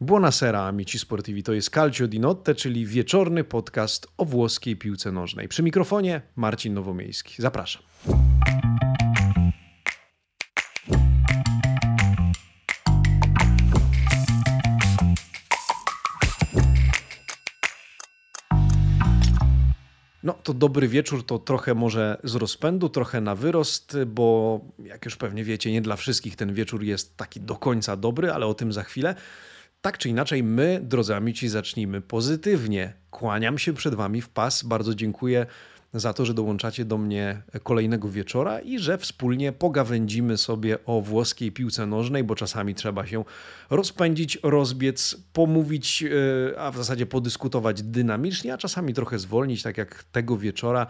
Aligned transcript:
Buonasera 0.00 0.66
amici 0.66 0.98
sportivi, 0.98 1.42
to 1.42 1.52
jest 1.52 1.70
Calcio 1.70 2.08
di 2.08 2.20
Notte, 2.20 2.54
czyli 2.54 2.86
wieczorny 2.86 3.44
podcast 3.44 4.06
o 4.16 4.24
włoskiej 4.24 4.76
piłce 4.76 5.12
nożnej. 5.12 5.48
Przy 5.48 5.62
mikrofonie 5.62 6.22
Marcin 6.36 6.74
Nowomiejski. 6.74 7.42
Zapraszam. 7.42 7.82
No 20.22 20.32
to 20.32 20.54
dobry 20.54 20.88
wieczór 20.88 21.26
to 21.26 21.38
trochę 21.38 21.74
może 21.74 22.20
z 22.24 22.34
rozpędu, 22.34 22.88
trochę 22.88 23.20
na 23.20 23.34
wyrost, 23.34 23.96
bo 24.06 24.60
jak 24.78 25.04
już 25.04 25.16
pewnie 25.16 25.44
wiecie, 25.44 25.72
nie 25.72 25.82
dla 25.82 25.96
wszystkich 25.96 26.36
ten 26.36 26.54
wieczór 26.54 26.82
jest 26.82 27.16
taki 27.16 27.40
do 27.40 27.56
końca 27.56 27.96
dobry, 27.96 28.32
ale 28.32 28.46
o 28.46 28.54
tym 28.54 28.72
za 28.72 28.82
chwilę. 28.82 29.14
Tak 29.80 29.98
czy 29.98 30.08
inaczej, 30.08 30.42
my, 30.42 30.80
drodzy 30.82 31.14
amici, 31.14 31.48
zacznijmy 31.48 32.00
pozytywnie. 32.00 32.92
Kłaniam 33.10 33.58
się 33.58 33.72
przed 33.72 33.94
Wami 33.94 34.20
w 34.20 34.28
pas. 34.28 34.62
Bardzo 34.62 34.94
dziękuję 34.94 35.46
za 35.94 36.12
to, 36.12 36.24
że 36.24 36.34
dołączacie 36.34 36.84
do 36.84 36.98
mnie 36.98 37.42
kolejnego 37.62 38.08
wieczora 38.08 38.60
i 38.60 38.78
że 38.78 38.98
wspólnie 38.98 39.52
pogawędzimy 39.52 40.36
sobie 40.36 40.84
o 40.84 41.00
włoskiej 41.00 41.52
piłce 41.52 41.86
nożnej, 41.86 42.24
bo 42.24 42.34
czasami 42.34 42.74
trzeba 42.74 43.06
się 43.06 43.24
rozpędzić, 43.70 44.38
rozbiec, 44.42 45.16
pomówić, 45.32 46.04
e, 46.52 46.60
a 46.60 46.70
w 46.70 46.76
zasadzie 46.76 47.06
podyskutować 47.06 47.82
dynamicznie, 47.82 48.54
a 48.54 48.58
czasami 48.58 48.94
trochę 48.94 49.18
zwolnić, 49.18 49.62
tak 49.62 49.78
jak 49.78 50.04
tego 50.04 50.36
wieczora 50.36 50.86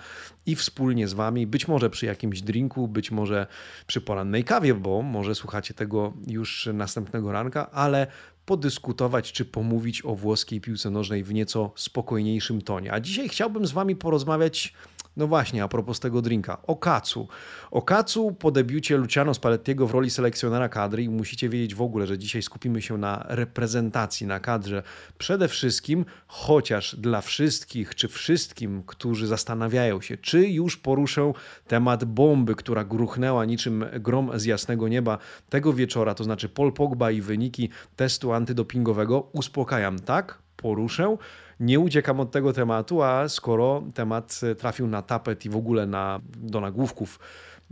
i 0.47 0.57
wspólnie 0.57 1.09
z 1.09 1.13
Wami, 1.13 1.47
być 1.47 1.69
może 1.69 1.91
przy 1.91 2.07
jakimś 2.07 2.43
drinku, 2.43 2.89
być 2.89 3.11
może 3.11 3.47
przy 3.87 4.01
porannej 4.01 4.45
kawie, 4.45 4.75
bo 4.75 5.03
może 5.03 5.35
słuchacie 5.35 5.75
tego 5.75 6.13
już 6.27 6.69
następnego 6.73 7.33
ranka, 7.33 7.71
ale 7.71 8.07
podyskutować 8.49 9.33
czy 9.33 9.45
pomówić 9.45 10.05
o 10.05 10.15
włoskiej 10.15 10.61
piłce 10.61 10.91
nożnej 10.91 11.25
w 11.25 11.35
nieco 11.35 11.73
spokojniejszym 11.77 12.63
tonie. 12.63 12.93
A 12.93 13.01
dzisiaj 13.01 13.29
chciałbym 13.29 13.67
z 13.67 13.73
Wami 13.73 13.97
porozmawiać 13.97 14.75
no 15.19 15.27
właśnie, 15.27 15.65
a 15.65 15.69
propos 15.69 16.01
tego 16.01 16.23
drinka, 16.23 16.59
o 16.67 16.77
Kacu. 16.77 17.29
O 17.71 17.83
Kacu 17.83 18.33
po 18.33 18.51
debiucie 18.51 18.97
Luciano 18.97 19.35
Spallettiego 19.35 19.87
w 19.87 19.91
roli 19.91 20.11
selekcjonera 20.11 20.69
kadry 20.69 21.03
i 21.03 21.09
musicie 21.09 21.49
wiedzieć 21.49 21.75
w 21.75 21.83
ogóle, 21.83 22.07
że 22.07 22.19
dzisiaj 22.19 22.43
skupimy 22.43 22.83
się 22.83 22.99
na 22.99 23.25
reprezentacji, 23.29 24.27
na 24.27 24.41
kadrze. 24.41 24.83
Przede 25.19 25.49
wszystkim, 25.49 26.05
chociaż 26.27 26.97
dla 26.97 27.21
wszystkich, 27.21 27.95
czy 27.95 28.09
wszystkim, 28.09 28.83
którzy 28.87 29.27
zastanawiają 29.27 30.01
się, 30.01 30.17
czy 30.17 30.49
już 30.49 30.77
poruszę 30.77 31.33
temat 31.67 32.05
bomby, 32.05 32.55
która 32.55 32.85
gruchnęła 32.85 33.45
niczym 33.45 33.85
grom 34.01 34.31
z 34.35 34.45
jasnego 34.45 34.89
nieba 34.89 35.19
tego 35.49 35.73
wieczora, 35.73 36.15
to 36.15 36.25
znaczy 36.25 36.49
Paul 36.49 36.73
Pogba 36.73 37.11
i 37.11 37.21
wyniki 37.21 37.71
testu 37.97 38.33
antydopingowego, 38.33 39.29
uspokajam, 39.33 39.99
tak? 39.99 40.39
Poruszę 40.57 41.17
nie 41.61 41.81
uciekam 41.81 42.21
od 42.21 42.31
tego 42.31 42.53
tematu, 42.53 43.03
a 43.03 43.29
skoro 43.29 43.83
temat 43.95 44.41
trafił 44.59 44.87
na 44.87 45.03
tapet 45.03 45.45
i 45.45 45.51
w 45.51 45.57
ogóle 45.57 45.87
na, 45.87 46.21
do 46.37 46.61
nagłówków 46.61 47.21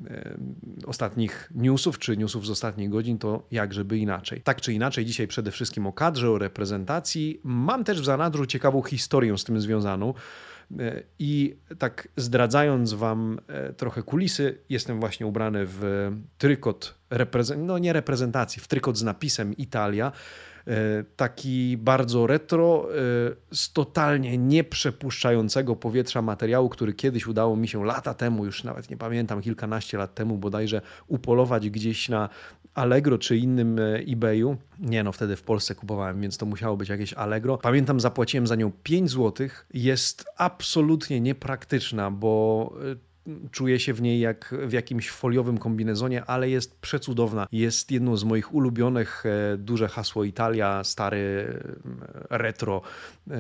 e, 0.07 0.37
ostatnich 0.87 1.51
newsów, 1.55 1.99
czy 1.99 2.17
newsów 2.17 2.47
z 2.47 2.51
ostatnich 2.51 2.91
godzin, 2.91 3.19
to 3.19 3.47
jak 3.51 3.75
żeby 3.75 3.99
inaczej. 3.99 4.41
Tak 4.41 4.61
czy 4.61 4.73
inaczej, 4.73 5.05
dzisiaj 5.05 5.27
przede 5.27 5.51
wszystkim 5.51 5.87
o 5.87 5.93
kadrze, 5.93 6.31
o 6.31 6.39
reprezentacji. 6.39 7.41
Mam 7.45 7.85
też 7.85 8.01
w 8.01 8.05
zanadrzu 8.05 8.47
ciekawą 8.47 8.83
historię 8.83 9.39
z 9.39 9.45
tym 9.45 9.61
związaną. 9.61 10.15
E, 10.79 11.03
I 11.19 11.57
tak 11.79 12.09
zdradzając 12.17 12.93
Wam 12.93 13.39
e, 13.49 13.73
trochę 13.73 14.03
kulisy, 14.03 14.59
jestem 14.69 15.01
właśnie 15.01 15.27
ubrany 15.27 15.63
w 15.65 16.11
trykot, 16.39 16.95
no 17.57 17.79
nie 17.79 17.93
reprezentacji, 17.93 18.63
w 18.63 18.69
trykot 18.69 18.99
z 18.99 19.03
napisem 19.03 19.57
Italia. 19.57 20.13
E, 20.69 21.05
taki 21.17 21.77
bardzo 21.77 22.27
retro, 22.27 22.89
e, 22.91 23.57
z 23.57 23.73
totalnie 23.73 24.39
nieprzepuszczającego 24.39 25.77
powietrza 25.77 26.23
materiału, 26.23 26.69
który 26.69 26.93
kiedyś 26.93 27.27
udało 27.27 27.57
mi 27.57 27.69
się 27.69 27.85
lata 27.85 28.15
temu, 28.15 28.45
już 28.45 28.65
nawet 28.65 28.91
nie 28.91 28.97
pamiętam, 28.97 29.43
kilkanaście 29.43 29.99
lat 29.99 30.15
temu 30.15 30.39
bodajże, 30.39 30.81
upolować 31.07 31.71
gdzieś 31.71 32.09
na 32.09 32.29
Allegro 32.75 33.19
czy 33.19 33.37
innym 33.37 33.79
e, 33.79 33.83
eBayu. 33.99 34.57
Nie 34.79 35.03
no, 35.03 35.13
wtedy 35.13 35.37
w 35.37 35.43
Polsce 35.43 35.75
kupowałem, 35.75 36.21
więc 36.21 36.37
to 36.37 36.47
musiało 36.47 36.77
być 36.77 36.89
jakieś 36.89 37.13
Allegro. 37.15 37.59
Pamiętam, 37.59 38.01
zapłaciłem 38.01 38.47
za 38.47 38.57
nią 38.57 38.73
5 38.83 39.11
zł. 39.11 39.49
Jest 39.75 40.25
absolutnie 40.37 41.21
niepraktyczna, 41.21 42.11
bo 42.11 42.73
czuję 43.51 43.81
się 43.81 43.95
w 43.95 44.03
niej 44.03 44.21
jak 44.21 44.55
w 44.67 44.73
jakimś 44.73 45.11
foliowym 45.11 45.59
kombinezonie, 45.59 46.25
ale 46.25 46.51
jest 46.51 46.81
przecudowna. 46.81 47.47
Jest 47.53 47.91
jedną 47.91 48.17
z 48.17 48.25
moich 48.25 48.55
ulubionych. 48.55 49.25
E, 49.27 49.57
duże 49.57 49.89
hasło 49.89 50.25
Italia, 50.25 50.85
stary 50.85 51.47
e, 52.31 52.39
retro, 52.39 52.83
e, 53.31 53.37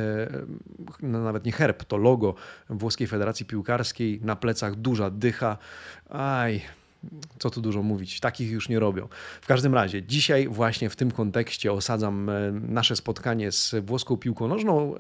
no 1.02 1.22
nawet 1.22 1.44
nie 1.44 1.52
herb, 1.52 1.84
to 1.84 1.97
logo 1.97 2.34
Włoskiej 2.70 3.06
Federacji 3.06 3.47
Piłkarskiej. 3.47 4.20
Na 4.22 4.36
plecach 4.36 4.74
duża 4.74 5.10
dycha. 5.10 5.58
Aj, 6.10 6.62
co 7.38 7.50
tu 7.50 7.60
dużo 7.60 7.82
mówić, 7.82 8.20
takich 8.20 8.50
już 8.50 8.68
nie 8.68 8.78
robią. 8.78 9.08
W 9.41 9.47
każdym 9.47 9.74
razie, 9.74 10.03
dzisiaj 10.03 10.48
właśnie 10.48 10.91
w 10.91 10.97
tym 10.97 11.10
kontekście 11.10 11.72
osadzam 11.72 12.30
nasze 12.53 12.97
spotkanie 12.97 13.53
z 13.53 13.74
włoską 13.82 14.16
piłką 14.16 14.48
nożną. 14.48 14.94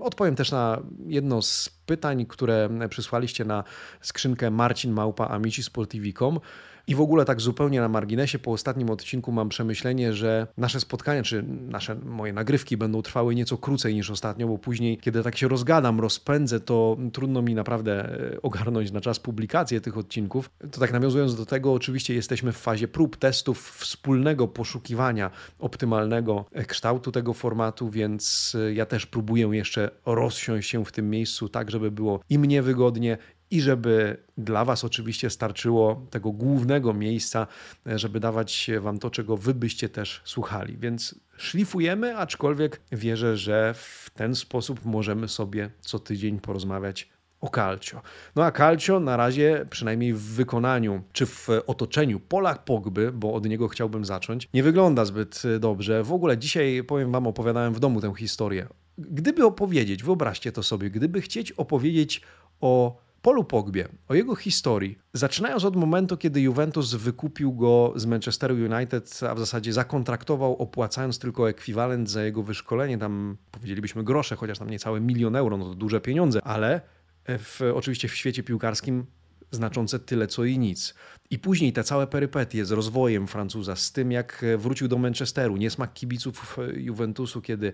Odpowiem 0.00 0.34
też 0.36 0.52
na 0.52 0.82
jedno 1.06 1.42
z 1.42 1.68
pytań, 1.86 2.26
które 2.26 2.68
przysłaliście 2.88 3.44
na 3.44 3.64
skrzynkę 4.00 4.50
Marcin 4.50 4.92
Małpa 4.92 5.28
amici.sportivi.com. 5.28 6.40
I 6.86 6.94
w 6.94 7.00
ogóle 7.00 7.24
tak 7.24 7.40
zupełnie 7.40 7.80
na 7.80 7.88
marginesie, 7.88 8.38
po 8.38 8.52
ostatnim 8.52 8.90
odcinku 8.90 9.32
mam 9.32 9.48
przemyślenie, 9.48 10.12
że 10.12 10.46
nasze 10.56 10.80
spotkania, 10.80 11.22
czy 11.22 11.42
nasze 11.68 11.94
moje 11.94 12.32
nagrywki 12.32 12.76
będą 12.76 13.02
trwały 13.02 13.34
nieco 13.34 13.58
krócej 13.58 13.94
niż 13.94 14.10
ostatnio, 14.10 14.48
bo 14.48 14.58
później, 14.58 14.98
kiedy 14.98 15.22
tak 15.22 15.36
się 15.36 15.48
rozgadam, 15.48 16.00
rozpędzę, 16.00 16.60
to 16.60 16.96
trudno 17.12 17.42
mi 17.42 17.54
naprawdę 17.54 18.20
e, 18.34 18.42
ogarnąć 18.42 18.90
na 18.90 19.00
czas 19.00 19.18
publikację 19.18 19.80
tych 19.80 19.98
odcinków. 19.98 20.50
To 20.72 20.80
tak 20.80 20.92
nawiązując 20.92 21.36
do 21.36 21.46
tego, 21.46 21.72
oczywiście 21.72 22.14
jesteśmy 22.14 22.52
w 22.52 22.56
fazie 22.56 22.88
prób, 22.88 23.16
testów, 23.16 23.70
wspólnego 23.70 24.48
poszukiwania 24.48 25.30
optymalnego 25.58 26.44
kształtu 26.66 27.12
tego 27.12 27.34
formatu, 27.34 27.90
więc 27.90 28.52
e, 28.60 28.74
ja 28.74 28.86
też 28.86 29.06
próbuję 29.06 29.48
jeszcze 29.52 29.90
rozsiąść 30.06 30.70
się 30.70 30.84
w 30.84 30.92
tym 30.92 31.10
miejscu 31.10 31.48
tak, 31.48 31.70
żeby 31.74 31.90
było 31.90 32.20
i 32.28 32.38
mnie 32.38 32.62
wygodnie, 32.62 33.18
i 33.50 33.60
żeby 33.60 34.16
dla 34.38 34.64
Was 34.64 34.84
oczywiście 34.84 35.30
starczyło 35.30 36.06
tego 36.10 36.32
głównego 36.32 36.94
miejsca, 36.94 37.46
żeby 37.86 38.20
dawać 38.20 38.70
Wam 38.80 38.98
to, 38.98 39.10
czego 39.10 39.36
Wy 39.36 39.54
byście 39.54 39.88
też 39.88 40.22
słuchali. 40.24 40.76
Więc 40.76 41.14
szlifujemy, 41.36 42.16
aczkolwiek 42.16 42.80
wierzę, 42.92 43.36
że 43.36 43.74
w 43.76 44.10
ten 44.14 44.34
sposób 44.34 44.84
możemy 44.84 45.28
sobie 45.28 45.70
co 45.80 45.98
tydzień 45.98 46.40
porozmawiać 46.40 47.08
o 47.40 47.48
Calcio. 47.48 48.02
No 48.36 48.44
a 48.44 48.52
Calcio 48.52 49.00
na 49.00 49.16
razie, 49.16 49.66
przynajmniej 49.70 50.14
w 50.14 50.22
wykonaniu 50.22 51.02
czy 51.12 51.26
w 51.26 51.48
otoczeniu 51.66 52.20
Pola 52.20 52.54
Pogby, 52.54 53.12
bo 53.12 53.34
od 53.34 53.46
niego 53.46 53.68
chciałbym 53.68 54.04
zacząć, 54.04 54.48
nie 54.54 54.62
wygląda 54.62 55.04
zbyt 55.04 55.42
dobrze. 55.60 56.02
W 56.02 56.12
ogóle 56.12 56.38
dzisiaj, 56.38 56.84
powiem 56.84 57.12
Wam, 57.12 57.26
opowiadałem 57.26 57.74
w 57.74 57.80
domu 57.80 58.00
tę 58.00 58.12
historię. 58.16 58.66
Gdyby 58.98 59.46
opowiedzieć, 59.46 60.02
wyobraźcie 60.02 60.52
to 60.52 60.62
sobie, 60.62 60.90
gdyby 60.90 61.20
chcieć 61.20 61.52
opowiedzieć 61.52 62.20
o 62.60 63.04
Polu 63.22 63.44
Pogbie, 63.44 63.88
o 64.08 64.14
jego 64.14 64.36
historii, 64.36 64.98
zaczynając 65.12 65.64
od 65.64 65.76
momentu, 65.76 66.16
kiedy 66.16 66.40
Juventus 66.40 66.94
wykupił 66.94 67.52
go 67.52 67.92
z 67.96 68.06
Manchesteru 68.06 68.54
United, 68.54 69.20
a 69.30 69.34
w 69.34 69.38
zasadzie 69.38 69.72
zakontraktował, 69.72 70.56
opłacając 70.56 71.18
tylko 71.18 71.48
ekwiwalent 71.48 72.10
za 72.10 72.24
jego 72.24 72.42
wyszkolenie, 72.42 72.98
tam 72.98 73.36
powiedzielibyśmy 73.50 74.04
grosze, 74.04 74.36
chociaż 74.36 74.58
tam 74.58 74.70
niecałe 74.70 75.00
milion 75.00 75.36
euro, 75.36 75.56
no 75.56 75.64
to 75.64 75.74
duże 75.74 76.00
pieniądze, 76.00 76.40
ale 76.44 76.80
w, 77.28 77.60
oczywiście 77.74 78.08
w 78.08 78.14
świecie 78.14 78.42
piłkarskim 78.42 79.06
znaczące 79.50 79.98
tyle 79.98 80.26
co 80.26 80.44
i 80.44 80.58
nic. 80.58 80.94
I 81.30 81.38
później 81.38 81.72
te 81.72 81.84
całe 81.84 82.06
perypetie 82.06 82.64
z 82.64 82.70
rozwojem 82.70 83.26
Francuza, 83.26 83.76
z 83.76 83.92
tym 83.92 84.12
jak 84.12 84.44
wrócił 84.58 84.88
do 84.88 84.98
Manchesteru, 84.98 85.56
niesmak 85.56 85.92
kibiców 85.92 86.56
Juventusu, 86.74 87.42
kiedy 87.42 87.72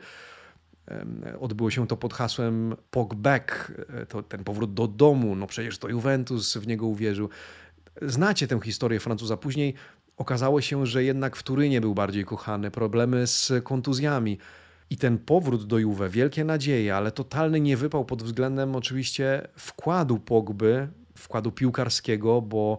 Odbyło 1.41 1.71
się 1.71 1.87
to 1.87 1.97
pod 1.97 2.15
hasłem 2.15 2.77
Pogback, 2.91 3.73
e, 3.89 4.07
to 4.07 4.23
ten 4.23 4.45
powrót 4.45 4.75
do 4.75 4.87
domu, 4.87 5.37
no 5.37 5.47
przecież 5.47 5.79
to 5.79 5.89
Juventus 5.89 6.57
w 6.57 6.67
niego 6.67 6.87
uwierzył. 6.87 7.29
Znacie 8.03 8.49
tę 8.49 8.61
historię 8.61 9.01
Francuza. 9.01 9.37
Później 9.37 9.75
okazało 10.17 10.61
się, 10.61 10.87
że 10.87 11.05
jednak 11.05 11.37
w 11.37 11.43
Turynie 11.43 11.81
był 11.81 11.95
bardziej 11.95 12.25
kochany, 12.25 12.71
problemy 12.71 13.27
z 13.27 13.53
kontuzjami. 13.63 14.39
I 14.91 14.97
ten 14.97 15.19
powrót 15.19 15.67
do 15.67 15.79
Juve, 15.79 16.11
wielkie 16.11 16.45
nadzieje, 16.45 16.97
ale 16.97 17.13
totalny 17.13 17.61
niewypał 17.61 18.05
pod 18.05 18.23
względem 18.23 18.77
oczywiście 18.77 19.49
wkładu 19.57 20.19
Pogby, 20.19 20.89
wkładu 21.15 21.53
piłkarskiego, 21.53 22.43
bo 22.43 22.79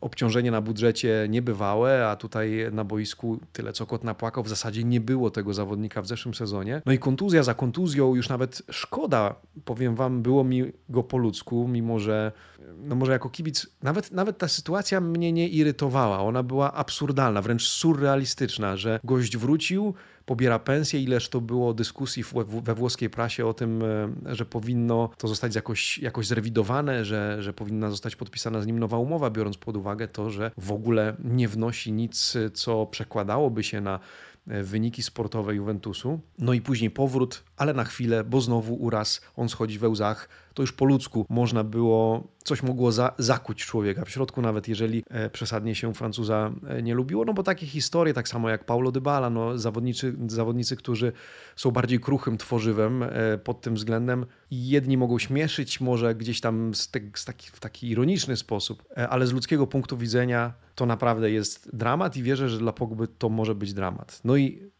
obciążenie 0.00 0.50
na 0.50 0.60
budżecie 0.60 1.26
niebywałe, 1.28 2.08
a 2.08 2.16
tutaj 2.16 2.66
na 2.72 2.84
boisku 2.84 3.40
tyle 3.52 3.72
co 3.72 3.86
kot 3.86 4.04
napłakał, 4.04 4.44
w 4.44 4.48
zasadzie 4.48 4.84
nie 4.84 5.00
było 5.00 5.30
tego 5.30 5.54
zawodnika 5.54 6.02
w 6.02 6.06
zeszłym 6.06 6.34
sezonie. 6.34 6.82
No 6.86 6.92
i 6.92 6.98
kontuzja 6.98 7.42
za 7.42 7.54
kontuzją, 7.54 8.14
już 8.14 8.28
nawet 8.28 8.62
szkoda, 8.70 9.34
powiem 9.64 9.94
wam, 9.94 10.22
było 10.22 10.44
mi 10.44 10.72
go 10.88 11.02
po 11.02 11.18
ludzku, 11.18 11.68
mimo 11.68 11.98
że 11.98 12.32
no 12.78 12.94
może 12.94 13.12
jako 13.12 13.30
kibic, 13.30 13.66
nawet, 13.82 14.12
nawet 14.12 14.38
ta 14.38 14.48
sytuacja 14.48 15.00
mnie 15.00 15.32
nie 15.32 15.48
irytowała, 15.48 16.18
ona 16.18 16.42
była 16.42 16.72
absurdalna, 16.72 17.42
wręcz 17.42 17.68
surrealistyczna, 17.68 18.76
że 18.76 19.00
gość 19.04 19.36
wrócił, 19.36 19.94
pobiera 20.26 20.58
pensję, 20.58 21.00
ileż 21.00 21.28
to 21.28 21.40
było 21.40 21.74
dyskusji 21.74 22.24
we 22.62 22.74
włoskiej 22.74 23.10
prasie 23.10 23.46
o 23.46 23.54
tym, 23.54 23.82
że 24.26 24.44
powinno 24.44 25.10
to 25.18 25.28
zostać 25.28 25.54
jakoś, 25.54 25.98
jakoś 25.98 26.26
zrewidowane, 26.26 27.04
że, 27.04 27.42
że 27.42 27.52
powinna 27.52 27.90
zostać 27.90 28.16
podpisana 28.16 28.60
z 28.60 28.66
nim 28.66 28.78
nowa 28.78 28.98
umowa, 28.98 29.30
biorąc 29.30 29.56
pod 29.56 29.76
uwagę 29.76 30.08
to, 30.08 30.30
że 30.30 30.50
w 30.58 30.72
ogóle 30.72 31.16
nie 31.24 31.48
wnosi 31.48 31.92
nic, 31.92 32.34
co 32.54 32.86
przekładałoby 32.86 33.62
się 33.64 33.80
na 33.80 34.00
E, 34.48 34.62
wyniki 34.62 35.02
sportowe 35.02 35.54
Juventusu. 35.54 36.20
No 36.38 36.52
i 36.52 36.60
później 36.60 36.90
powrót, 36.90 37.44
ale 37.56 37.74
na 37.74 37.84
chwilę, 37.84 38.24
bo 38.24 38.40
znowu 38.40 38.74
uraz, 38.74 39.20
on 39.36 39.48
schodzi 39.48 39.78
we 39.78 39.88
łzach. 39.88 40.28
To 40.54 40.62
już 40.62 40.72
po 40.72 40.84
ludzku 40.84 41.26
można 41.28 41.64
było, 41.64 42.28
coś 42.44 42.62
mogło 42.62 42.92
za, 42.92 43.14
zakuć 43.18 43.64
człowieka 43.64 44.04
w 44.04 44.10
środku, 44.10 44.42
nawet 44.42 44.68
jeżeli 44.68 45.04
e, 45.10 45.30
przesadnie 45.30 45.74
się 45.74 45.94
Francuza 45.94 46.52
e, 46.68 46.82
nie 46.82 46.94
lubiło. 46.94 47.24
No 47.24 47.34
bo 47.34 47.42
takie 47.42 47.66
historie, 47.66 48.14
tak 48.14 48.28
samo 48.28 48.48
jak 48.48 48.64
Paulo 48.64 48.92
Dybala, 48.92 49.30
no 49.30 49.58
zawodnicy, 49.58 50.16
zawodnicy, 50.26 50.76
którzy 50.76 51.12
są 51.56 51.70
bardziej 51.70 52.00
kruchym 52.00 52.38
tworzywem 52.38 53.04
pod 53.44 53.60
tym 53.60 53.74
względem. 53.74 54.26
Jedni 54.50 54.96
mogą 54.96 55.18
śmieszyć 55.18 55.80
może 55.80 56.14
gdzieś 56.14 56.40
tam 56.40 56.74
z 56.74 56.90
te, 56.90 57.00
z 57.14 57.24
taki, 57.24 57.50
w 57.50 57.60
taki 57.60 57.90
ironiczny 57.90 58.36
sposób, 58.36 58.84
ale 59.08 59.26
z 59.26 59.32
ludzkiego 59.32 59.66
punktu 59.66 59.96
widzenia 59.96 60.52
to 60.74 60.86
naprawdę 60.86 61.30
jest 61.30 61.76
dramat 61.76 62.16
i 62.16 62.22
wierzę, 62.22 62.48
że 62.48 62.58
dla 62.58 62.72
Pogby 62.72 63.08
to 63.08 63.28
może 63.28 63.54
być 63.54 63.74
dramat. 63.74 64.20
No 64.24 64.36
i 64.36 64.70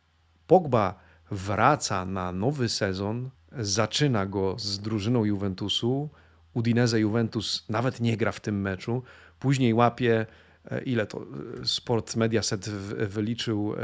Pogba 0.46 1.05
wraca 1.30 2.04
na 2.04 2.32
nowy 2.32 2.68
sezon, 2.68 3.30
zaczyna 3.58 4.26
go 4.26 4.58
z 4.58 4.78
drużyną 4.78 5.24
Juventusu. 5.24 6.08
Udinese 6.54 7.00
Juventus 7.00 7.64
nawet 7.68 8.00
nie 8.00 8.16
gra 8.16 8.32
w 8.32 8.40
tym 8.40 8.60
meczu. 8.60 9.02
Później 9.38 9.74
łapie 9.74 10.26
E, 10.70 10.82
ile 10.82 11.06
to 11.06 11.18
e, 11.62 11.66
Sport 11.66 12.16
Mediaset 12.16 12.68
wyliczył 12.68 13.74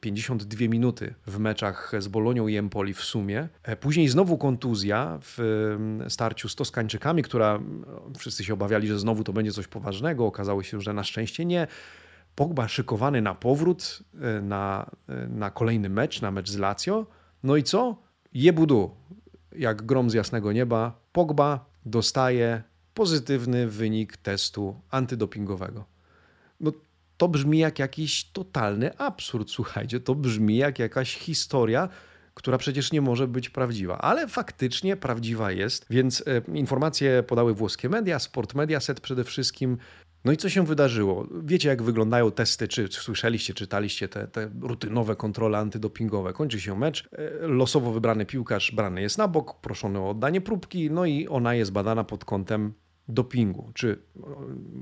52 0.00 0.64
e, 0.64 0.68
minuty 0.68 1.14
w 1.26 1.38
meczach 1.38 1.92
z 1.98 2.08
Bolonią 2.08 2.48
i 2.48 2.56
Empoli 2.56 2.94
w 2.94 3.00
sumie. 3.00 3.48
Później 3.80 4.08
znowu 4.08 4.38
kontuzja 4.38 5.18
w 5.22 5.38
starciu 6.08 6.48
z 6.48 6.54
Toskańczykami, 6.54 7.22
która 7.22 7.60
wszyscy 8.18 8.44
się 8.44 8.54
obawiali, 8.54 8.88
że 8.88 8.98
znowu 8.98 9.24
to 9.24 9.32
będzie 9.32 9.52
coś 9.52 9.66
poważnego. 9.66 10.26
Okazało 10.26 10.62
się, 10.62 10.80
że 10.80 10.92
na 10.92 11.04
szczęście 11.04 11.44
nie. 11.44 11.66
Pogba 12.34 12.68
szykowany 12.68 13.22
na 13.22 13.34
powrót, 13.34 14.02
na, 14.42 14.90
na 15.28 15.50
kolejny 15.50 15.88
mecz, 15.88 16.22
na 16.22 16.30
mecz 16.30 16.50
z 16.50 16.56
Lazio. 16.56 17.06
No 17.42 17.56
i 17.56 17.62
co? 17.62 18.02
Jebudu, 18.32 18.90
jak 19.52 19.82
grom 19.82 20.10
z 20.10 20.14
jasnego 20.14 20.52
nieba. 20.52 21.00
Pogba 21.12 21.64
dostaje 21.86 22.62
pozytywny 22.94 23.68
wynik 23.68 24.16
testu 24.16 24.80
antydopingowego. 24.90 25.84
No, 26.60 26.72
to 27.16 27.28
brzmi 27.28 27.58
jak 27.58 27.78
jakiś 27.78 28.24
totalny 28.24 28.98
absurd, 28.98 29.50
słuchajcie. 29.50 30.00
To 30.00 30.14
brzmi 30.14 30.56
jak 30.56 30.78
jakaś 30.78 31.16
historia, 31.16 31.88
która 32.34 32.58
przecież 32.58 32.92
nie 32.92 33.00
może 33.00 33.28
być 33.28 33.50
prawdziwa, 33.50 33.98
ale 33.98 34.28
faktycznie 34.28 34.96
prawdziwa 34.96 35.52
jest. 35.52 35.86
Więc 35.90 36.24
e, 36.26 36.52
informacje 36.54 37.22
podały 37.22 37.54
włoskie 37.54 37.88
media, 37.88 38.18
Sport 38.18 38.54
Mediaset 38.54 39.00
przede 39.00 39.24
wszystkim. 39.24 39.78
No 40.24 40.32
i 40.32 40.36
co 40.36 40.48
się 40.48 40.66
wydarzyło? 40.66 41.26
Wiecie, 41.44 41.68
jak 41.68 41.82
wyglądają 41.82 42.30
testy, 42.30 42.68
czy, 42.68 42.88
słyszeliście, 42.90 43.54
czytaliście 43.54 44.08
te, 44.08 44.28
te 44.28 44.50
rutynowe 44.60 45.16
kontrole 45.16 45.58
antydopingowe. 45.58 46.32
Kończy 46.32 46.60
się 46.60 46.78
mecz, 46.78 47.08
e, 47.12 47.46
losowo 47.46 47.92
wybrany 47.92 48.26
piłkarz 48.26 48.72
brany 48.72 49.02
jest 49.02 49.18
na 49.18 49.28
bok, 49.28 49.60
proszony 49.60 49.98
o 49.98 50.10
oddanie 50.10 50.40
próbki, 50.40 50.90
no 50.90 51.04
i 51.04 51.28
ona 51.28 51.54
jest 51.54 51.72
badana 51.72 52.04
pod 52.04 52.24
kątem 52.24 52.72
dopingu, 53.08 53.70
czy 53.74 54.02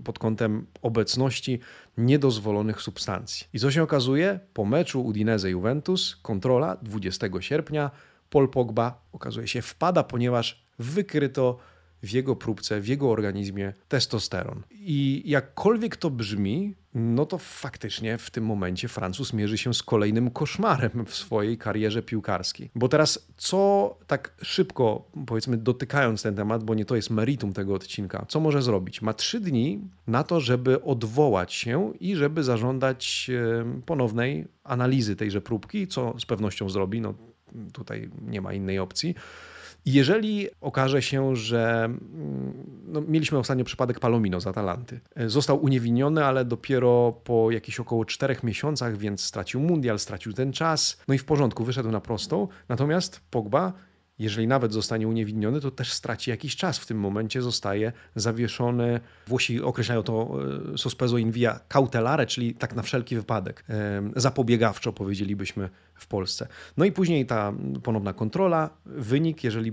pod 0.05 0.19
kątem 0.19 0.67
obecności 0.83 1.61
niedozwolonych 1.99 2.83
substancji. 2.83 3.47
I 3.53 3.59
co 3.59 3.71
się 3.71 3.83
okazuje? 3.83 4.41
Po 4.55 4.65
meczu 4.65 5.05
Udinese-Juventus 5.05 6.17
kontrola 6.23 6.77
20 6.83 7.27
sierpnia 7.41 7.91
Paul 8.31 8.49
Pogba 8.49 9.03
okazuje 9.13 9.49
się 9.49 9.63
wpada, 9.63 10.03
ponieważ 10.03 10.65
wykryto 10.79 11.59
w 12.03 12.11
jego 12.11 12.37
próbce, 12.37 12.81
w 12.81 12.89
jego 12.89 13.11
organizmie 13.11 13.73
testosteron. 13.89 14.63
I 14.71 15.23
jakkolwiek 15.27 15.97
to 15.97 16.11
brzmi, 16.11 16.75
no 16.95 17.27
to 17.27 17.39
faktycznie 17.39 18.19
w 18.19 18.31
tym 18.31 18.45
momencie 18.45 18.89
Francuz 18.89 19.33
mierzy 19.33 19.59
się 19.59 19.75
z 19.75 19.83
kolejnym 19.83 20.31
koszmarem 20.31 21.07
w 21.07 21.15
swojej 21.15 21.59
karierze 21.59 22.03
piłkarskiej. 22.03 22.71
Bo 22.75 22.89
teraz, 22.89 23.29
co 23.37 23.97
tak 24.07 24.35
szybko, 24.43 25.11
powiedzmy, 25.27 25.57
dotykając 25.57 26.23
ten 26.23 26.35
temat, 26.35 26.65
bo 26.65 26.75
nie 26.75 26.85
to 26.85 26.97
jest 26.97 27.11
meritum 27.11 27.53
tego 27.53 27.75
odcinka, 27.75 28.27
co 28.29 28.41
może 28.41 28.63
zrobić? 28.63 29.03
Ma 29.03 29.15
trzy 29.15 29.41
dni 29.41 29.81
na 30.07 30.25
to, 30.25 30.41
żeby 30.41 30.83
odwołać 30.83 31.53
się 31.53 31.93
i 32.01 32.17
żeby 32.17 32.45
zażądać 32.45 33.31
ponownej 33.87 34.47
analizy 34.65 35.17
tejże 35.17 35.41
próbki, 35.41 35.87
co 35.87 36.15
z 36.19 36.27
pewnością 36.27 36.69
zrobi. 36.69 37.01
No, 37.01 37.15
tutaj 37.73 38.11
nie 38.27 38.41
ma 38.41 38.53
innej 38.53 38.79
opcji. 38.79 39.15
Jeżeli 39.87 40.49
okaże 40.61 41.03
się, 41.03 41.37
że 41.37 41.85
mm, 41.85 42.53
no, 42.87 43.01
mieliśmy 43.01 43.39
ostatnio 43.39 43.65
przypadek 43.65 44.01
Palomino 44.01 44.41
z 44.41 44.47
Atalanty. 44.47 45.01
Został 45.27 45.65
uniewinniony, 45.65 46.25
ale 46.25 46.45
dopiero 46.45 47.21
po 47.25 47.51
jakichś 47.51 47.81
około 47.81 48.05
czterech 48.05 48.43
miesiącach, 48.43 48.97
więc 48.97 49.25
stracił 49.25 49.61
mundial, 49.61 49.99
stracił 49.99 50.33
ten 50.33 50.53
czas. 50.53 50.99
No 51.09 51.15
i 51.15 51.19
w 51.19 51.25
porządku, 51.25 51.65
wyszedł 51.65 51.91
na 51.91 52.01
prostą. 52.01 52.49
Natomiast 52.69 53.21
Pogba 53.31 53.73
jeżeli 54.19 54.47
nawet 54.47 54.73
zostanie 54.73 55.09
uniewinniony, 55.09 55.61
to 55.61 55.71
też 55.71 55.93
straci 55.93 56.31
jakiś 56.31 56.57
czas. 56.57 56.79
W 56.79 56.87
tym 56.87 56.99
momencie 56.99 57.43
zostaje 57.43 57.93
zawieszony, 58.17 59.01
Włosi 59.27 59.63
określają 59.63 60.03
to 60.03 60.39
e, 60.75 60.79
sospezo 60.79 61.19
in 61.19 61.31
via 61.31 61.61
cautelare, 61.69 62.27
czyli 62.27 62.55
tak 62.55 62.75
na 62.75 62.83
wszelki 62.83 63.17
wypadek, 63.17 63.65
e, 63.69 64.03
zapobiegawczo 64.17 64.93
powiedzielibyśmy 64.93 65.69
w 65.95 66.07
Polsce. 66.07 66.49
No 66.77 66.85
i 66.85 66.93
później 66.93 67.27
ta 67.27 67.53
ponowna 67.83 68.13
kontrola, 68.13 68.71
wynik, 68.87 69.45
jeżeli 69.45 69.73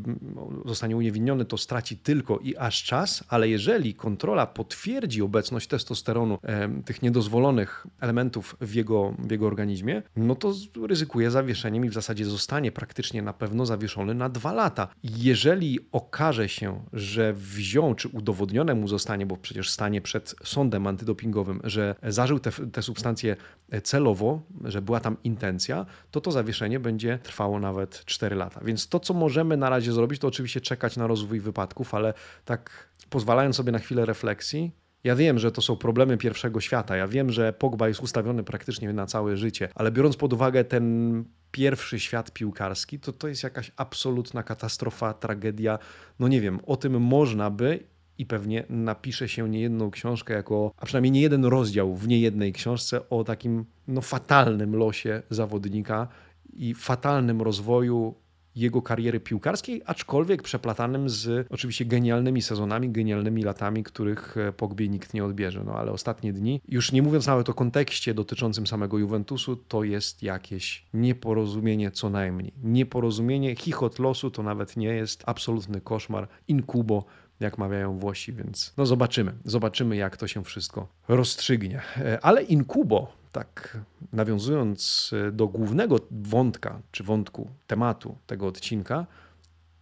zostanie 0.66 0.98
uniewinniony, 0.98 1.46
to 1.46 1.58
straci 1.58 1.98
tylko 1.98 2.40
i 2.40 2.58
aż 2.58 2.84
czas, 2.84 3.24
ale 3.28 3.50
jeżeli 3.50 3.94
kontrola 3.94 4.48
potwierdzi 4.48 5.22
obecność 5.22 5.68
testosteronu, 5.68 6.38
tych 6.86 7.02
niedozwolonych 7.02 7.88
elementów 8.02 8.56
w 8.62 8.74
jego, 8.74 9.14
w 9.20 9.32
jego 9.32 9.48
organizmie, 9.48 10.02
no 10.16 10.36
to 10.36 10.54
ryzykuje 10.88 11.32
zawieszeniem 11.32 11.86
i 11.86 11.90
w 11.90 11.94
zasadzie 11.94 12.26
zostanie 12.26 12.72
praktycznie 12.72 13.22
na 13.22 13.34
pewno 13.34 13.66
zawieszony 13.66 14.14
na 14.14 14.30
dwa 14.36 14.54
lata. 14.54 14.88
Jeżeli 15.04 15.80
okaże 15.92 16.50
się, 16.50 16.86
że 16.94 17.34
wziął, 17.34 17.96
czy 17.96 18.08
udowodnione 18.08 18.76
mu 18.76 18.88
zostanie, 18.88 19.26
bo 19.26 19.38
przecież 19.38 19.70
stanie 19.70 20.02
przed 20.02 20.36
sądem 20.44 20.88
antydopingowym, 20.88 21.60
że 21.64 21.96
zażył 22.04 22.40
te, 22.40 22.52
te 22.52 22.82
substancje 22.82 23.36
celowo, 23.84 24.42
że 24.64 24.82
była 24.82 25.00
tam 25.00 25.18
intencja, 25.24 25.86
to 26.12 26.22
to 26.22 26.32
zawieszenie 26.32 26.80
będzie 26.80 27.20
trwało 27.24 27.60
nawet 27.60 28.06
4 28.06 28.36
lata. 28.36 28.62
Więc 28.64 28.88
to, 28.88 29.00
co 29.00 29.14
możemy 29.14 29.58
na 29.58 29.70
razie 29.70 29.92
zrobić, 29.92 30.20
to 30.22 30.28
oczywiście 30.28 30.62
czekać 30.62 30.98
na 30.98 31.08
rozwój 31.08 31.40
wypadków, 31.40 31.94
ale 31.94 32.14
tak 32.46 32.90
pozwalając 33.10 33.56
sobie 33.56 33.72
na 33.72 33.80
chwilę 33.80 34.06
refleksji, 34.06 34.72
ja 35.06 35.16
wiem, 35.16 35.40
że 35.40 35.52
to 35.52 35.62
są 35.62 35.76
problemy 35.76 36.18
pierwszego 36.18 36.62
świata. 36.62 36.96
Ja 36.96 37.08
wiem, 37.08 37.32
że 37.32 37.54
Pogba 37.54 37.88
jest 37.88 38.00
ustawiony 38.00 38.44
praktycznie 38.44 38.94
na 38.94 39.06
całe 39.06 39.38
życie, 39.38 39.70
ale 39.76 39.92
biorąc 39.92 40.18
pod 40.18 40.34
uwagę 40.34 40.64
ten 40.64 41.24
pierwszy 41.52 42.00
świat 42.00 42.32
piłkarski, 42.32 43.00
to 43.00 43.14
to 43.14 43.28
jest 43.28 43.44
jakaś 43.44 43.72
absolutna 43.78 44.44
katastrofa, 44.44 45.14
tragedia. 45.14 45.80
No 46.20 46.28
nie 46.28 46.42
wiem, 46.42 46.60
o 46.66 46.78
tym 46.78 47.02
można 47.02 47.50
by 47.50 47.80
i 48.18 48.26
pewnie 48.26 48.64
napisze 48.70 49.30
się 49.30 49.50
niejedną 49.50 49.92
książkę 49.92 50.34
jako, 50.34 50.72
a 50.78 50.86
przynajmniej 50.86 51.12
nie 51.12 51.22
jeden 51.22 51.46
rozdział 51.46 51.96
w 51.96 52.08
niejednej 52.08 52.54
książce 52.54 53.10
o 53.10 53.24
takim 53.24 53.66
no, 53.88 54.02
fatalnym 54.02 54.76
losie 54.76 55.22
zawodnika 55.30 56.08
i 56.54 56.74
fatalnym 56.74 57.42
rozwoju 57.42 58.16
jego 58.56 58.82
kariery 58.82 59.20
piłkarskiej, 59.20 59.82
aczkolwiek 59.86 60.44
przeplatanym 60.44 61.10
z 61.10 61.48
oczywiście 61.50 61.86
genialnymi 61.86 62.42
sezonami, 62.42 62.90
genialnymi 62.90 63.44
latami, 63.44 63.84
których 63.84 64.38
e, 64.38 64.52
Pogbie 64.52 64.90
nikt 64.90 65.14
nie 65.14 65.26
odbierze. 65.26 65.64
No 65.66 65.74
ale 65.74 65.92
ostatnie 65.92 66.34
dni, 66.34 66.62
już 66.68 66.92
nie 66.92 67.02
mówiąc 67.02 67.28
nawet 67.28 67.50
o 67.50 67.54
kontekście 67.54 68.14
dotyczącym 68.14 68.68
samego 68.68 68.98
Juventusu, 68.98 69.56
to 69.56 69.84
jest 69.84 70.24
jakieś 70.24 70.86
nieporozumienie 70.94 71.92
co 71.92 72.10
najmniej. 72.10 72.54
Nieporozumienie, 72.64 73.56
chichot 73.56 74.00
losu 74.00 74.32
to 74.32 74.44
nawet 74.44 74.78
nie 74.78 74.88
jest 74.88 75.24
absolutny 75.26 75.82
koszmar, 75.82 76.28
inkubo, 76.48 77.06
jak 77.40 77.58
mawiają 77.58 77.98
Włosi, 78.00 78.34
więc 78.34 78.74
no 78.78 78.86
zobaczymy. 78.86 79.34
Zobaczymy, 79.46 79.96
jak 79.96 80.18
to 80.18 80.28
się 80.28 80.44
wszystko 80.44 80.88
rozstrzygnie. 81.08 81.82
E, 81.98 82.26
ale 82.26 82.44
inkubo, 82.44 83.14
tak 83.36 83.78
nawiązując 84.14 85.12
e, 85.28 85.32
do 85.32 85.48
głównego 85.48 86.00
wątka, 86.12 86.82
czy 86.92 87.04
wątku 87.04 87.50
tematu 87.68 88.18
tego 88.28 88.48
odcinka, 88.48 89.06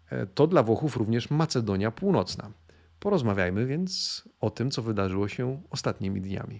e, 0.09 0.25
to 0.25 0.47
dla 0.47 0.63
Włochów 0.63 0.97
również 0.97 1.29
Macedonia 1.29 1.91
Północna. 1.91 2.51
Porozmawiajmy 2.99 3.65
więc 3.65 4.23
o 4.39 4.49
tym, 4.49 4.71
co 4.71 4.81
wydarzyło 4.81 5.27
się 5.27 5.61
ostatnimi 5.69 6.21
dniami. 6.21 6.59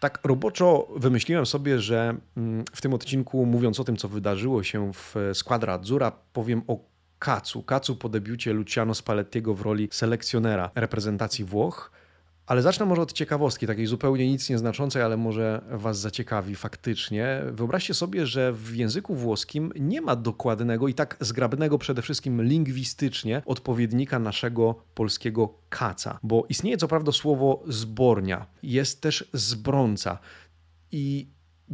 Tak 0.00 0.18
roboczo 0.24 0.88
wymyśliłem 0.96 1.46
sobie, 1.46 1.78
że 1.78 2.16
mm, 2.36 2.64
w 2.72 2.80
tym 2.80 2.94
odcinku, 2.94 3.46
mówiąc 3.46 3.80
o 3.80 3.84
tym, 3.84 3.96
co 3.96 4.08
wydarzyło 4.08 4.62
się 4.62 4.92
w 4.92 5.14
Squadra 5.34 5.74
Azzurra, 5.74 6.12
powiem 6.32 6.62
o 6.66 6.78
Kacu. 7.18 7.62
Kacu 7.62 7.96
po 7.96 8.08
debiucie 8.08 8.52
Luciano 8.52 8.94
Spallettiego 8.94 9.54
w 9.54 9.60
roli 9.60 9.88
selekcjonera 9.92 10.70
reprezentacji 10.74 11.44
Włoch 11.44 11.90
Ale 12.46 12.62
zacznę 12.62 12.86
może 12.86 13.02
od 13.02 13.12
ciekawostki, 13.12 13.66
takiej 13.66 13.86
zupełnie 13.86 14.26
nic 14.28 14.50
nieznaczącej, 14.50 15.02
ale 15.02 15.16
może 15.16 15.62
Was 15.70 15.98
zaciekawi 15.98 16.54
faktycznie. 16.54 17.42
Wyobraźcie 17.52 17.94
sobie, 17.94 18.26
że 18.26 18.52
w 18.52 18.76
języku 18.76 19.14
włoskim 19.14 19.72
nie 19.76 20.00
ma 20.00 20.16
dokładnego 20.16 20.88
i 20.88 20.94
tak 20.94 21.16
zgrabnego 21.20 21.78
przede 21.78 22.02
wszystkim 22.02 22.42
lingwistycznie 22.42 23.42
odpowiednika 23.46 24.18
naszego 24.18 24.74
polskiego 24.94 25.54
kaca, 25.68 26.18
bo 26.22 26.46
istnieje 26.48 26.76
co 26.76 26.88
prawda 26.88 27.12
słowo 27.12 27.62
zbornia, 27.66 28.46
jest 28.62 29.00
też 29.00 29.30
zbrąca 29.32 30.18
i 30.92 31.28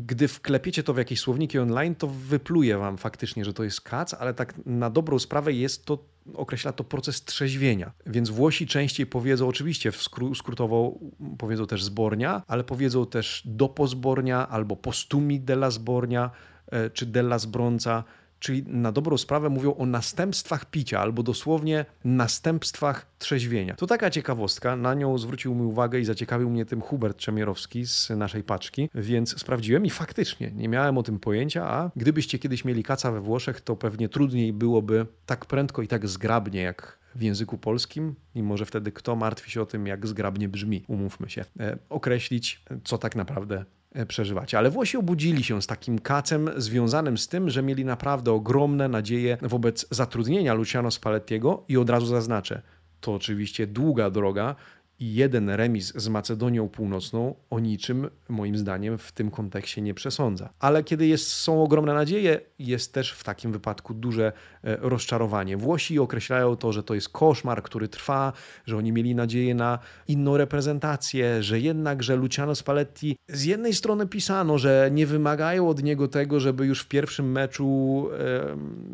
gdy 0.06 0.28
wklepiecie 0.28 0.82
to 0.82 0.94
w 0.94 0.98
jakieś 0.98 1.20
słowniki 1.20 1.58
online, 1.58 1.94
to 1.94 2.06
wypluje 2.06 2.78
wam 2.78 2.98
faktycznie, 2.98 3.44
że 3.44 3.52
to 3.52 3.64
jest 3.64 3.80
kac, 3.80 4.14
ale 4.14 4.34
tak 4.34 4.54
na 4.66 4.90
dobrą 4.90 5.18
sprawę 5.18 5.52
jest 5.52 5.84
to, 5.84 5.98
określa 6.34 6.72
to 6.72 6.84
proces 6.84 7.24
trzeźwienia. 7.24 7.92
Więc 8.06 8.30
Włosi 8.30 8.66
częściej 8.66 9.06
powiedzą, 9.06 9.48
oczywiście 9.48 9.92
skró 9.92 10.34
skrótowo 10.34 10.98
powiedzą 11.38 11.66
też 11.66 11.84
zbornia, 11.84 12.42
ale 12.46 12.64
powiedzą 12.64 13.06
też 13.06 13.42
dopozbornia 13.44 14.48
albo 14.48 14.76
postumi 14.76 15.40
della 15.40 15.70
zbornia 15.70 16.30
e, 16.66 16.90
czy 16.90 17.06
della 17.06 17.38
zbronca 17.38 18.04
czyli 18.38 18.64
na 18.66 18.92
dobrą 18.92 19.18
sprawę 19.18 19.48
mówią 19.48 19.74
o 19.74 19.86
następstwach 19.86 20.64
picia, 20.64 21.00
albo 21.00 21.22
dosłownie 21.22 21.84
następstwach 22.04 23.06
trzeźwienia. 23.18 23.74
To 23.74 23.86
taka 23.86 24.10
ciekawostka, 24.10 24.76
na 24.76 24.94
nią 24.94 25.18
zwrócił 25.18 25.54
mi 25.54 25.62
uwagę 25.62 26.00
i 26.00 26.04
zaciekawił 26.04 26.50
mnie 26.50 26.66
tym 26.66 26.80
Hubert 26.80 27.18
Czemierowski 27.18 27.86
z 27.86 28.10
naszej 28.10 28.42
paczki, 28.42 28.90
więc 28.94 29.40
sprawdziłem 29.40 29.86
i 29.86 29.90
faktycznie 29.90 30.50
nie 30.50 30.68
miałem 30.68 30.98
o 30.98 31.02
tym 31.02 31.18
pojęcia, 31.18 31.68
a 31.68 31.90
gdybyście 31.96 32.38
kiedyś 32.38 32.64
mieli 32.64 32.82
kaca 32.82 33.12
we 33.12 33.20
Włoszech, 33.20 33.60
to 33.60 33.76
pewnie 33.76 34.08
trudniej 34.08 34.52
byłoby 34.52 35.06
tak 35.26 35.46
prędko 35.46 35.82
i 35.82 35.88
tak 35.88 36.08
zgrabnie 36.08 36.60
jak 36.60 36.98
w 37.14 37.22
języku 37.22 37.58
polskim, 37.58 38.14
mimo 38.34 38.56
że 38.56 38.66
wtedy 38.66 38.92
kto 38.92 39.16
martwi 39.16 39.50
się 39.50 39.62
o 39.62 39.66
tym, 39.66 39.86
jak 39.86 40.06
zgrabnie 40.06 40.48
brzmi, 40.48 40.84
umówmy 40.88 41.30
się, 41.30 41.44
e, 41.60 41.78
określić, 41.88 42.62
co 42.84 42.98
tak 42.98 43.16
naprawdę 43.16 43.64
przeżywacie. 44.06 44.58
Ale 44.58 44.70
Włosi 44.70 44.96
obudzili 44.96 45.44
się 45.44 45.62
z 45.62 45.66
takim 45.66 45.98
kacem 45.98 46.50
związanym 46.56 47.18
z 47.18 47.28
tym, 47.28 47.50
że 47.50 47.62
mieli 47.62 47.84
naprawdę 47.84 48.32
ogromne 48.32 48.88
nadzieje 48.88 49.38
wobec 49.42 49.86
zatrudnienia 49.90 50.54
Luciano 50.54 50.90
Spallettiego 50.90 51.64
i 51.68 51.76
od 51.76 51.90
razu 51.90 52.06
zaznaczę, 52.06 52.62
to 53.00 53.14
oczywiście 53.14 53.66
długa 53.66 54.10
droga, 54.10 54.54
i 55.00 55.14
jeden 55.14 55.50
remis 55.50 55.92
z 55.96 56.08
Macedonią 56.08 56.68
Północną 56.68 57.34
o 57.50 57.60
niczym, 57.60 58.10
moim 58.28 58.58
zdaniem, 58.58 58.98
w 58.98 59.12
tym 59.12 59.30
kontekście 59.30 59.82
nie 59.82 59.94
przesądza. 59.94 60.50
Ale 60.58 60.84
kiedy 60.84 61.06
jest, 61.06 61.28
są 61.28 61.62
ogromne 61.62 61.94
nadzieje, 61.94 62.40
jest 62.58 62.92
też 62.92 63.12
w 63.12 63.24
takim 63.24 63.52
wypadku 63.52 63.94
duże 63.94 64.32
e, 64.64 64.76
rozczarowanie. 64.76 65.56
Włosi 65.56 65.98
określają 65.98 66.56
to, 66.56 66.72
że 66.72 66.82
to 66.82 66.94
jest 66.94 67.08
koszmar, 67.08 67.62
który 67.62 67.88
trwa, 67.88 68.32
że 68.66 68.76
oni 68.76 68.92
mieli 68.92 69.14
nadzieję 69.14 69.54
na 69.54 69.78
inną 70.08 70.36
reprezentację, 70.36 71.42
że 71.42 71.60
jednak, 71.60 72.02
że 72.02 72.16
Luciano 72.16 72.54
Spalletti 72.54 73.16
z 73.28 73.44
jednej 73.44 73.74
strony 73.74 74.06
pisano, 74.06 74.58
że 74.58 74.90
nie 74.92 75.06
wymagają 75.06 75.68
od 75.68 75.82
niego 75.82 76.08
tego, 76.08 76.40
żeby 76.40 76.66
już 76.66 76.80
w 76.80 76.88
pierwszym 76.88 77.32
meczu, 77.32 78.08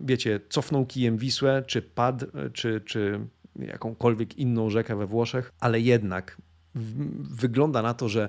wiecie, 0.04 0.40
cofnął 0.48 0.86
kijem 0.86 1.16
Wisłę, 1.16 1.62
czy 1.66 1.82
padł, 1.82 2.26
czy, 2.52 2.80
czy 2.80 3.20
jakąkolwiek 3.56 4.38
inną 4.38 4.70
rzekę 4.70 4.96
we 4.96 5.06
Włoszech, 5.06 5.52
ale 5.60 5.80
jednak 5.80 6.36
wygląda 7.30 7.82
na 7.82 7.94
to, 7.94 8.08
że 8.08 8.28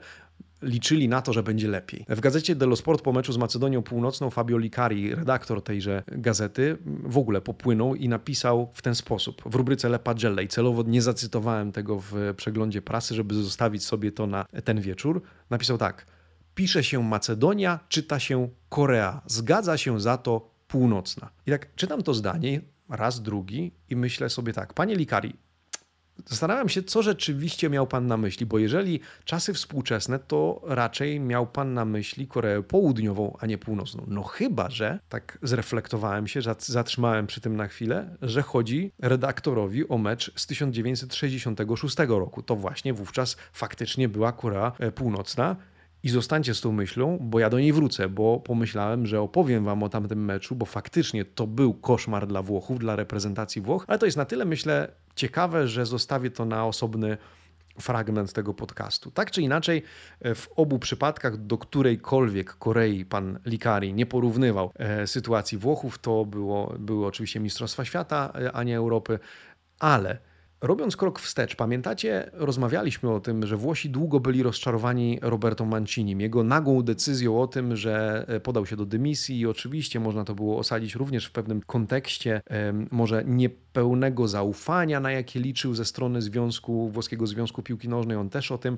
liczyli 0.62 1.10
na 1.10 1.22
to, 1.22 1.34
że 1.34 1.44
będzie 1.44 1.68
lepiej. 1.68 2.06
W 2.10 2.20
gazecie 2.20 2.56
Dello 2.56 2.76
Sport 2.76 3.02
po 3.02 3.14
meczu 3.14 3.34
z 3.34 3.38
Macedonią 3.38 3.84
Północną 3.84 4.30
Fabio 4.30 4.58
Licari, 4.58 5.16
redaktor 5.16 5.64
tejże 5.64 6.04
gazety, 6.08 6.78
w 7.04 7.18
ogóle 7.18 7.42
popłynął 7.42 7.96
i 7.96 8.10
napisał 8.10 8.72
w 8.74 8.82
ten 8.82 8.96
sposób 8.96 9.42
w 9.46 9.56
rubryce 9.56 9.90
Le 9.90 10.00
Pagelle 10.00 10.44
i 10.44 10.48
celowo 10.48 10.84
nie 10.84 11.02
zacytowałem 11.02 11.72
tego 11.72 12.00
w 12.00 12.14
przeglądzie 12.38 12.82
prasy, 12.82 13.16
żeby 13.16 13.36
zostawić 13.36 13.86
sobie 13.86 14.12
to 14.12 14.28
na 14.28 14.46
ten 14.64 14.82
wieczór. 14.82 15.22
Napisał 15.50 15.78
tak: 15.78 16.06
Pisze 16.56 16.84
się 16.84 17.04
Macedonia, 17.04 17.80
czyta 17.90 18.20
się 18.20 18.50
Korea. 18.70 19.22
Zgadza 19.26 19.78
się 19.78 20.00
za 20.02 20.18
to 20.18 20.56
Północna. 20.68 21.30
I 21.48 21.52
tak 21.52 21.76
czytam 21.76 22.04
to 22.04 22.14
zdanie 22.14 22.62
raz, 22.90 23.22
drugi 23.22 23.72
i 23.90 23.96
myślę 23.96 24.30
sobie 24.30 24.54
tak, 24.54 24.74
panie 24.74 24.96
Likari, 24.96 25.34
Zastanawiam 26.26 26.70
się, 26.70 26.84
co 26.84 27.04
rzeczywiście 27.04 27.70
miał 27.70 27.88
Pan 27.88 28.08
na 28.08 28.18
myśli, 28.18 28.46
bo 28.46 28.60
jeżeli 28.60 29.00
czasy 29.26 29.54
współczesne, 29.54 30.20
to 30.20 30.62
raczej 30.64 31.20
miał 31.20 31.48
Pan 31.48 31.74
na 31.74 31.86
myśli 31.86 32.28
Koreę 32.28 32.64
Południową, 32.64 33.38
a 33.40 33.46
nie 33.46 33.58
Północną. 33.58 34.06
No 34.08 34.24
chyba, 34.24 34.70
że, 34.70 35.00
tak 35.10 35.38
zreflektowałem 35.42 36.28
się, 36.28 36.40
zatrzymałem 36.60 37.28
przy 37.28 37.42
tym 37.42 37.56
na 37.56 37.68
chwilę, 37.68 38.18
że 38.22 38.42
chodzi 38.42 38.92
redaktorowi 39.00 39.90
o 39.90 39.98
mecz 39.98 40.32
z 40.36 40.48
1966 40.48 41.98
roku. 42.08 42.44
To 42.44 42.56
właśnie 42.56 42.94
wówczas 42.94 43.38
faktycznie 43.54 44.10
była 44.10 44.32
Korea 44.32 44.72
Północna 44.96 45.56
i 46.06 46.10
zostańcie 46.10 46.54
z 46.54 46.62
tą 46.62 46.72
myślą, 46.72 47.18
bo 47.22 47.40
ja 47.40 47.50
do 47.50 47.60
niej 47.60 47.74
wrócę, 47.74 48.10
bo 48.10 48.40
pomyślałem, 48.40 49.06
że 49.06 49.22
opowiem 49.22 49.66
wam 49.66 49.84
o 49.84 49.90
tamtym 49.90 50.26
meczu, 50.26 50.56
bo 50.56 50.66
faktycznie 50.66 51.26
to 51.26 51.48
był 51.48 51.74
koszmar 51.74 52.28
dla 52.28 52.42
Włochów, 52.42 52.80
dla 52.80 52.96
reprezentacji 52.96 53.62
Włoch, 53.62 53.86
ale 53.88 54.00
to 54.00 54.06
jest 54.06 54.18
na 54.18 54.26
tyle, 54.26 54.46
myślę, 54.46 54.92
ciekawe, 55.16 55.68
że 55.68 55.86
zostawię 55.86 56.32
to 56.32 56.46
na 56.46 56.66
osobny 56.66 57.18
fragment 57.80 58.34
tego 58.34 58.54
podcastu. 58.54 59.12
Tak 59.12 59.32
czy 59.32 59.42
inaczej, 59.42 59.84
w 60.36 60.48
obu 60.56 60.80
przypadkach, 60.80 61.38
do 61.38 61.58
którejkolwiek 61.58 62.54
Korei 62.54 63.06
pan 63.06 63.40
Likari 63.46 63.94
nie 63.94 64.06
porównywał 64.06 64.72
e, 64.76 65.08
sytuacji 65.08 65.58
Włochów, 65.58 66.00
to 66.00 66.26
było, 66.26 66.76
były 66.80 67.06
oczywiście 67.06 67.40
Mistrzostwa 67.40 67.86
Świata, 67.86 68.34
e, 68.42 68.52
a 68.52 68.64
nie 68.64 68.78
Europy, 68.78 69.20
ale 69.80 70.18
Robiąc 70.62 70.98
krok 70.98 71.20
wstecz, 71.20 71.56
pamiętacie, 71.56 72.30
rozmawialiśmy 72.34 73.12
o 73.12 73.20
tym, 73.20 73.46
że 73.46 73.58
Włosi 73.58 73.90
długo 73.90 74.20
byli 74.20 74.44
rozczarowani 74.44 75.20
Roberto 75.22 75.66
Mancinim, 75.66 76.22
jego 76.22 76.44
nagłą 76.44 76.82
decyzją 76.82 77.42
o 77.42 77.48
tym, 77.48 77.76
że 77.76 78.26
e, 78.28 78.40
podał 78.40 78.66
się 78.66 78.76
do 78.76 78.86
dymisji 78.86 79.40
i 79.40 79.48
oczywiście 79.48 80.00
można 80.00 80.24
to 80.24 80.36
było 80.36 80.58
osadzić 80.58 80.96
również 80.96 81.26
w 81.26 81.32
pewnym 81.32 81.62
kontekście 81.62 82.42
może 82.92 83.24
niepełnego 83.26 84.28
zaufania, 84.28 85.00
na 85.00 85.12
jakie 85.12 85.40
liczył 85.40 85.74
ze 85.74 85.86
strony 85.86 86.22
Związku, 86.22 86.90
Włoskiego 86.90 87.28
Związku 87.28 87.64
Piłki 87.64 87.90
Nożnej. 87.90 88.18
On 88.18 88.30
też 88.30 88.52
o 88.52 88.58
tym 88.58 88.78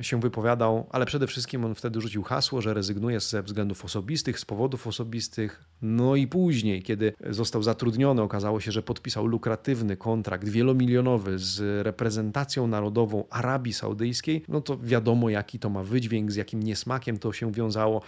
się 0.00 0.20
wypowiadał, 0.20 0.86
ale 0.90 1.06
przede 1.06 1.26
wszystkim 1.26 1.64
on 1.64 1.74
wtedy 1.74 2.00
rzucił 2.00 2.22
hasło, 2.22 2.60
że 2.60 2.74
rezygnuje 2.74 3.20
ze 3.20 3.42
względów 3.42 3.84
osobistych, 3.84 4.38
z 4.38 4.44
powodów 4.44 4.86
osobistych. 4.86 5.64
No 5.82 6.16
i 6.16 6.26
później, 6.26 6.82
kiedy 6.82 7.12
został 7.30 7.62
zatrudniony, 7.62 8.22
okazało 8.22 8.60
się, 8.60 8.72
że 8.72 8.82
podpisał 8.82 9.26
lukratywny 9.26 9.96
kontrakt 9.96 10.48
wielomilionowy 10.48 11.38
z 11.38 11.84
reprezentacją 11.86 12.66
narodową 12.66 13.24
Arabii 13.30 13.72
Saudyjskiej. 13.72 14.44
No 14.48 14.60
to 14.60 14.78
wiadomo, 14.78 15.30
jaki 15.30 15.58
to 15.58 15.70
ma 15.70 15.82
wydźwięk, 15.82 16.32
z 16.32 16.36
jakim 16.36 16.62
niesmakiem 16.62 17.18
to 17.18 17.32
się 17.32 17.52
wiązało. 17.52 18.02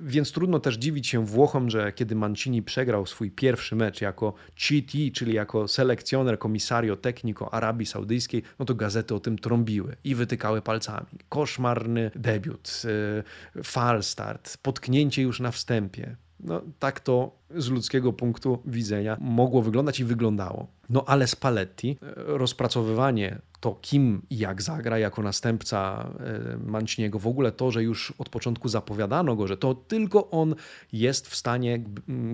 Więc 0.00 0.32
trudno 0.32 0.60
też 0.60 0.74
dziwić 0.74 1.08
się 1.08 1.26
Włochom, 1.26 1.70
że 1.70 1.92
kiedy 1.92 2.14
Mancini 2.14 2.62
przegrał 2.62 3.06
swój 3.06 3.30
pierwszy 3.30 3.76
mecz 3.76 4.00
jako 4.00 4.34
CT, 4.56 4.92
czyli 5.14 5.34
jako 5.34 5.68
selekcjoner 5.68 6.38
komisario 6.38 6.96
technico 6.96 7.54
Arabii 7.54 7.86
Saudyjskiej, 7.86 8.42
no 8.58 8.64
to 8.64 8.74
gazety 8.74 9.14
o 9.14 9.20
tym 9.20 9.38
trąbiły 9.38 9.96
i 10.04 10.14
wytykały 10.14 10.62
palcami. 10.62 11.06
Koszmarny 11.28 12.10
debiut, 12.14 12.82
y, 13.56 13.62
falstart, 13.62 14.56
potknięcie 14.56 15.22
już 15.22 15.40
na 15.40 15.50
wstępie. 15.50 16.16
No, 16.42 16.62
tak 16.78 17.00
to 17.00 17.38
z 17.56 17.68
ludzkiego 17.68 18.12
punktu 18.12 18.58
widzenia 18.64 19.16
mogło 19.20 19.62
wyglądać 19.62 20.00
i 20.00 20.04
wyglądało. 20.04 20.66
No 20.90 21.04
ale 21.06 21.26
Spalletti, 21.26 21.98
e, 22.02 22.14
rozpracowywanie 22.16 23.38
to 23.60 23.78
kim 23.80 24.22
i 24.30 24.38
jak 24.38 24.62
zagra 24.62 24.98
jako 24.98 25.22
następca 25.22 26.08
e, 26.20 26.56
Manciniego, 26.66 27.18
w 27.18 27.26
ogóle 27.26 27.52
to, 27.52 27.70
że 27.70 27.82
już 27.82 28.14
od 28.18 28.28
początku 28.28 28.68
zapowiadano 28.68 29.36
go, 29.36 29.46
że 29.46 29.56
to 29.56 29.74
tylko 29.74 30.30
on 30.30 30.54
jest 30.92 31.28
w 31.28 31.36
stanie 31.36 31.84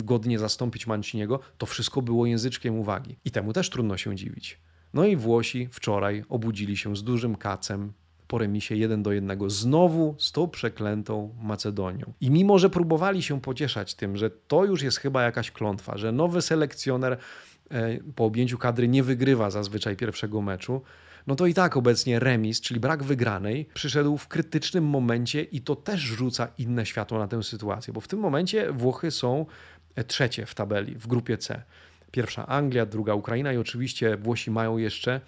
godnie 0.05 0.39
zastąpić 0.39 0.87
Manciniego, 0.87 1.41
to 1.59 1.67
wszystko 1.67 2.03
było 2.03 2.27
języczkiem 2.27 2.79
uwagi. 2.79 3.17
I 3.25 3.31
temu 3.31 3.53
też 3.53 3.71
trudno 3.71 3.97
się 3.97 4.17
dziwić. 4.17 4.59
No 4.95 5.05
i 5.05 5.17
Włosi 5.17 5.69
wczoraj 5.73 6.25
obudzili 6.29 6.77
się 6.77 6.97
z 6.97 7.03
dużym 7.03 7.37
kacem, 7.37 7.93
po 8.29 8.39
remisie 8.39 8.77
1 8.77 9.03
do 9.03 9.13
1 9.13 9.51
znowu 9.51 10.15
z 10.19 10.33
tą 10.33 10.49
przeklętą 10.49 11.35
Macedonią. 11.43 12.13
I 12.21 12.31
mimo, 12.31 12.59
że 12.59 12.71
próbowali 12.71 13.23
się 13.23 13.41
pocieszać 13.41 13.95
tym, 13.95 14.17
że 14.17 14.31
to 14.31 14.65
już 14.65 14.83
jest 14.83 14.99
chyba 14.99 15.23
jakaś 15.23 15.51
klątwa, 15.51 15.99
że 15.99 16.13
nowy 16.13 16.43
selekcjoner 16.43 17.17
e, 17.71 17.99
po 18.17 18.25
objęciu 18.25 18.59
kadry 18.59 18.89
nie 18.89 19.03
wygrywa 19.03 19.51
zazwyczaj 19.51 19.97
pierwszego 19.97 20.43
meczu, 20.43 20.83
no 21.27 21.37
to 21.37 21.47
i 21.47 21.55
tak 21.55 21.77
obecnie 21.77 22.19
remis, 22.19 22.61
czyli 22.61 22.81
brak 22.81 23.03
wygranej, 23.03 23.69
przyszedł 23.75 24.17
w 24.17 24.29
krytycznym 24.29 24.85
momencie 24.85 25.43
i 25.43 25.61
to 25.61 25.77
też 25.77 26.01
rzuca 26.01 26.49
inne 26.59 26.87
światło 26.87 27.19
na 27.19 27.29
tę 27.29 27.43
sytuację, 27.43 27.93
bo 27.93 28.01
w 28.01 28.09
tym 28.09 28.19
momencie 28.19 28.73
Włochy 28.73 29.11
są 29.11 29.47
e, 29.95 30.05
trzecie 30.05 30.47
w 30.47 30.55
tabeli, 30.55 30.95
w 30.95 31.07
grupie 31.07 31.39
C. 31.39 31.63
Pierwsza 32.11 32.47
Anglia, 32.47 32.87
druga 32.87 33.15
Ukraina 33.15 33.53
i 33.53 33.57
oczywiście 33.57 34.17
Włosi 34.17 34.51
mają 34.51 34.79
jeszcze 34.79 35.21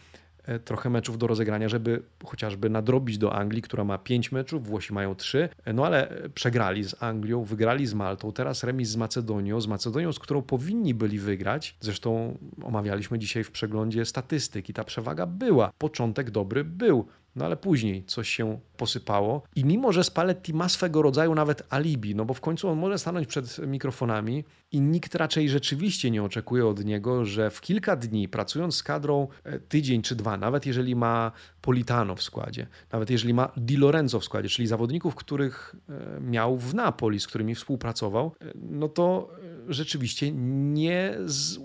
trochę 0.64 0.90
meczów 0.90 1.18
do 1.18 1.26
rozegrania, 1.26 1.68
żeby 1.68 2.02
chociażby 2.24 2.70
nadrobić 2.70 3.18
do 3.18 3.32
Anglii, 3.32 3.62
która 3.62 3.84
ma 3.84 3.98
5 3.98 4.32
meczów, 4.32 4.66
Włosi 4.66 4.92
mają 4.92 5.14
3, 5.14 5.48
e, 5.64 5.72
no 5.72 5.86
ale 5.86 6.22
przegrali 6.34 6.84
z 6.84 7.02
Anglią, 7.02 7.44
wygrali 7.44 7.86
z 7.86 7.94
Maltą, 7.94 8.32
teraz 8.32 8.64
remis 8.64 8.88
z 8.88 8.96
Macedonią, 8.96 9.60
z 9.60 9.66
Macedonią, 9.66 10.12
z 10.12 10.18
którą 10.18 10.42
powinni 10.42 10.94
byli 10.94 11.18
wygrać. 11.18 11.76
Zresztą 11.80 12.38
omawialiśmy 12.62 13.18
dzisiaj 13.18 13.44
w 13.44 13.50
przeglądzie 13.50 14.04
statystyki, 14.04 14.72
ta 14.72 14.84
przewaga 14.84 15.26
była. 15.26 15.70
Początek 15.78 16.30
dobry 16.30 16.64
był. 16.64 17.06
No 17.36 17.44
ale 17.44 17.56
później 17.56 18.04
coś 18.04 18.28
się 18.28 18.58
posypało. 18.80 19.42
I 19.56 19.64
mimo, 19.64 19.92
że 19.92 20.04
Spalletti 20.04 20.54
ma 20.54 20.68
swego 20.68 21.02
rodzaju 21.02 21.34
nawet 21.34 21.62
alibi, 21.70 22.14
no 22.14 22.24
bo 22.24 22.34
w 22.34 22.40
końcu 22.40 22.68
on 22.68 22.78
może 22.78 22.98
stanąć 22.98 23.28
przed 23.28 23.58
mikrofonami 23.58 24.44
i 24.72 24.80
nikt 24.80 25.14
raczej 25.14 25.48
rzeczywiście 25.48 26.10
nie 26.10 26.22
oczekuje 26.22 26.66
od 26.66 26.84
niego, 26.84 27.24
że 27.24 27.50
w 27.50 27.60
kilka 27.60 27.96
dni 27.96 28.28
pracując 28.28 28.76
z 28.76 28.82
kadrą 28.82 29.28
e, 29.44 29.58
tydzień 29.58 30.02
czy 30.02 30.16
dwa, 30.16 30.36
nawet 30.36 30.66
jeżeli 30.66 30.96
ma 30.96 31.32
Politano 31.62 32.16
w 32.16 32.22
składzie, 32.22 32.66
nawet 32.92 33.10
jeżeli 33.10 33.34
ma 33.34 33.52
Di 33.56 33.76
Lorenzo 33.76 34.20
w 34.20 34.24
składzie, 34.24 34.48
czyli 34.48 34.68
zawodników, 34.68 35.14
których 35.14 35.76
e, 35.88 36.20
miał 36.20 36.56
w 36.58 36.74
Napoli, 36.74 37.20
z 37.20 37.26
którymi 37.26 37.54
współpracował, 37.54 38.32
e, 38.40 38.52
no 38.54 38.88
to 38.88 39.30
rzeczywiście 39.68 40.32
nie 40.32 41.14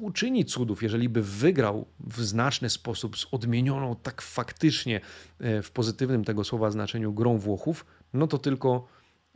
uczyni 0.02 0.46
cudów, 0.46 0.84
jeżeli 0.84 1.10
by 1.10 1.22
wygrał 1.22 1.86
w 2.00 2.22
znaczny 2.22 2.70
sposób 2.70 3.18
z 3.18 3.28
odmienioną 3.32 3.96
tak 4.04 4.22
faktycznie 4.22 5.02
w 5.40 5.72
pozytywnym 5.74 6.24
tego 6.24 6.44
słowa 6.44 6.72
znaczeniu 6.72 7.05
grą 7.12 7.38
Włochów, 7.38 7.86
no 8.14 8.28
to 8.28 8.38
tylko 8.38 8.88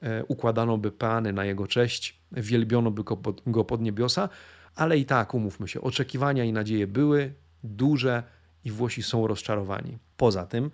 e, 0.01 0.25
układano 0.25 0.77
by 0.77 0.91
peany 0.91 1.33
na 1.33 1.45
jego 1.45 1.67
cześć, 1.67 2.21
wielbiono 2.31 2.91
by 2.91 3.03
go 3.03 3.17
pod, 3.17 3.41
go 3.47 3.65
pod 3.65 3.81
niebiosa, 3.81 4.29
ale 4.75 4.97
i 4.97 5.05
tak, 5.05 5.33
umówmy 5.33 5.67
się, 5.67 5.81
oczekiwania 5.81 6.43
i 6.43 6.53
nadzieje 6.53 6.87
były 6.87 7.33
duże 7.63 8.23
i 8.65 8.71
Włosi 8.71 9.03
są 9.03 9.27
rozczarowani. 9.27 9.97
Poza 10.17 10.45
tym 10.45 10.71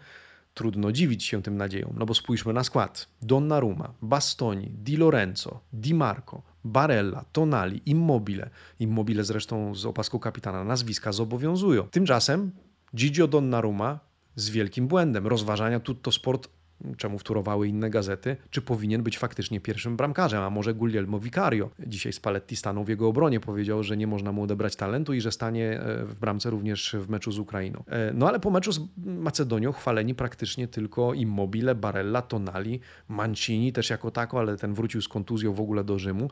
trudno 0.53 0.91
dziwić 0.91 1.23
się 1.23 1.41
tym 1.41 1.57
nadziejom, 1.57 1.93
no 1.97 2.05
bo 2.05 2.13
spójrzmy 2.13 2.53
na 2.53 2.63
skład. 2.63 3.07
Donnarumma, 3.21 3.93
Bastoni, 4.01 4.69
Di 4.69 4.97
Lorenzo, 4.97 5.59
Di 5.73 5.93
Marco, 5.93 6.41
Barella, 6.63 7.25
Tonali, 7.31 7.81
Immobile. 7.85 8.49
Immobile 8.79 9.23
zresztą 9.23 9.75
z 9.75 9.85
opaską 9.85 10.19
kapitana 10.19 10.63
nazwiska 10.63 11.11
zobowiązują. 11.11 11.83
Tymczasem 11.83 12.51
Gigio 12.95 13.27
Donnarumma 13.27 13.99
z 14.35 14.49
wielkim 14.49 14.87
błędem. 14.87 15.27
Rozważania 15.27 15.79
tutto 15.79 16.11
sport, 16.11 16.49
czemu 16.97 17.19
wtórowały 17.19 17.67
inne 17.67 17.89
gazety, 17.89 18.37
czy 18.49 18.61
powinien 18.61 19.03
być 19.03 19.17
faktycznie 19.17 19.59
pierwszym 19.59 19.97
bramkarzem, 19.97 20.43
a 20.43 20.49
może 20.49 20.73
Guglielmo 20.73 21.19
Vicario. 21.19 21.69
Dzisiaj 21.87 22.13
Spalletti 22.13 22.55
stanął 22.55 22.83
w 22.83 22.89
jego 22.89 23.07
obronie, 23.07 23.39
powiedział, 23.39 23.83
że 23.83 23.97
nie 23.97 24.07
można 24.07 24.31
mu 24.31 24.43
odebrać 24.43 24.75
talentu 24.75 25.13
i 25.13 25.21
że 25.21 25.31
stanie 25.31 25.81
e, 25.81 26.05
w 26.05 26.15
bramce 26.15 26.49
również 26.49 26.95
w 26.99 27.09
meczu 27.09 27.31
z 27.31 27.39
Ukrainą. 27.39 27.83
E, 27.87 28.13
no 28.13 28.27
ale 28.27 28.39
po 28.39 28.51
meczu 28.51 28.71
z 28.71 28.79
Macedonią 29.05 29.71
chwaleni 29.71 30.15
praktycznie 30.15 30.67
tylko 30.67 31.13
Immobile, 31.13 31.75
Barella, 31.75 32.21
Tonali, 32.21 32.79
Mancini 33.07 33.73
też 33.73 33.89
jako 33.89 34.11
tako, 34.11 34.39
ale 34.39 34.57
ten 34.57 34.73
wrócił 34.73 35.01
z 35.01 35.07
kontuzją 35.07 35.53
w 35.53 35.61
ogóle 35.61 35.83
do 35.83 35.99
Rzymu 35.99 36.29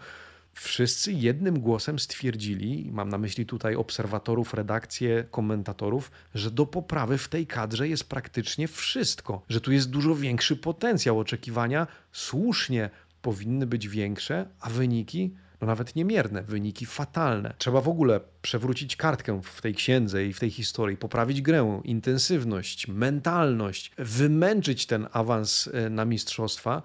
wszyscy 0.54 1.14
jednym 1.14 1.60
głosem 1.60 2.00
stwierdzili, 2.00 2.90
mam 2.92 3.10
na 3.10 3.18
myśli 3.18 3.46
tutaj 3.46 3.76
obserwatorów, 3.76 4.54
redakcję, 4.54 5.26
komentatorów, 5.32 6.12
że 6.36 6.52
do 6.52 6.66
poprawy 6.66 7.18
w 7.18 7.28
tej 7.28 7.48
kadrze 7.48 7.88
jest 7.88 8.10
praktycznie 8.10 8.68
wszystko, 8.68 9.42
że 9.50 9.62
tu 9.62 9.72
jest 9.72 9.90
dużo 9.90 10.16
większy 10.16 10.56
potencjał 10.56 11.20
oczekiwania, 11.20 11.88
słusznie 12.12 12.90
powinny 13.22 13.68
być 13.68 13.88
większe, 13.88 14.46
a 14.60 14.70
wyniki 14.70 15.34
no 15.64 15.68
nawet 15.68 15.96
niemierne, 15.96 16.44
wyniki 16.44 16.86
fatalne. 16.86 17.54
Trzeba 17.58 17.82
w 17.82 17.88
ogóle 17.88 18.20
przewrócić 18.42 18.96
kartkę 18.96 19.42
w 19.44 19.62
tej 19.62 19.76
księdze 19.76 20.26
i 20.26 20.34
w 20.34 20.40
tej 20.40 20.50
historii, 20.52 20.98
poprawić 20.98 21.42
grę, 21.42 21.82
intensywność, 21.84 22.88
mentalność, 22.88 23.92
wymęczyć 23.98 24.86
ten 24.86 25.08
awans 25.12 25.70
e, 25.74 25.90
na 25.90 26.06
mistrzostwa, 26.06 26.82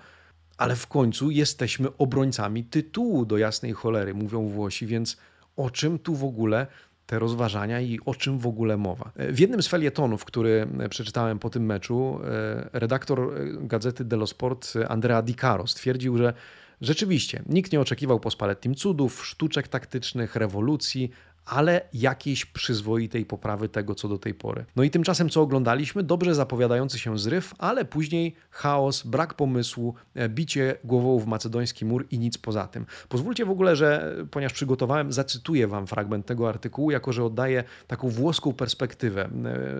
ale 0.58 0.76
w 0.76 0.86
końcu 0.86 1.30
jesteśmy 1.30 1.88
obrońcami 1.98 2.64
tytułu 2.64 3.26
do 3.26 3.38
jasnej 3.38 3.72
cholery, 3.72 4.14
mówią 4.14 4.48
Włosi, 4.48 4.86
więc 4.86 5.16
o 5.56 5.70
czym 5.70 5.98
tu 5.98 6.14
w 6.14 6.24
ogóle 6.24 6.66
te 7.06 7.18
rozważania 7.18 7.80
i 7.80 7.98
o 8.04 8.14
czym 8.14 8.38
w 8.38 8.46
ogóle 8.46 8.76
mowa. 8.76 9.10
W 9.16 9.38
jednym 9.38 9.62
z 9.62 9.68
felietonów, 9.68 10.24
który 10.24 10.68
przeczytałem 10.90 11.38
po 11.38 11.50
tym 11.50 11.66
meczu, 11.66 12.20
e, 12.24 12.68
redaktor 12.72 13.32
gazety 13.60 14.04
Dello 14.04 14.26
Sport 14.26 14.74
Andrea 14.88 15.22
Di 15.22 15.34
Caro 15.34 15.66
stwierdził, 15.66 16.18
że 16.18 16.34
Rzeczywiście, 16.80 17.42
nikt 17.46 17.72
nie 17.72 17.80
oczekiwał 17.80 18.20
po 18.20 18.30
Spallettim 18.30 18.74
cudów, 18.74 19.26
sztuczek 19.26 19.68
taktycznych, 19.68 20.36
rewolucji, 20.36 21.10
ale 21.48 21.80
jakiejś 21.92 22.44
przyzwoitej 22.44 23.26
poprawy 23.26 23.68
tego, 23.68 23.94
co 23.94 24.08
do 24.08 24.18
tej 24.18 24.34
pory. 24.34 24.64
No 24.76 24.82
i 24.82 24.90
tymczasem, 24.90 25.28
co 25.28 25.42
oglądaliśmy? 25.42 26.02
Dobrze 26.02 26.34
zapowiadający 26.34 26.98
się 26.98 27.18
zryw, 27.18 27.54
ale 27.58 27.84
później 27.84 28.34
chaos, 28.50 29.02
brak 29.06 29.34
pomysłu, 29.34 29.94
e, 30.14 30.28
bicie 30.28 30.76
głową 30.84 31.18
w 31.18 31.26
macedoński 31.26 31.84
mur 31.84 32.06
i 32.10 32.18
nic 32.18 32.38
poza 32.38 32.66
tym. 32.66 32.86
Pozwólcie 33.08 33.44
w 33.44 33.50
ogóle, 33.50 33.76
że 33.76 34.16
ponieważ 34.30 34.52
przygotowałem, 34.52 35.12
zacytuję 35.12 35.66
Wam 35.66 35.86
fragment 35.86 36.26
tego 36.26 36.48
artykułu, 36.48 36.90
jako 36.90 37.12
że 37.12 37.24
oddaje 37.24 37.64
taką 37.86 38.08
włoską 38.08 38.52
perspektywę, 38.52 39.30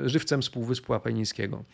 e, 0.05 0.09
żywcem 0.09 0.43
z 0.43 0.51
Półwyspu 0.51 0.95
Apenińskiego. 0.95 1.65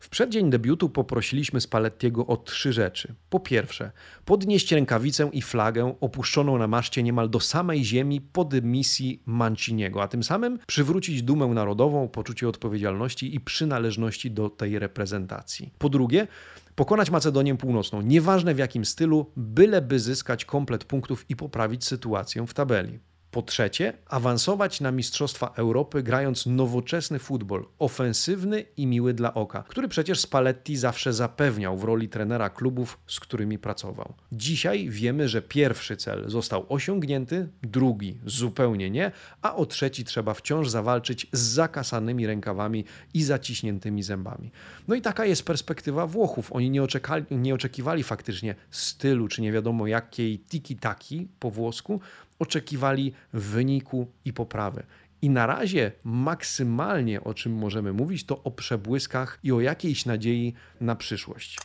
W 0.00 0.08
przeddzień 0.08 0.50
debiutu 0.50 0.88
poprosiliśmy 0.88 1.60
Spallettiego 1.60 2.26
o 2.26 2.36
trzy 2.36 2.72
rzeczy. 2.72 3.14
Po 3.30 3.40
pierwsze, 3.40 3.92
podnieść 4.24 4.72
rękawicę 4.72 5.30
i 5.32 5.42
flagę 5.42 5.94
opuszczoną 6.00 6.58
na 6.58 6.66
maszcie 6.66 7.02
niemal 7.02 7.30
do 7.30 7.40
samej 7.40 7.84
ziemi 7.84 8.20
pod 8.20 8.62
misji 8.62 9.22
Manciniego, 9.26 10.02
a 10.02 10.08
tym 10.08 10.22
samym 10.22 10.58
przywrócić 10.66 11.22
dumę 11.22 11.46
narodową, 11.46 12.08
poczucie 12.08 12.48
odpowiedzialności 12.48 13.34
i 13.34 13.40
przynależności 13.40 14.30
do 14.30 14.50
tej 14.50 14.78
reprezentacji. 14.78 15.72
Po 15.78 15.88
drugie, 15.88 16.26
pokonać 16.74 17.10
Macedonię 17.10 17.56
Północną, 17.56 18.02
nieważne 18.02 18.54
w 18.54 18.58
jakim 18.58 18.84
stylu, 18.84 19.30
byleby 19.36 20.00
zyskać 20.00 20.44
komplet 20.44 20.84
punktów 20.84 21.24
i 21.28 21.36
poprawić 21.36 21.84
sytuację 21.84 22.46
w 22.46 22.54
tabeli. 22.54 22.98
Po 23.34 23.42
trzecie, 23.42 23.92
awansować 24.06 24.80
na 24.80 24.92
Mistrzostwa 24.92 25.52
Europy 25.56 26.02
grając 26.02 26.46
nowoczesny 26.46 27.18
futbol, 27.18 27.66
ofensywny 27.78 28.64
i 28.76 28.86
miły 28.86 29.14
dla 29.14 29.34
oka, 29.34 29.64
który 29.68 29.88
przecież 29.88 30.20
Spalletti 30.20 30.76
zawsze 30.76 31.12
zapewniał 31.12 31.76
w 31.76 31.84
roli 31.84 32.08
trenera 32.08 32.50
klubów, 32.50 32.98
z 33.06 33.20
którymi 33.20 33.58
pracował. 33.58 34.14
Dzisiaj 34.32 34.88
wiemy, 34.90 35.28
że 35.28 35.42
pierwszy 35.42 35.96
cel 35.96 36.30
został 36.30 36.66
osiągnięty, 36.68 37.48
drugi 37.62 38.18
zupełnie 38.26 38.90
nie, 38.90 39.12
a 39.42 39.56
o 39.56 39.66
trzeci 39.66 40.04
trzeba 40.04 40.34
wciąż 40.34 40.68
zawalczyć 40.68 41.26
z 41.32 41.40
zakasanymi 41.40 42.26
rękawami 42.26 42.84
i 43.14 43.22
zaciśniętymi 43.22 44.02
zębami. 44.02 44.50
No 44.88 44.94
i 44.94 45.00
taka 45.00 45.24
jest 45.24 45.42
perspektywa 45.42 46.06
Włochów. 46.06 46.52
Oni 46.52 46.70
nie, 46.70 46.82
oczekali, 46.82 47.24
nie 47.30 47.54
oczekiwali 47.54 48.02
faktycznie 48.02 48.54
stylu, 48.70 49.28
czy 49.28 49.42
nie 49.42 49.52
wiadomo 49.52 49.86
jakiej 49.86 50.38
tiki-taki 50.38 51.28
po 51.40 51.50
włosku, 51.50 52.00
oczekiwali 52.38 53.12
wyniku 53.32 54.06
i 54.24 54.32
poprawy. 54.32 54.82
I 55.22 55.30
na 55.30 55.46
razie 55.46 55.92
maksymalnie 56.04 57.24
o 57.24 57.34
czym 57.34 57.54
możemy 57.54 57.92
mówić, 57.92 58.24
to 58.24 58.42
o 58.42 58.50
przebłyskach 58.50 59.38
i 59.42 59.52
o 59.52 59.60
jakiejś 59.60 60.06
nadziei 60.06 60.54
na 60.80 60.96
przyszłość. 60.96 61.58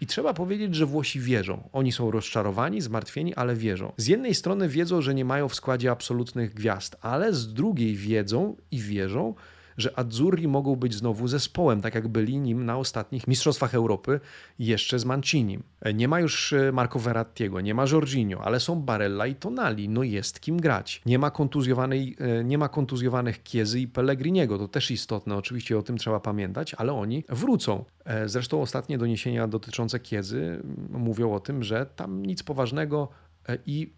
I 0.00 0.06
trzeba 0.06 0.34
powiedzieć, 0.34 0.74
że 0.74 0.86
Włosi 0.86 1.20
wierzą. 1.20 1.68
Oni 1.72 1.92
są 1.92 2.10
rozczarowani, 2.10 2.80
zmartwieni, 2.80 3.34
ale 3.34 3.54
wierzą. 3.54 3.92
Z 3.96 4.06
jednej 4.06 4.34
strony 4.34 4.68
wiedzą, 4.68 5.02
że 5.02 5.14
nie 5.14 5.24
mają 5.24 5.48
w 5.48 5.54
składzie 5.54 5.90
absolutnych 5.90 6.54
gwiazd, 6.54 6.96
ale 7.00 7.32
z 7.32 7.52
drugiej 7.52 7.94
wiedzą 7.94 8.56
i 8.70 8.78
wierzą, 8.78 9.34
że 9.78 9.98
Azzurri 9.98 10.48
mogą 10.48 10.76
być 10.76 10.94
znowu 10.94 11.28
zespołem, 11.28 11.80
tak 11.80 11.94
jak 11.94 12.08
byli 12.08 12.38
nim 12.38 12.66
na 12.66 12.76
ostatnich 12.76 13.28
Mistrzostwach 13.28 13.74
Europy 13.74 14.20
jeszcze 14.58 14.98
z 14.98 15.04
Mancinim. 15.04 15.62
Nie 15.94 16.08
ma 16.08 16.20
już 16.20 16.52
e, 16.52 16.72
Marco 16.72 16.98
Verrattiego, 16.98 17.60
nie 17.60 17.74
ma 17.74 17.84
Jorginho, 17.92 18.44
ale 18.44 18.60
są 18.60 18.82
Barella 18.82 19.26
i 19.26 19.34
Tonali, 19.34 19.88
no 19.88 20.02
jest 20.02 20.40
kim 20.40 20.56
grać. 20.56 21.02
Nie 21.06 21.18
ma, 21.18 21.30
kontuzjowanej, 21.30 22.16
e, 22.18 22.44
nie 22.44 22.58
ma 22.58 22.68
kontuzjowanych 22.68 23.42
Kiezy 23.42 23.80
i 23.80 23.88
Pellegriniego, 23.88 24.58
to 24.58 24.68
też 24.68 24.90
istotne, 24.90 25.36
oczywiście 25.36 25.78
o 25.78 25.82
tym 25.82 25.98
trzeba 25.98 26.20
pamiętać, 26.20 26.74
ale 26.74 26.92
oni 26.92 27.24
wrócą. 27.28 27.84
E, 28.04 28.28
zresztą 28.28 28.62
ostatnie 28.62 28.98
doniesienia 28.98 29.48
dotyczące 29.48 30.00
Kiezy 30.00 30.62
mówią 30.90 31.34
o 31.34 31.40
tym, 31.40 31.62
że 31.62 31.86
tam 31.96 32.26
nic 32.26 32.42
poważnego 32.42 33.08
i 33.66 33.92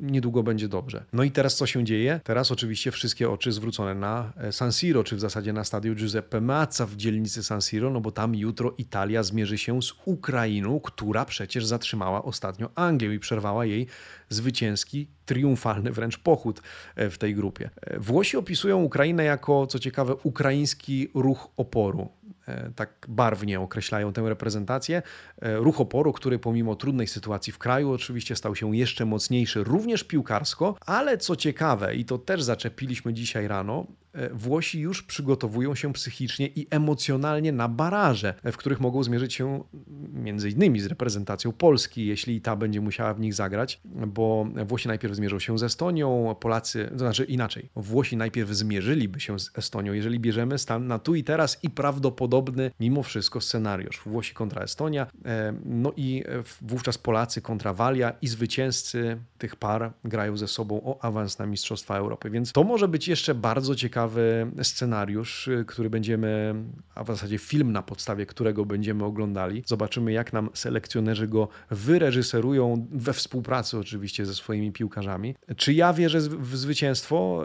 niedługo 0.00 0.42
będzie 0.42 0.68
dobrze. 0.68 1.04
No 1.12 1.22
i 1.22 1.30
teraz 1.30 1.56
co 1.56 1.66
się 1.66 1.84
dzieje? 1.84 2.20
Teraz 2.24 2.50
oczywiście 2.50 2.90
wszystkie 2.90 3.30
oczy 3.30 3.52
zwrócone 3.52 3.94
na 3.94 4.32
e, 4.36 4.52
San 4.52 4.72
Siro, 4.72 5.04
czy 5.04 5.16
w 5.16 5.20
zasadzie 5.20 5.52
na 5.52 5.64
stadion 5.64 5.94
Giuseppe 5.94 6.40
Mazza 6.40 6.86
w 6.86 6.96
dzielnicy 6.96 7.44
San 7.44 7.62
Siro, 7.62 7.90
no 7.90 8.00
bo 8.00 8.12
tam 8.12 8.34
jutro 8.34 8.74
Italia 8.78 9.22
zmierzy 9.22 9.58
się 9.58 9.82
z 9.82 9.92
Ukrainą, 10.04 10.80
która 10.80 11.24
przecież 11.24 11.66
zatrzymała 11.66 12.24
ostatnio 12.24 12.70
Anglię 12.74 13.14
i 13.14 13.18
przerwała 13.18 13.64
jej 13.64 13.86
zwycięski, 14.28 15.08
triumfalny 15.26 15.92
wręcz 15.92 16.18
pochód 16.18 16.62
e, 16.96 17.10
w 17.10 17.18
tej 17.18 17.34
grupie. 17.34 17.70
E, 17.80 18.00
Włosi 18.00 18.36
opisują 18.36 18.82
Ukrainę 18.82 19.24
jako, 19.24 19.66
co 19.66 19.78
ciekawe, 19.78 20.14
ukraiński 20.22 21.08
ruch 21.14 21.48
oporu. 21.56 22.08
E, 22.46 22.70
tak 22.76 23.06
barwnie 23.08 23.60
określają 23.60 24.12
tę 24.12 24.22
reprezentację. 24.28 25.02
E, 25.42 25.56
ruch 25.56 25.80
oporu, 25.80 26.12
który 26.12 26.38
pomimo 26.38 26.76
trudnej 26.76 27.06
sytuacji 27.06 27.52
w 27.52 27.58
kraju 27.58 27.92
oczywiście 27.92 28.36
stał 28.36 28.56
się 28.56 28.76
jeszcze 28.76 29.04
mocniejszy, 29.04 29.64
również 29.64 30.04
piłkarsko, 30.04 30.76
ale 30.86 31.18
co 31.18 31.36
ciekawe, 31.36 31.94
i 31.94 32.04
to 32.04 32.18
też 32.18 32.42
zaczepiliśmy 32.42 33.14
dzisiaj 33.14 33.48
rano, 33.48 33.86
Włosi 34.32 34.80
już 34.80 35.02
przygotowują 35.02 35.74
się 35.74 35.92
psychicznie 35.92 36.46
i 36.46 36.66
emocjonalnie 36.70 37.52
na 37.52 37.68
baraże, 37.68 38.34
w 38.44 38.56
których 38.56 38.80
mogą 38.80 39.02
zmierzyć 39.02 39.34
się 39.34 39.64
między 40.12 40.50
innymi 40.50 40.80
z 40.80 40.86
reprezentacją 40.86 41.52
Polski, 41.52 42.06
jeśli 42.06 42.40
ta 42.40 42.56
będzie 42.56 42.80
musiała 42.80 43.14
w 43.14 43.20
nich 43.20 43.34
zagrać, 43.34 43.80
bo 43.84 44.46
Włosi 44.66 44.88
najpierw 44.88 45.14
zmierzą 45.14 45.38
się 45.38 45.58
z 45.58 45.62
Estonią, 45.62 46.36
Polacy, 46.40 46.88
to 46.92 46.98
znaczy 46.98 47.24
inaczej, 47.24 47.70
Włosi 47.76 48.16
najpierw 48.16 48.50
zmierzyliby 48.50 49.20
się 49.20 49.38
z 49.38 49.50
Estonią, 49.58 49.92
jeżeli 49.92 50.20
bierzemy 50.20 50.58
stan 50.58 50.86
na 50.86 50.98
tu 50.98 51.14
i 51.14 51.24
teraz 51.24 51.58
i 51.62 51.70
prawdopodobny 51.70 52.70
mimo 52.80 53.02
wszystko 53.02 53.40
scenariusz. 53.40 54.02
Włosi 54.06 54.34
kontra 54.34 54.62
Estonia, 54.62 55.06
e, 55.24 55.54
no 55.64 55.92
i 55.96 56.24
wówczas 56.62 56.98
Polacy 56.98 57.42
kontra 57.42 57.72
Walia 57.72 58.12
i 58.22 58.28
zwycięzcy 58.28 59.18
tych 59.38 59.56
par 59.56 59.92
grają 60.04 60.36
ze 60.36 60.48
sobą 60.48 60.80
o 60.84 61.04
awans 61.04 61.38
na 61.38 61.46
Mistrzostwa 61.46 61.96
Europy, 61.96 62.30
więc 62.30 62.52
to 62.52 62.64
może 62.64 62.88
być 62.88 63.08
jeszcze 63.08 63.34
bardzo 63.34 63.74
ciekawy 64.06 64.46
scenariusz, 64.62 65.48
który 65.66 65.90
będziemy, 65.90 66.54
a 66.94 67.04
w 67.04 67.06
zasadzie 67.06 67.38
film 67.38 67.72
na 67.72 67.82
podstawie 67.82 68.26
którego 68.26 68.64
będziemy 68.64 69.04
oglądali. 69.04 69.62
Zobaczymy 69.66 70.12
jak 70.12 70.32
nam 70.32 70.50
selekcjonerzy 70.54 71.28
go 71.28 71.48
wyreżyserują 71.70 72.86
we 72.90 73.12
współpracy 73.12 73.78
oczywiście 73.78 74.26
ze 74.26 74.34
swoimi 74.34 74.72
piłkarzami. 74.72 75.34
Czy 75.56 75.72
ja 75.72 75.92
wierzę 75.92 76.20
w 76.20 76.56
zwycięstwo 76.56 77.44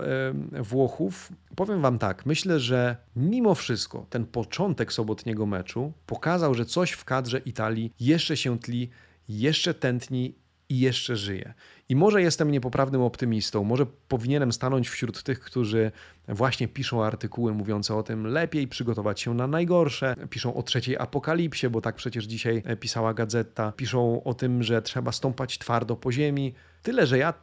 Włochów? 0.59 1.31
Powiem 1.55 1.81
wam 1.81 1.97
tak, 1.97 2.25
myślę, 2.25 2.59
że 2.59 2.95
mimo 3.15 3.55
wszystko 3.55 4.05
ten 4.09 4.25
początek 4.25 4.93
sobotniego 4.93 5.45
meczu 5.45 5.93
pokazał, 6.05 6.53
że 6.53 6.65
coś 6.65 6.91
w 6.91 7.05
kadrze 7.05 7.39
Italii 7.39 7.93
jeszcze 7.99 8.37
się 8.37 8.59
tli, 8.59 8.89
jeszcze 9.29 9.73
tętni 9.73 10.35
i 10.71 10.79
jeszcze 10.79 11.15
żyje. 11.15 11.53
I 11.89 11.95
może 11.95 12.21
jestem 12.21 12.51
niepoprawnym 12.51 13.01
optymistą, 13.01 13.63
może 13.63 13.85
powinienem 14.07 14.51
stanąć 14.51 14.89
wśród 14.89 15.23
tych, 15.23 15.39
którzy 15.39 15.91
właśnie 16.27 16.67
piszą 16.67 17.03
artykuły 17.03 17.53
mówiące 17.53 17.95
o 17.95 18.03
tym, 18.03 18.27
lepiej 18.27 18.67
przygotować 18.67 19.21
się 19.21 19.33
na 19.33 19.47
najgorsze, 19.47 20.15
piszą 20.29 20.53
o 20.53 20.63
trzeciej 20.63 20.97
apokalipsie, 20.97 21.69
bo 21.69 21.81
tak 21.81 21.95
przecież 21.95 22.25
dzisiaj 22.25 22.63
pisała 22.79 23.13
gazeta, 23.13 23.71
piszą 23.71 24.23
o 24.23 24.33
tym, 24.33 24.63
że 24.63 24.81
trzeba 24.81 25.11
stąpać 25.11 25.57
twardo 25.57 25.95
po 25.95 26.11
ziemi. 26.11 26.53
Tyle, 26.83 27.07
że 27.07 27.17
ja 27.17 27.33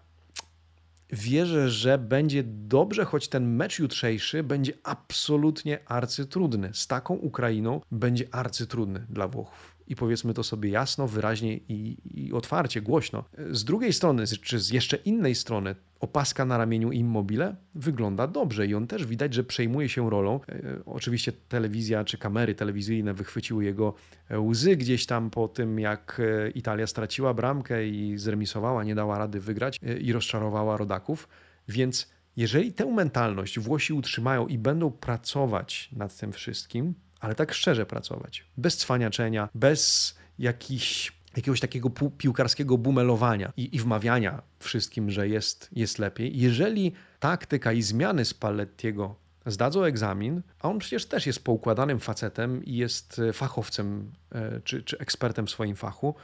wierzę, 1.12 1.70
że 1.70 1.98
będzie 1.98 2.42
dobrze, 2.46 3.04
choć 3.04 3.28
ten 3.28 3.56
mecz 3.56 3.78
jutrzejszy 3.78 4.42
będzie 4.42 4.72
absolutnie 4.82 5.78
arcytrudny. 5.86 6.70
Z 6.72 6.86
taką 6.86 7.14
Ukrainą 7.14 7.80
będzie 7.90 8.24
arcytrudny 8.30 9.06
dla 9.10 9.28
Włochów 9.28 9.77
i 9.88 9.96
powiedzmy 9.96 10.34
to 10.34 10.42
sobie 10.42 10.70
jasno, 10.70 11.08
wyraźnie 11.08 11.56
i, 11.56 11.96
i, 12.04 12.32
otwarcie, 12.32 12.82
głośno. 12.82 13.24
Z 13.50 13.64
drugiej 13.64 13.92
strony, 13.92 14.26
czy 14.26 14.58
z 14.58 14.70
jeszcze 14.70 14.96
innej 14.96 15.34
strony, 15.34 15.74
opaska 16.00 16.44
na 16.44 16.58
ramieniu 16.58 16.92
Immobile 16.92 17.56
wygląda 17.74 18.26
dobrze 18.26 18.66
i 18.66 18.74
on 18.74 18.86
też 18.86 19.06
widać, 19.06 19.34
że 19.34 19.44
przejmuje 19.44 19.88
się 19.88 20.10
rolą. 20.10 20.40
E, 20.48 20.62
oczywiście 20.86 21.32
telewizja 21.32 22.04
czy 22.04 22.18
kamery 22.18 22.54
telewizyjne 22.54 23.14
wychwyciły 23.14 23.64
jego 23.64 23.94
łzy 24.38 24.76
gdzieś 24.76 25.06
tam 25.06 25.30
po 25.30 25.48
tym, 25.48 25.78
jak 25.78 26.20
e, 26.20 26.50
Italia 26.50 26.86
straciła 26.86 27.34
bramkę 27.34 27.88
i 27.88 28.18
zremisowała, 28.18 28.84
nie 28.84 28.94
dała 28.94 29.18
rady 29.18 29.40
wygrać 29.40 29.80
e, 29.82 29.98
i 29.98 30.12
rozczarowała 30.12 30.76
rodaków, 30.76 31.28
więc 31.68 32.10
jeżeli 32.36 32.72
tę 32.72 32.86
mentalność 32.86 33.58
Włosi 33.58 33.92
utrzymają 33.92 34.46
i 34.46 34.58
będą 34.58 34.90
pracować 34.90 35.90
nad 35.92 36.16
tym 36.16 36.32
wszystkim, 36.32 36.94
ale 37.20 37.34
tak 37.34 37.54
szczerze 37.54 37.86
pracować, 37.86 38.44
bez 38.56 38.76
cwaniaczenia, 38.76 39.48
bez 39.54 40.14
jakichś 40.38 41.18
jakiegoś 41.36 41.60
takiego 41.60 41.90
piłkarskiego 42.18 42.78
bumelowania 42.78 43.52
i, 43.56 43.76
i 43.76 43.78
wmawiania 43.78 44.42
wszystkim, 44.58 45.10
że 45.10 45.28
jest, 45.28 45.68
jest 45.72 45.98
lepiej. 45.98 46.38
Jeżeli 46.38 46.92
taktyka 47.20 47.72
i 47.72 47.82
zmiany 47.82 48.24
Spallettiego 48.24 49.14
zdadzą 49.46 49.84
egzamin, 49.84 50.42
a 50.60 50.68
on 50.68 50.78
przecież 50.78 51.06
też 51.06 51.26
jest 51.26 51.44
poukładanym 51.44 51.98
facetem 51.98 52.64
i 52.64 52.76
jest 52.76 53.18
e, 53.18 53.32
fachowcem 53.32 54.12
e, 54.32 54.60
czy, 54.64 54.82
czy 54.82 54.98
ekspertem 54.98 55.46
w 55.46 55.50
swoim 55.50 55.76
fachu, 55.76 56.14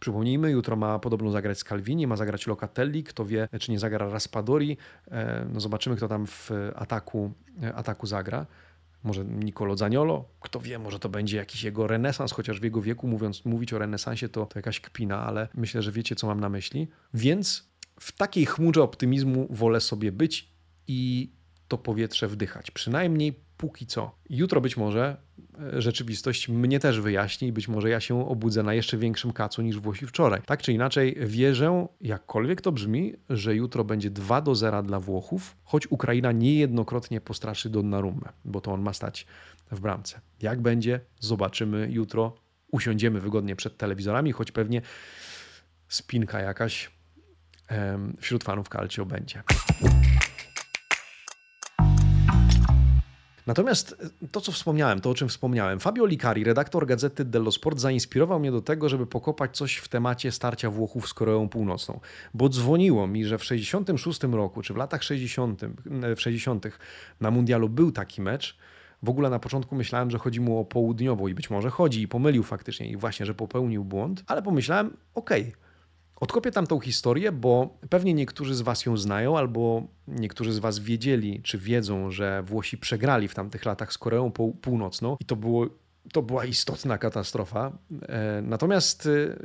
Przypomnijmy, 0.00 0.50
jutro 0.50 0.76
ma 0.76 0.98
podobno 0.98 1.30
zagrać 1.30 1.58
Scalvini, 1.58 2.06
ma 2.06 2.16
zagrać 2.16 2.46
Locatelli, 2.46 3.04
kto 3.04 3.24
wie, 3.24 3.48
czy 3.60 3.70
nie 3.70 3.78
zagra 3.78 4.08
Raspadori. 4.08 4.76
E, 5.10 5.46
no 5.52 5.60
zobaczymy, 5.60 5.96
kto 5.96 6.08
tam 6.08 6.26
w 6.26 6.50
ataku, 6.74 7.32
ataku 7.74 8.06
zagra 8.06 8.46
może 9.04 9.24
Nicolo 9.24 9.76
Zaniolo, 9.76 10.28
kto 10.40 10.60
wie, 10.60 10.78
może 10.78 10.98
to 10.98 11.08
będzie 11.08 11.36
jakiś 11.36 11.62
jego 11.62 11.86
renesans, 11.86 12.32
chociaż 12.32 12.60
w 12.60 12.64
jego 12.64 12.82
wieku 12.82 13.08
mówiąc, 13.08 13.44
mówić 13.44 13.72
o 13.72 13.78
renesansie 13.78 14.28
to, 14.28 14.46
to 14.46 14.58
jakaś 14.58 14.80
kpina, 14.80 15.26
ale 15.26 15.48
myślę, 15.54 15.82
że 15.82 15.92
wiecie, 15.92 16.16
co 16.16 16.26
mam 16.26 16.40
na 16.40 16.48
myśli. 16.48 16.88
Więc 17.14 17.68
w 18.00 18.12
takiej 18.12 18.46
chmurze 18.46 18.82
optymizmu 18.82 19.46
wolę 19.50 19.80
sobie 19.80 20.12
być 20.12 20.48
i 20.86 21.32
to 21.68 21.78
powietrze 21.78 22.28
wdychać. 22.28 22.70
Przynajmniej 22.70 23.40
póki 23.64 23.86
co. 23.86 24.10
Jutro 24.30 24.60
być 24.60 24.76
może 24.76 25.16
e, 25.76 25.82
rzeczywistość 25.82 26.48
mnie 26.48 26.80
też 26.80 27.00
wyjaśni 27.00 27.48
i 27.48 27.52
być 27.52 27.68
może 27.68 27.90
ja 27.90 28.00
się 28.00 28.28
obudzę 28.28 28.62
na 28.62 28.74
jeszcze 28.74 28.96
większym 28.96 29.32
kacu 29.32 29.62
niż 29.62 29.78
Włosi 29.78 30.06
wczoraj. 30.06 30.42
Tak 30.46 30.62
czy 30.62 30.72
inaczej 30.72 31.16
wierzę, 31.20 31.86
jakkolwiek 32.00 32.60
to 32.60 32.72
brzmi, 32.72 33.14
że 33.30 33.54
jutro 33.54 33.84
będzie 33.84 34.10
2 34.10 34.40
do 34.40 34.54
0 34.54 34.82
dla 34.82 35.00
Włochów, 35.00 35.56
choć 35.64 35.86
Ukraina 35.86 36.32
niejednokrotnie 36.32 37.20
postraszy 37.20 37.70
Donnarummę, 37.70 38.32
bo 38.44 38.60
to 38.60 38.72
on 38.72 38.82
ma 38.82 38.92
stać 38.92 39.26
w 39.70 39.80
bramce. 39.80 40.20
Jak 40.42 40.60
będzie, 40.60 41.00
zobaczymy 41.20 41.88
jutro. 41.90 42.34
Usiądziemy 42.70 43.20
wygodnie 43.20 43.56
przed 43.56 43.76
telewizorami, 43.76 44.32
choć 44.32 44.52
pewnie 44.52 44.82
spinka 45.88 46.40
jakaś 46.40 46.90
wśród 48.20 48.44
fanów 48.44 48.68
Calcio 48.68 49.06
będzie. 49.06 49.42
Natomiast 53.46 53.96
e, 54.22 54.28
to, 54.28 54.40
co 54.40 54.52
wspomniałem, 54.52 55.00
to 55.00 55.10
o 55.10 55.14
czym 55.14 55.28
wspomniałem, 55.28 55.80
Fabio 55.80 56.06
Licari, 56.06 56.44
redaktor 56.44 56.86
gazety 56.86 57.24
Dello 57.24 57.52
Sport, 57.52 57.78
zainspirował 57.78 58.40
mnie 58.40 58.52
do 58.52 58.62
tego, 58.62 58.88
żeby 58.88 59.06
pokopać 59.06 59.56
coś 59.56 59.76
w 59.76 59.88
temacie 59.88 60.32
starcia 60.32 60.70
Włochów 60.70 61.08
z 61.08 61.14
Koreą 61.14 61.48
Północną. 61.48 62.00
Bo 62.34 62.48
dzwoniło 62.48 63.06
mi, 63.06 63.24
że 63.24 63.38
w 63.38 63.44
66 63.44 64.22
roku, 64.22 64.62
czy 64.62 64.74
w 64.74 64.76
latach 64.76 65.02
60, 65.02 65.60
w 66.16 66.20
60 66.20 66.66
na 67.20 67.30
Mundialu 67.30 67.68
był 67.68 67.92
taki 67.92 68.22
mecz, 68.22 68.56
w 69.02 69.08
ogóle 69.08 69.30
na 69.30 69.38
początku 69.38 69.76
myślałem, 69.76 70.10
że 70.10 70.18
chodzi 70.18 70.40
mu 70.40 70.60
o 70.60 70.64
południową 70.64 71.28
i 71.28 71.34
być 71.34 71.50
może 71.50 71.70
chodzi 71.70 72.02
i 72.02 72.08
pomylił 72.08 72.42
faktycznie 72.42 72.88
i 72.88 72.96
właśnie, 72.96 73.26
że 73.26 73.34
popełnił 73.34 73.84
błąd, 73.84 74.24
ale 74.26 74.42
pomyślałem, 74.42 74.96
okej, 75.14 75.42
okay, 75.42 75.63
Odkopię 76.24 76.50
tam 76.50 76.66
tą 76.66 76.80
historię, 76.80 77.32
bo 77.32 77.78
pewnie 77.90 78.14
niektórzy 78.14 78.54
z 78.54 78.60
Was 78.60 78.86
ją 78.86 78.96
znają, 78.96 79.38
albo 79.38 79.82
niektórzy 80.08 80.52
z 80.52 80.58
Was 80.58 80.78
wiedzieli, 80.78 81.42
czy 81.42 81.58
wiedzą, 81.58 82.10
że 82.10 82.42
Włosi 82.42 82.78
przegrali 82.78 83.28
w 83.28 83.34
tamtych 83.34 83.64
latach 83.64 83.92
z 83.92 83.98
Koreą 83.98 84.32
Północną 84.60 85.16
i 85.20 85.24
to, 85.24 85.36
było, 85.36 85.66
to 86.12 86.22
była 86.22 86.44
istotna 86.44 86.98
katastrofa. 86.98 87.78
E, 88.08 88.42
natomiast 88.42 89.06
e, 89.06 89.36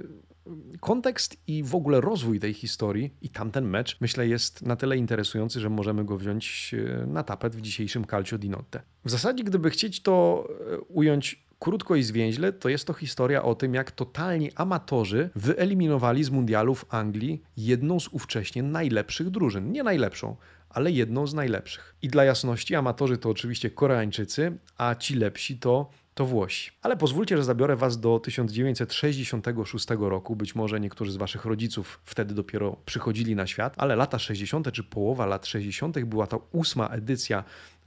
kontekst 0.79 1.37
i 1.47 1.63
w 1.63 1.75
ogóle 1.75 2.01
rozwój 2.01 2.39
tej 2.39 2.53
historii 2.53 3.13
i 3.21 3.29
tamten 3.29 3.69
mecz, 3.69 3.97
myślę, 4.01 4.27
jest 4.27 4.61
na 4.61 4.75
tyle 4.75 4.97
interesujący, 4.97 5.59
że 5.59 5.69
możemy 5.69 6.05
go 6.05 6.17
wziąć 6.17 6.75
e, 6.77 7.05
na 7.05 7.23
tapet 7.23 7.55
w 7.55 7.61
dzisiejszym 7.61 8.05
Calcio 8.05 8.37
di 8.37 8.49
Notte. 8.49 8.81
W 9.05 9.09
zasadzie, 9.09 9.43
gdyby 9.43 9.69
chcieć 9.69 10.01
to 10.01 10.47
ująć 10.87 11.48
Krótko 11.59 11.95
i 11.95 12.03
zwięźle 12.03 12.53
to 12.53 12.69
jest 12.69 12.87
to 12.87 12.93
historia 12.93 13.43
o 13.43 13.55
tym, 13.55 13.73
jak 13.73 13.91
totalni 13.91 14.51
amatorzy 14.55 15.29
wyeliminowali 15.35 16.23
z 16.23 16.29
mundialów 16.29 16.85
Anglii 16.89 17.43
jedną 17.57 17.99
z 17.99 18.07
ówcześnie 18.07 18.63
najlepszych 18.63 19.29
drużyn. 19.29 19.71
Nie 19.71 19.83
najlepszą, 19.83 20.35
ale 20.69 20.91
jedną 20.91 21.27
z 21.27 21.33
najlepszych. 21.33 21.95
I 22.01 22.07
dla 22.07 22.23
jasności, 22.23 22.75
amatorzy 22.75 23.17
to 23.17 23.29
oczywiście 23.29 23.69
Koreańczycy, 23.69 24.57
a 24.77 24.95
ci 24.95 25.15
lepsi 25.15 25.57
to 25.57 25.89
to 26.19 26.25
Włosi. 26.25 26.71
Ale 26.81 26.97
pozwólcie, 26.97 27.37
że 27.37 27.43
zabiorę 27.43 27.75
Was 27.75 27.99
do 27.99 28.19
1966 28.19 29.87
roku. 29.99 30.35
Być 30.35 30.55
może 30.55 30.79
niektórzy 30.79 31.11
z 31.11 31.15
Waszych 31.15 31.45
rodziców 31.45 31.99
wtedy 32.05 32.33
dopiero 32.33 32.77
przychodzili 32.85 33.35
na 33.35 33.47
świat, 33.47 33.73
ale 33.77 33.95
lata 33.95 34.19
60. 34.19 34.71
czy 34.71 34.83
połowa 34.83 35.25
lat 35.25 35.45
60. 35.45 35.99
była 35.99 36.27
to 36.27 36.47
ósma 36.51 36.87
edycja 36.87 37.43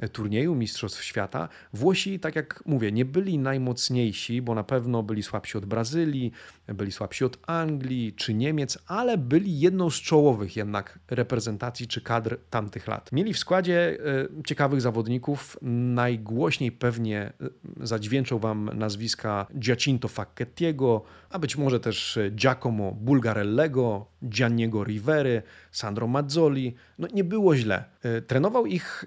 turnieju 0.08 0.54
Mistrzostw 0.54 1.04
Świata. 1.04 1.48
Włosi, 1.72 2.20
tak 2.20 2.36
jak 2.36 2.62
mówię, 2.66 2.92
nie 2.92 3.04
byli 3.04 3.38
najmocniejsi, 3.38 4.42
bo 4.42 4.54
na 4.54 4.64
pewno 4.64 5.02
byli 5.02 5.22
słabsi 5.22 5.58
od 5.58 5.66
Brazylii, 5.66 6.32
byli 6.68 6.92
słabsi 6.92 7.24
od 7.24 7.38
Anglii 7.46 8.12
czy 8.12 8.34
Niemiec, 8.34 8.78
ale 8.86 9.18
byli 9.18 9.60
jedną 9.60 9.90
z 9.90 9.94
czołowych 9.94 10.56
jednak 10.56 10.98
reprezentacji 11.10 11.88
czy 11.88 12.00
kadr 12.00 12.38
tamtych 12.50 12.86
lat. 12.88 13.12
Mieli 13.12 13.32
w 13.32 13.38
składzie 13.38 13.98
e, 14.40 14.44
ciekawych 14.44 14.80
zawodników, 14.80 15.56
najgłośniej 15.62 16.72
pewnie 16.72 17.20
e, 17.20 17.86
zadźwięczą 17.86 18.38
Wam 18.38 18.70
nazwiska 18.74 19.46
Giacinto 19.58 20.08
Facchettiego, 20.08 21.02
a 21.30 21.38
być 21.38 21.56
może 21.56 21.80
też 21.80 22.18
Giacomo 22.30 22.92
Bulgarellego, 22.92 24.06
Gianniego 24.28 24.84
Rivery, 24.84 25.42
Sandro 25.70 26.06
Mazzoli. 26.06 26.74
No 26.98 27.08
nie 27.14 27.24
było 27.24 27.56
źle. 27.56 27.84
E, 28.02 28.22
trenował 28.22 28.66
ich 28.66 29.04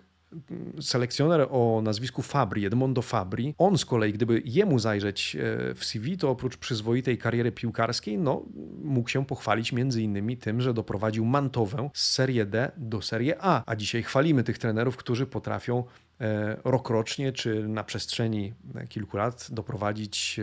selekcjoner 0.81 1.47
o 1.49 1.81
nazwisku 1.83 2.21
Fabri, 2.21 2.65
Edmondo 2.65 3.01
Fabri, 3.01 3.55
on 3.57 3.77
z 3.77 3.85
kolei, 3.85 4.13
gdyby 4.13 4.41
jemu 4.45 4.79
zajrzeć 4.79 5.35
e, 5.35 5.73
w 5.73 5.85
CV, 5.85 6.17
to 6.17 6.29
oprócz 6.29 6.57
przyzwoitej 6.57 7.17
kariery 7.17 7.51
piłkarskiej, 7.51 8.17
no, 8.17 8.43
mógł 8.83 9.09
się 9.09 9.25
pochwalić 9.25 9.71
między 9.71 10.01
innymi 10.01 10.37
tym, 10.37 10.61
że 10.61 10.73
doprowadził 10.73 11.25
Mantowę 11.25 11.89
z 11.93 12.11
Serie 12.11 12.45
D 12.45 12.71
do 12.77 13.01
Serie 13.01 13.35
A. 13.39 13.63
A 13.65 13.75
dzisiaj 13.75 14.03
chwalimy 14.03 14.43
tych 14.43 14.57
trenerów, 14.57 14.97
którzy 14.97 15.25
potrafią 15.25 15.83
rokrocznie 16.63 17.31
czy 17.31 17.67
na 17.67 17.83
przestrzeni 17.83 18.53
kilku 18.89 19.17
lat 19.17 19.47
doprowadzić 19.51 20.39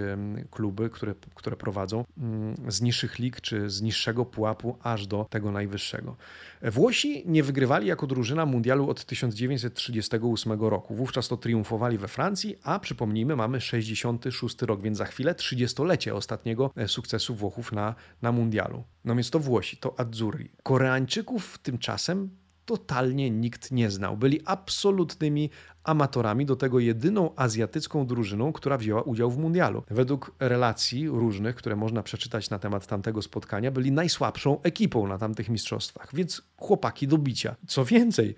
kluby, 0.51 0.91
które, 0.91 1.15
które 1.35 1.57
prowadzą 1.57 2.05
mm, 2.19 2.55
z 2.69 2.81
niższych 2.81 3.19
lig 3.19 3.41
czy 3.41 3.71
z 3.71 3.83
niższego 3.83 4.25
pułapu 4.25 4.77
aż 4.83 5.07
do 5.07 5.27
tego 5.31 5.53
najwyższego. 5.53 6.17
Włosi 6.63 7.23
nie 7.27 7.43
wygrywali 7.43 7.87
jako 7.87 8.07
drużyna 8.07 8.47
mundialu 8.47 8.91
od 8.91 9.05
1938 9.05 10.61
roku. 10.61 10.95
Wówczas 10.95 11.29
to 11.29 11.37
triumfowali 11.37 11.99
we 11.99 12.09
Francji, 12.09 12.57
a 12.63 12.79
przypomnijmy, 12.79 13.37
mamy 13.37 13.61
66 13.61 14.63
rok, 14.63 14.83
więc 14.83 14.99
za 14.99 15.05
chwilę 15.05 15.35
30-lecie 15.35 16.15
ostatniego 16.15 16.71
e, 16.77 16.89
sukcesu 16.89 17.35
Włochów 17.35 17.73
na, 17.73 17.95
na 18.23 18.33
mundialu. 18.33 18.85
No 19.05 19.15
więc 19.15 19.31
to 19.31 19.39
Włosi, 19.39 19.77
to 19.77 20.01
Azzurri. 20.01 20.51
Koreańczyków 20.63 21.59
tymczasem 21.59 22.31
totalnie 22.73 23.31
nikt 23.31 23.73
nie 23.73 23.91
znał. 23.91 24.17
Byli 24.17 24.41
absolutnymi 24.45 25.51
amatorami, 25.85 26.47
do 26.47 26.57
tego 26.57 26.81
jedyną 26.81 27.31
azjatycką 27.37 28.07
drużyną, 28.07 28.53
która 28.53 28.79
wzięła 28.79 29.03
udział 29.03 29.31
w 29.31 29.39
mundialu. 29.39 29.83
Według 29.91 30.35
relacji 30.41 31.09
różnych, 31.09 31.57
które 31.57 31.77
można 31.77 32.03
przeczytać 32.03 32.51
na 32.51 32.59
temat 32.59 32.87
tamtego 32.87 33.23
spotkania, 33.23 33.71
byli 33.71 33.93
najsłabszą 33.93 34.63
ekipą 34.63 35.07
na 35.07 35.19
tamtych 35.19 35.49
mistrzostwach, 35.49 36.15
więc 36.15 36.43
chłopaki 36.57 37.09
do 37.09 37.19
bicia. 37.19 37.57
Co 37.67 37.85
więcej, 37.85 38.35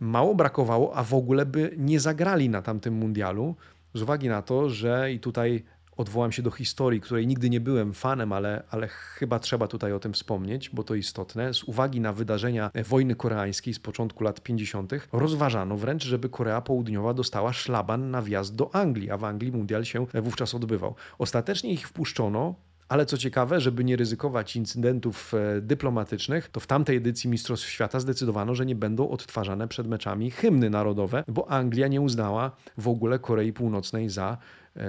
mało 0.00 0.34
brakowało, 0.34 0.96
a 0.96 1.04
w 1.04 1.14
ogóle 1.14 1.46
by 1.46 1.74
nie 1.76 2.00
zagrali 2.00 2.48
na 2.48 2.62
tamtym 2.62 2.94
mundialu, 2.94 3.56
z 3.94 4.02
uwagi 4.02 4.28
na 4.28 4.42
to, 4.42 4.70
że 4.70 5.12
i 5.12 5.20
tutaj 5.20 5.64
odwołam 5.98 6.32
się 6.32 6.42
do 6.42 6.50
historii, 6.50 7.00
której 7.00 7.26
nigdy 7.26 7.50
nie 7.50 7.60
byłem 7.60 7.92
fanem, 7.92 8.32
ale, 8.32 8.62
ale 8.70 8.88
chyba 8.88 9.38
trzeba 9.38 9.66
tutaj 9.66 9.92
o 9.92 10.00
tym 10.00 10.12
wspomnieć, 10.12 10.70
bo 10.70 10.82
to 10.82 10.94
istotne. 10.94 11.54
Z 11.54 11.64
uwagi 11.64 12.00
na 12.00 12.12
wydarzenia 12.12 12.70
wojny 12.88 13.14
koreańskiej 13.14 13.74
z 13.74 13.78
początku 13.78 14.24
lat 14.24 14.40
50., 14.40 14.92
rozważano 15.12 15.76
wręcz, 15.76 16.04
żeby 16.04 16.28
Korea 16.28 16.60
Południowa 16.60 17.14
dostała 17.14 17.52
szlaban 17.52 18.10
na 18.10 18.22
wjazd 18.22 18.54
do 18.54 18.74
Anglii, 18.74 19.10
a 19.10 19.16
w 19.16 19.24
Anglii 19.24 19.52
mundial 19.52 19.84
się 19.84 20.06
wówczas 20.14 20.54
odbywał. 20.54 20.94
Ostatecznie 21.18 21.72
ich 21.72 21.88
wpuszczono, 21.88 22.54
ale 22.88 23.06
co 23.06 23.18
ciekawe, 23.18 23.60
żeby 23.60 23.84
nie 23.84 23.96
ryzykować 23.96 24.56
incydentów 24.56 25.34
e, 25.34 25.60
dyplomatycznych, 25.60 26.48
to 26.48 26.60
w 26.60 26.66
tamtej 26.66 26.96
edycji 26.96 27.30
Mistrzostw 27.30 27.68
Świata 27.68 28.00
zdecydowano, 28.00 28.54
że 28.54 28.66
nie 28.66 28.74
będą 28.74 29.10
odtwarzane 29.10 29.68
przed 29.68 29.86
meczami 29.86 30.30
hymny 30.30 30.70
narodowe, 30.70 31.24
bo 31.28 31.50
Anglia 31.50 31.88
nie 31.88 32.00
uznała 32.00 32.50
w 32.78 32.88
ogóle 32.88 33.18
Korei 33.18 33.52
Północnej 33.52 34.08
za 34.08 34.38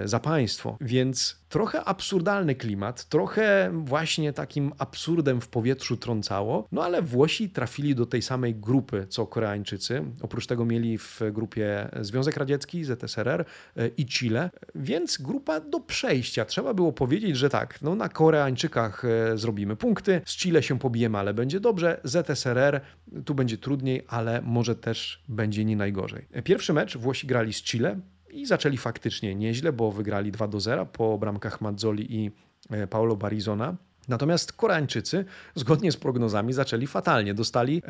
za 0.06 0.20
państwo. 0.20 0.78
Więc 0.82 1.40
trochę 1.50 1.84
absurdalny 1.84 2.56
klimat, 2.56 3.06
trochę 3.06 3.72
właśnie 3.74 4.34
takim 4.34 4.72
absurdem 4.78 5.42
w 5.42 5.48
powietrzu 5.48 5.98
trącało, 5.98 6.68
no 6.72 6.84
ale 6.84 7.02
Włosi 7.02 7.50
trafili 7.50 7.96
do 7.96 8.06
tej 8.06 8.22
samej 8.22 8.56
grupy 8.56 9.06
co 9.10 9.28
Koreańczycy. 9.28 10.04
Oprócz 10.22 10.48
tego 10.48 10.66
mieli 10.66 10.98
w 10.98 11.22
grupie 11.32 11.90
Związek 12.02 12.38
Radziecki, 12.38 12.84
ZSRR 12.84 13.46
e, 13.76 13.88
i 13.88 14.06
Chile, 14.06 14.50
więc 14.76 15.18
grupa 15.18 15.60
do 15.60 15.80
przejścia. 15.80 16.46
Trzeba 16.46 16.74
było 16.74 16.94
powiedzieć, 16.94 17.38
że 17.38 17.50
tak, 17.50 17.82
no 17.82 17.96
na 17.96 18.10
Koreańczykach 18.10 19.06
e, 19.06 19.38
zrobimy 19.38 19.76
punkty, 19.76 20.22
z 20.26 20.38
Chile 20.38 20.64
się 20.64 20.80
pobijemy, 20.80 21.18
ale 21.18 21.34
będzie 21.34 21.60
dobrze, 21.60 22.02
ZSRR 22.04 22.82
tu 23.26 23.36
będzie 23.36 23.58
trudniej, 23.58 24.04
ale 24.08 24.42
może 24.42 24.76
też 24.76 25.24
będzie 25.28 25.66
nie 25.66 25.76
najgorzej. 25.76 26.28
Pierwszy 26.44 26.74
mecz 26.74 26.98
Włosi 26.98 27.28
grali 27.28 27.54
z 27.54 27.64
Chile, 27.64 28.00
i 28.32 28.46
zaczęli 28.46 28.78
faktycznie 28.78 29.36
nieźle, 29.36 29.74
bo 29.74 29.92
wygrali 29.92 30.32
2 30.32 30.48
do 30.48 30.60
0 30.60 30.86
po 30.86 31.18
bramkach 31.18 31.62
Mazzoli 31.62 32.16
i 32.16 32.32
e, 32.70 32.88
Paulo 32.88 33.16
Barizona. 33.16 33.76
Natomiast 34.08 34.54
Koreańczycy, 34.54 35.26
zgodnie 35.56 35.92
z 35.92 35.98
prognozami, 35.98 36.54
zaczęli 36.54 36.88
fatalnie. 36.88 37.34
Dostali 37.34 37.82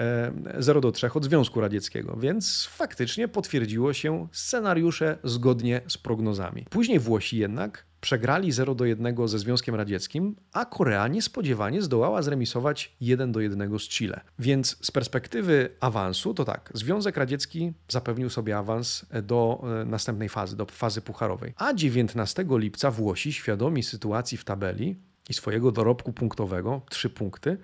0 0.59 0.77
e, 0.77 0.81
do 0.81 0.91
3 0.91 1.11
od 1.13 1.25
Związku 1.25 1.61
Radzieckiego, 1.61 2.17
więc 2.17 2.65
faktycznie 2.71 3.27
potwierdziło 3.27 3.93
się 3.93 4.27
scenariusze 4.31 5.17
zgodnie 5.23 5.81
z 5.87 5.97
prognozami. 5.97 6.65
Później 6.69 6.99
Włosi 6.99 7.37
jednak 7.37 7.88
Przegrali 8.01 8.51
0 8.51 8.75
do 8.75 8.85
1 8.85 9.27
ze 9.27 9.39
Związkiem 9.39 9.75
Radzieckim, 9.75 10.35
a 10.53 10.65
Korea 10.65 11.07
niespodziewanie 11.07 11.81
zdołała 11.81 12.21
zremisować 12.21 12.95
1 13.01 13.31
do 13.31 13.39
1 13.39 13.79
z 13.79 13.81
Chile. 13.81 14.21
Więc 14.39 14.77
z 14.85 14.91
perspektywy 14.91 15.69
awansu 15.79 16.33
to 16.33 16.45
tak, 16.45 16.71
Związek 16.73 17.17
Radziecki 17.17 17.73
zapewnił 17.87 18.29
sobie 18.29 18.57
awans 18.57 19.05
do 19.23 19.63
e, 19.81 19.85
następnej 19.85 20.29
fazy, 20.29 20.57
do 20.57 20.65
fazy 20.65 21.01
pucharowej. 21.01 21.53
A 21.57 21.73
19 21.73 22.45
lipca 22.49 22.91
Włosi, 22.91 23.33
świadomi 23.33 23.83
sytuacji 23.83 24.37
w 24.37 24.43
tabeli 24.43 24.95
i 25.29 25.33
swojego 25.33 25.71
dorobku 25.71 26.13
punktowego, 26.13 26.81
3 26.89 27.09
punkty, 27.09 27.57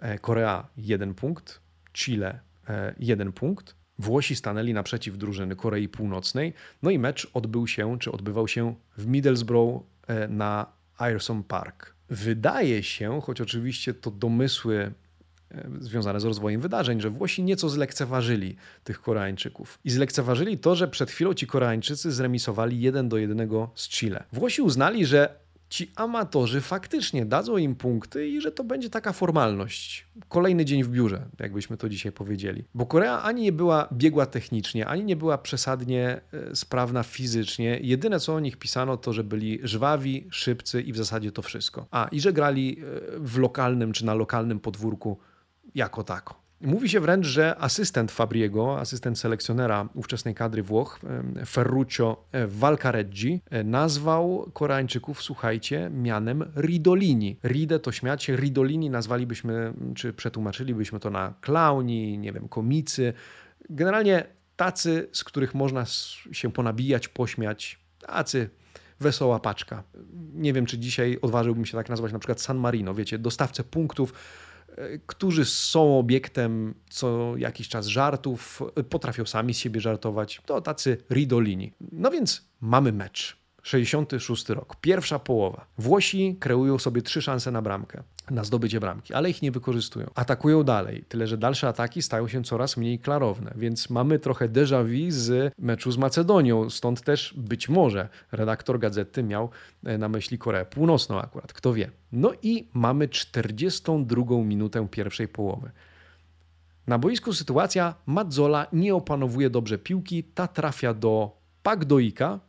e, 0.00 0.18
Korea 0.18 0.66
1 0.76 1.14
punkt, 1.14 1.60
Chile 1.92 2.40
1 2.98 3.28
e, 3.28 3.32
punkt, 3.32 3.79
Włosi 4.00 4.36
stanęli 4.36 4.74
naprzeciw 4.74 5.18
drużyny 5.18 5.56
Korei 5.56 5.88
Północnej, 5.88 6.52
no 6.82 6.90
i 6.90 6.98
mecz 6.98 7.30
odbył 7.34 7.66
się, 7.66 7.98
czy 7.98 8.12
odbywał 8.12 8.48
się 8.48 8.74
w 8.96 9.06
Middlesbrough 9.06 9.82
e, 10.06 10.28
na 10.28 10.66
Ayerson 10.98 11.42
Park. 11.42 11.94
Wydaje 12.08 12.82
się, 12.82 13.20
choć 13.20 13.40
oczywiście 13.40 13.94
to 13.94 14.10
domysły 14.10 14.92
e, 15.50 15.68
związane 15.80 16.20
z 16.20 16.24
rozwojem 16.24 16.60
wydarzeń, 16.60 17.00
że 17.00 17.10
Włosi 17.10 17.42
nieco 17.42 17.68
zlekceważyli 17.68 18.56
tych 18.84 19.00
Koreańczyków. 19.00 19.78
I 19.84 19.90
zlekceważyli 19.90 20.58
to, 20.58 20.74
że 20.74 20.88
przed 20.88 21.10
chwilą 21.10 21.34
ci 21.34 21.46
Koreańczycy 21.46 22.12
zremisowali 22.12 22.80
1 22.80 23.08
do 23.08 23.16
1 23.16 23.48
z 23.74 23.88
Chile. 23.88 24.24
Włosi 24.32 24.62
uznali, 24.62 25.06
że 25.06 25.39
ci 25.70 25.90
amatorzy 25.96 26.60
faktycznie 26.60 27.26
dadzą 27.26 27.56
im 27.56 27.74
punkty 27.74 28.28
i 28.28 28.40
że 28.40 28.52
to 28.52 28.64
będzie 28.64 28.90
taka 28.90 29.12
formalność. 29.12 30.06
Kolejny 30.28 30.64
dzień 30.64 30.84
w 30.84 30.88
biurze, 30.88 31.26
jakbyśmy 31.38 31.76
to 31.76 31.88
dzisiaj 31.88 32.12
powiedzieli. 32.12 32.64
Bo 32.74 32.86
Korea 32.86 33.22
ani 33.22 33.42
nie 33.42 33.52
była 33.52 33.88
biegła 33.92 34.26
technicznie, 34.26 34.86
ani 34.86 35.04
nie 35.04 35.16
była 35.16 35.38
przesadnie 35.38 36.20
e, 36.32 36.56
sprawna 36.56 37.02
fizycznie. 37.02 37.78
Jedyne 37.82 38.20
co 38.20 38.34
o 38.34 38.40
nich 38.40 38.56
pisano 38.56 38.96
to, 38.96 39.12
że 39.12 39.24
byli 39.24 39.60
żwawi, 39.62 40.26
szybcy 40.30 40.82
i 40.82 40.92
w 40.92 40.96
zasadzie 40.96 41.32
to 41.32 41.42
wszystko. 41.42 41.86
A 41.90 42.08
i 42.12 42.20
że 42.20 42.32
grali 42.32 42.78
e, 42.80 43.18
w 43.18 43.38
lokalnym 43.38 43.92
czy 43.92 44.04
na 44.06 44.14
lokalnym 44.14 44.60
podwórku 44.60 45.18
jako 45.74 46.04
tako. 46.04 46.39
Mówi 46.60 46.88
się 46.88 47.00
wręcz, 47.00 47.26
że 47.26 47.56
asystent 47.58 48.12
Fabriego, 48.12 48.80
asystent 48.80 49.18
selekcjonera 49.18 49.88
ówczesnej 49.94 50.34
kadry 50.34 50.62
Włoch, 50.62 51.00
Ferruccio 51.46 52.24
Valcareggi, 52.46 53.40
e, 53.50 53.64
nazwał 53.64 54.50
Koreańczyków, 54.52 55.22
słuchajcie, 55.22 55.90
mianem 55.94 56.44
Ridolini. 56.56 57.36
Ride 57.44 57.78
to 57.78 57.92
śmiać, 57.92 58.28
Ridolini 58.28 58.90
nazwalibyśmy, 58.90 59.72
czy 59.94 60.12
przetłumaczylibyśmy 60.12 61.00
to 61.00 61.10
na 61.10 61.34
klauni, 61.40 62.18
nie 62.18 62.32
wiem, 62.32 62.48
komicy. 62.48 63.12
Generalnie 63.70 64.24
tacy, 64.56 65.08
z 65.12 65.24
których 65.24 65.54
można 65.54 65.84
się 66.32 66.52
ponabijać, 66.52 67.08
pośmiać, 67.08 67.78
tacy 68.06 68.50
wesoła 69.00 69.38
paczka. 69.38 69.82
Nie 70.34 70.52
wiem, 70.52 70.66
czy 70.66 70.78
dzisiaj 70.78 71.18
odważyłbym 71.22 71.66
się 71.66 71.76
tak 71.76 71.88
nazwać 71.88 72.12
na 72.12 72.18
przykład 72.18 72.40
San 72.40 72.58
Marino, 72.58 72.94
wiecie, 72.94 73.18
dostawcę 73.18 73.64
punktów, 73.64 74.12
którzy 75.06 75.44
są 75.44 75.98
obiektem 75.98 76.74
co 76.90 77.36
jakiś 77.36 77.68
czas 77.68 77.86
żartów, 77.86 78.62
potrafią 78.90 79.26
sami 79.26 79.54
z 79.54 79.58
siebie 79.58 79.80
żartować. 79.80 80.42
To 80.46 80.60
tacy 80.60 80.96
ridolini. 81.10 81.72
No 81.92 82.10
więc 82.10 82.48
mamy 82.60 82.92
mecz. 82.92 83.39
66 83.62 84.48
rok, 84.48 84.76
pierwsza 84.80 85.18
połowa. 85.18 85.66
Włosi 85.78 86.36
kreują 86.40 86.78
sobie 86.78 87.02
trzy 87.02 87.22
szanse 87.22 87.50
na 87.50 87.62
bramkę, 87.62 88.02
na 88.30 88.44
zdobycie 88.44 88.80
bramki, 88.80 89.14
ale 89.14 89.30
ich 89.30 89.42
nie 89.42 89.50
wykorzystują. 89.50 90.06
Atakują 90.14 90.62
dalej, 90.62 91.04
tyle 91.08 91.26
że 91.26 91.38
dalsze 91.38 91.68
ataki 91.68 92.02
stają 92.02 92.28
się 92.28 92.42
coraz 92.44 92.76
mniej 92.76 92.98
klarowne, 92.98 93.52
więc 93.56 93.90
mamy 93.90 94.18
trochę 94.18 94.48
déjà 94.48 94.84
vu 94.84 95.10
z 95.10 95.54
meczu 95.58 95.92
z 95.92 95.98
Macedonią, 95.98 96.70
stąd 96.70 97.02
też 97.02 97.34
być 97.36 97.68
może 97.68 98.08
redaktor 98.32 98.78
gazety 98.78 99.22
miał 99.22 99.50
e, 99.84 99.98
na 99.98 100.08
myśli 100.08 100.38
Koreę 100.38 100.64
Północną 100.64 101.20
akurat, 101.20 101.52
kto 101.52 101.74
wie. 101.74 101.90
No 102.12 102.32
i 102.42 102.68
mamy 102.72 103.08
42 103.08 104.22
minutę 104.44 104.88
pierwszej 104.90 105.28
połowy. 105.28 105.70
Na 106.86 106.98
boisku 106.98 107.32
sytuacja 107.32 107.94
Mazzola 108.06 108.66
nie 108.72 108.94
opanowuje 108.94 109.50
dobrze 109.50 109.78
piłki, 109.78 110.24
ta 110.24 110.48
trafia 110.48 110.94
do 110.94 111.36
Pagdoika, 111.62 112.40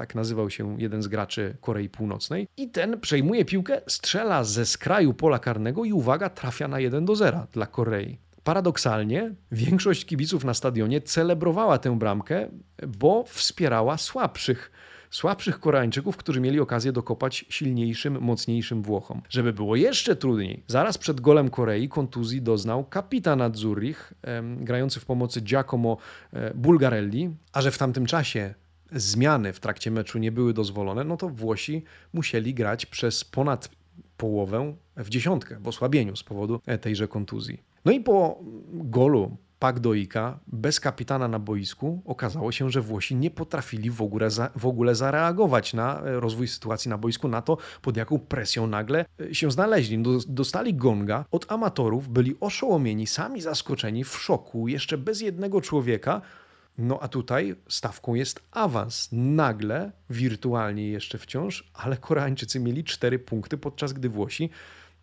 tak 0.00 0.14
nazywał 0.14 0.50
się 0.50 0.80
jeden 0.80 1.02
z 1.02 1.08
graczy 1.08 1.56
Korei 1.60 1.88
Północnej. 1.88 2.48
I 2.56 2.68
ten 2.70 3.00
przejmuje 3.00 3.44
piłkę, 3.44 3.80
strzela 3.86 4.44
ze 4.44 4.66
skraju 4.66 5.14
pola 5.14 5.38
karnego 5.38 5.84
i 5.84 5.92
uwaga, 5.92 6.30
trafia 6.30 6.68
na 6.68 6.80
1 6.80 7.04
do 7.04 7.16
0 7.16 7.46
dla 7.52 7.66
Korei. 7.66 8.18
Paradoksalnie 8.44 9.34
większość 9.52 10.04
kibiców 10.04 10.44
na 10.44 10.54
stadionie 10.54 11.00
celebrowała 11.00 11.78
tę 11.78 11.98
bramkę, 11.98 12.48
bo 12.88 13.24
wspierała 13.26 13.98
słabszych 13.98 14.70
słabszych 15.10 15.60
Koreańczyków, 15.60 16.16
którzy 16.16 16.40
mieli 16.40 16.60
okazję 16.60 16.92
dokopać 16.92 17.44
silniejszym, 17.48 18.20
mocniejszym 18.20 18.82
Włochom. 18.82 19.22
Żeby 19.28 19.52
było 19.52 19.76
jeszcze 19.76 20.16
trudniej, 20.16 20.62
zaraz 20.66 20.98
przed 20.98 21.20
golem 21.20 21.50
Korei 21.50 21.88
kontuzji 21.88 22.42
doznał 22.42 22.84
kapitan 22.84 23.42
Azzurrich, 23.42 24.12
grający 24.56 25.00
w 25.00 25.04
pomocy 25.04 25.40
Giacomo 25.40 25.96
e, 26.32 26.54
Bulgarelli, 26.54 27.30
a 27.52 27.62
że 27.62 27.70
w 27.70 27.78
tamtym 27.78 28.06
czasie 28.06 28.54
zmiany 28.92 29.52
w 29.52 29.60
trakcie 29.60 29.90
meczu 29.90 30.18
nie 30.18 30.32
były 30.32 30.52
dozwolone, 30.52 31.04
no 31.04 31.16
to 31.16 31.28
Włosi 31.28 31.84
musieli 32.12 32.54
grać 32.54 32.86
przez 32.86 33.24
ponad 33.24 33.68
połowę 34.16 34.74
w 34.96 35.08
dziesiątkę, 35.08 35.56
w 35.60 35.68
osłabieniu 35.68 36.16
z 36.16 36.22
powodu 36.22 36.60
tejże 36.80 37.08
kontuzji. 37.08 37.62
No 37.84 37.92
i 37.92 38.00
po 38.00 38.38
golu 38.72 39.36
pak 39.60 39.80
doika, 39.80 40.38
bez 40.46 40.80
kapitana 40.80 41.28
na 41.28 41.38
boisku, 41.38 42.02
okazało 42.04 42.52
się, 42.52 42.70
że 42.70 42.80
Włosi 42.80 43.16
nie 43.16 43.30
potrafili 43.30 43.90
w 43.90 44.02
ogóle, 44.02 44.30
za, 44.30 44.50
w 44.56 44.66
ogóle 44.66 44.94
zareagować 44.94 45.74
na 45.74 46.02
e, 46.02 46.20
rozwój 46.20 46.48
sytuacji 46.48 46.88
na 46.88 46.98
boisku, 46.98 47.28
na 47.28 47.42
to, 47.42 47.56
pod 47.82 47.96
jaką 47.96 48.18
presją 48.18 48.66
nagle 48.66 49.04
e, 49.20 49.34
się 49.34 49.50
znaleźli. 49.50 50.02
Dostali 50.28 50.74
gonga 50.74 51.24
od 51.30 51.52
amatorów, 51.52 52.08
byli 52.08 52.36
oszołomieni, 52.40 53.06
sami 53.06 53.40
zaskoczeni, 53.40 54.04
w 54.04 54.18
szoku, 54.18 54.68
jeszcze 54.68 54.98
bez 54.98 55.20
jednego 55.20 55.60
człowieka. 55.60 56.20
No 56.78 56.98
a 57.00 57.08
tutaj 57.08 57.56
stawką 57.68 58.14
jest 58.14 58.40
awans. 58.50 59.08
Nagle, 59.12 59.92
wirtualnie 60.10 60.88
jeszcze 60.88 61.18
wciąż, 61.18 61.70
ale 61.74 61.96
Koreańczycy 61.96 62.60
mieli 62.60 62.84
cztery 62.84 63.18
punkty, 63.18 63.58
podczas 63.58 63.92
gdy 63.92 64.08
Włosi 64.08 64.50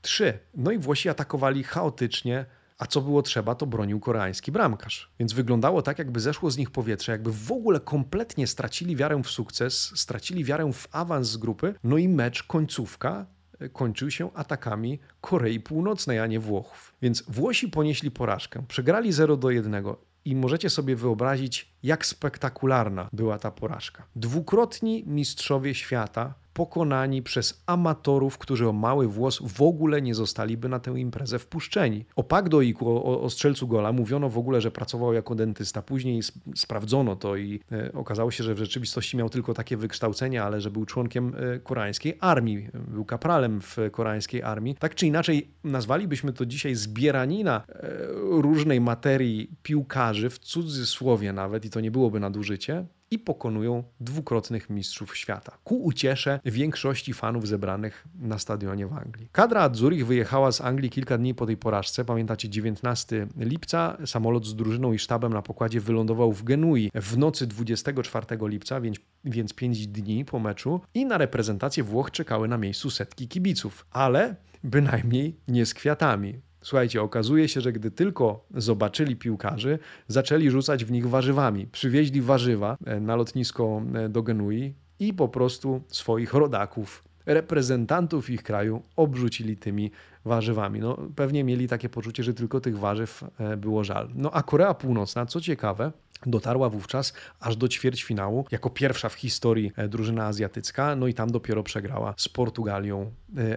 trzy. 0.02 0.40
No 0.54 0.72
i 0.72 0.78
Włosi 0.78 1.10
atakowali 1.10 1.64
chaotycznie, 1.64 2.46
a 2.78 2.86
co 2.86 3.02
było 3.02 3.22
trzeba, 3.22 3.56
to 3.56 3.66
bronił 3.66 4.00
koreański 4.00 4.52
bramkarz. 4.52 5.12
Więc 5.20 5.34
wyglądało 5.34 5.82
tak, 5.82 6.00
jakby 6.00 6.20
zeszło 6.20 6.52
z 6.52 6.58
nich 6.58 6.72
powietrze, 6.72 7.12
jakby 7.12 7.32
w 7.32 7.52
ogóle 7.52 7.80
kompletnie 7.80 8.48
stracili 8.48 8.96
wiarę 8.96 9.22
w 9.24 9.30
sukces, 9.30 9.92
stracili 9.96 10.44
wiarę 10.44 10.74
w 10.74 10.88
awans 10.92 11.28
z 11.28 11.38
grupy. 11.38 11.74
No 11.84 11.98
i 11.98 12.08
mecz, 12.08 12.44
końcówka 12.44 13.26
e, 13.60 13.70
kończył 13.70 14.12
się 14.12 14.34
atakami 14.34 15.00
Korei 15.22 15.60
Północnej, 15.60 16.20
a 16.20 16.28
nie 16.28 16.40
Włochów. 16.40 16.94
Więc 17.02 17.24
Włosi 17.28 17.68
ponieśli 17.68 18.12
porażkę. 18.12 18.64
Przegrali 18.68 19.12
0 19.12 19.38
do 19.38 19.50
1 19.50 19.84
i 20.28 20.36
możecie 20.36 20.70
sobie 20.70 20.96
wyobrazić, 20.96 21.77
jak 21.88 22.06
spektakularna 22.06 23.10
była 23.14 23.40
ta 23.40 23.52
porażka. 23.52 24.04
Dwukrotni 24.16 25.04
mistrzowie 25.08 25.76
świata 25.76 26.34
pokonani 26.58 27.22
przez 27.22 27.64
amatorów, 27.66 28.38
którzy 28.38 28.70
o 28.70 28.74
mały 28.74 29.08
włos 29.08 29.40
w 29.44 29.62
ogóle 29.62 30.02
nie 30.02 30.16
zostaliby 30.16 30.70
na 30.70 30.80
tę 30.80 31.00
imprezę 31.00 31.40
wpuszczeni. 31.40 32.06
O 32.16 32.24
Pagdoiku, 32.24 32.98
o, 32.98 33.22
o 33.22 33.30
strzelcu 33.30 33.68
gola, 33.68 33.92
mówiono 33.92 34.30
w 34.30 34.38
ogóle, 34.38 34.62
że 34.62 34.72
pracował 34.72 35.14
jako 35.14 35.36
dentysta. 35.36 35.82
Później 35.82 36.22
sprawdzono 36.56 37.16
to 37.16 37.36
i 37.36 37.60
e, 37.72 37.92
okazało 37.94 38.32
się, 38.32 38.44
że 38.44 38.56
w 38.56 38.58
rzeczywistości 38.58 39.18
miał 39.18 39.30
tylko 39.30 39.54
takie 39.54 39.78
wykształcenie, 39.78 40.44
ale 40.44 40.62
że 40.62 40.72
był 40.72 40.86
członkiem 40.86 41.36
e, 41.36 41.60
koreańskiej 41.60 42.18
armii, 42.20 42.70
był 42.74 43.06
kapralem 43.06 43.62
w 43.62 43.78
koreańskiej 43.92 44.44
armii. 44.44 44.76
Tak 44.76 44.96
czy 44.96 45.08
inaczej, 45.08 45.48
nazwalibyśmy 45.64 46.34
to 46.34 46.46
dzisiaj 46.46 46.76
zbieranina 46.76 47.64
e, 47.70 47.98
różnej 48.42 48.82
materii 48.82 49.52
piłkarzy, 49.64 50.30
w 50.30 50.40
cudzysłowie 50.40 51.34
nawet, 51.34 51.66
i 51.66 51.70
to 51.70 51.77
nie 51.82 51.92
byłoby 51.92 52.20
nadużycie, 52.20 52.86
i 53.12 53.20
pokonują 53.20 53.84
dwukrotnych 54.00 54.70
mistrzów 54.70 55.18
świata. 55.18 55.58
Ku 55.64 55.84
uciesze 55.84 56.40
większości 56.46 57.14
fanów 57.14 57.48
zebranych 57.48 58.08
na 58.20 58.40
stadionie 58.40 58.88
w 58.88 58.94
Anglii. 58.94 59.30
Kadra 59.32 59.74
Zurich 59.74 60.08
wyjechała 60.08 60.52
z 60.52 60.62
Anglii 60.62 60.90
kilka 60.90 61.18
dni 61.18 61.36
po 61.36 61.46
tej 61.46 61.58
porażce. 61.58 62.06
Pamiętacie, 62.06 62.50
19 62.50 63.28
lipca 63.38 63.98
samolot 64.06 64.46
z 64.46 64.56
drużyną 64.56 64.94
i 64.94 65.00
sztabem 65.00 65.34
na 65.34 65.42
pokładzie 65.42 65.82
wylądował 65.82 66.34
w 66.34 66.44
Genui 66.44 66.92
w 66.96 67.18
nocy 67.18 67.48
24 67.48 68.26
lipca, 68.42 68.82
więc, 68.82 68.98
więc 69.26 69.54
5 69.54 69.88
dni 69.88 70.26
po 70.26 70.40
meczu 70.40 70.82
i 70.94 71.06
na 71.06 71.18
reprezentację 71.18 71.84
Włoch 71.84 72.12
czekały 72.12 72.48
na 72.48 72.58
miejscu 72.58 72.90
setki 72.90 73.28
kibiców. 73.28 73.86
Ale 73.92 74.36
bynajmniej 74.64 75.36
nie 75.48 75.66
z 75.66 75.74
kwiatami. 75.74 76.40
Słuchajcie, 76.68 77.02
okazuje 77.02 77.48
się, 77.48 77.62
że 77.62 77.72
gdy 77.72 77.92
tylko 77.92 78.46
zobaczyli 78.56 79.16
piłkarzy, 79.16 79.80
zaczęli 80.08 80.50
rzucać 80.50 80.86
w 80.86 80.92
nich 80.92 81.10
warzywami. 81.10 81.68
Przywieźli 81.68 82.22
warzywa 82.22 82.78
e, 82.86 83.00
na 83.00 83.16
lotnisko 83.16 83.82
e, 83.94 84.10
do 84.10 84.24
Genui 84.24 84.74
i 85.00 85.14
po 85.14 85.28
prostu 85.28 85.82
swoich 85.88 86.34
rodaków, 86.34 87.04
reprezentantów 87.26 88.30
ich 88.30 88.44
kraju 88.44 88.82
obrzucili 88.96 89.58
tymi 89.58 89.92
warzywami. 90.26 90.80
No, 90.80 90.98
pewnie 91.16 91.44
mieli 91.44 91.68
takie 91.68 91.90
poczucie, 91.90 92.24
że 92.24 92.34
tylko 92.34 92.62
tych 92.62 92.80
warzyw 92.80 93.24
e, 93.40 93.58
było 93.58 93.84
żal. 93.84 94.10
No 94.16 94.32
a 94.32 94.44
Korea 94.44 94.74
Północna, 94.74 95.26
co 95.26 95.42
ciekawe, 95.42 95.92
dotarła 96.26 96.70
wówczas 96.70 97.14
aż 97.40 97.56
do 97.56 97.68
ćwierćfinału, 97.68 98.46
jako 98.52 98.70
pierwsza 98.70 99.10
w 99.10 99.14
historii 99.14 99.72
drużyna 99.90 100.26
azjatycka, 100.26 100.96
no 100.96 101.08
i 101.08 101.14
tam 101.14 101.32
dopiero 101.32 101.64
przegrała 101.64 102.14
z 102.18 102.30
Portugalią, 102.30 103.12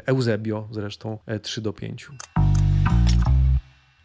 Eusebio 0.06 0.68
zresztą 0.70 1.18
3 1.42 1.60
do 1.60 1.72
5. 1.72 2.10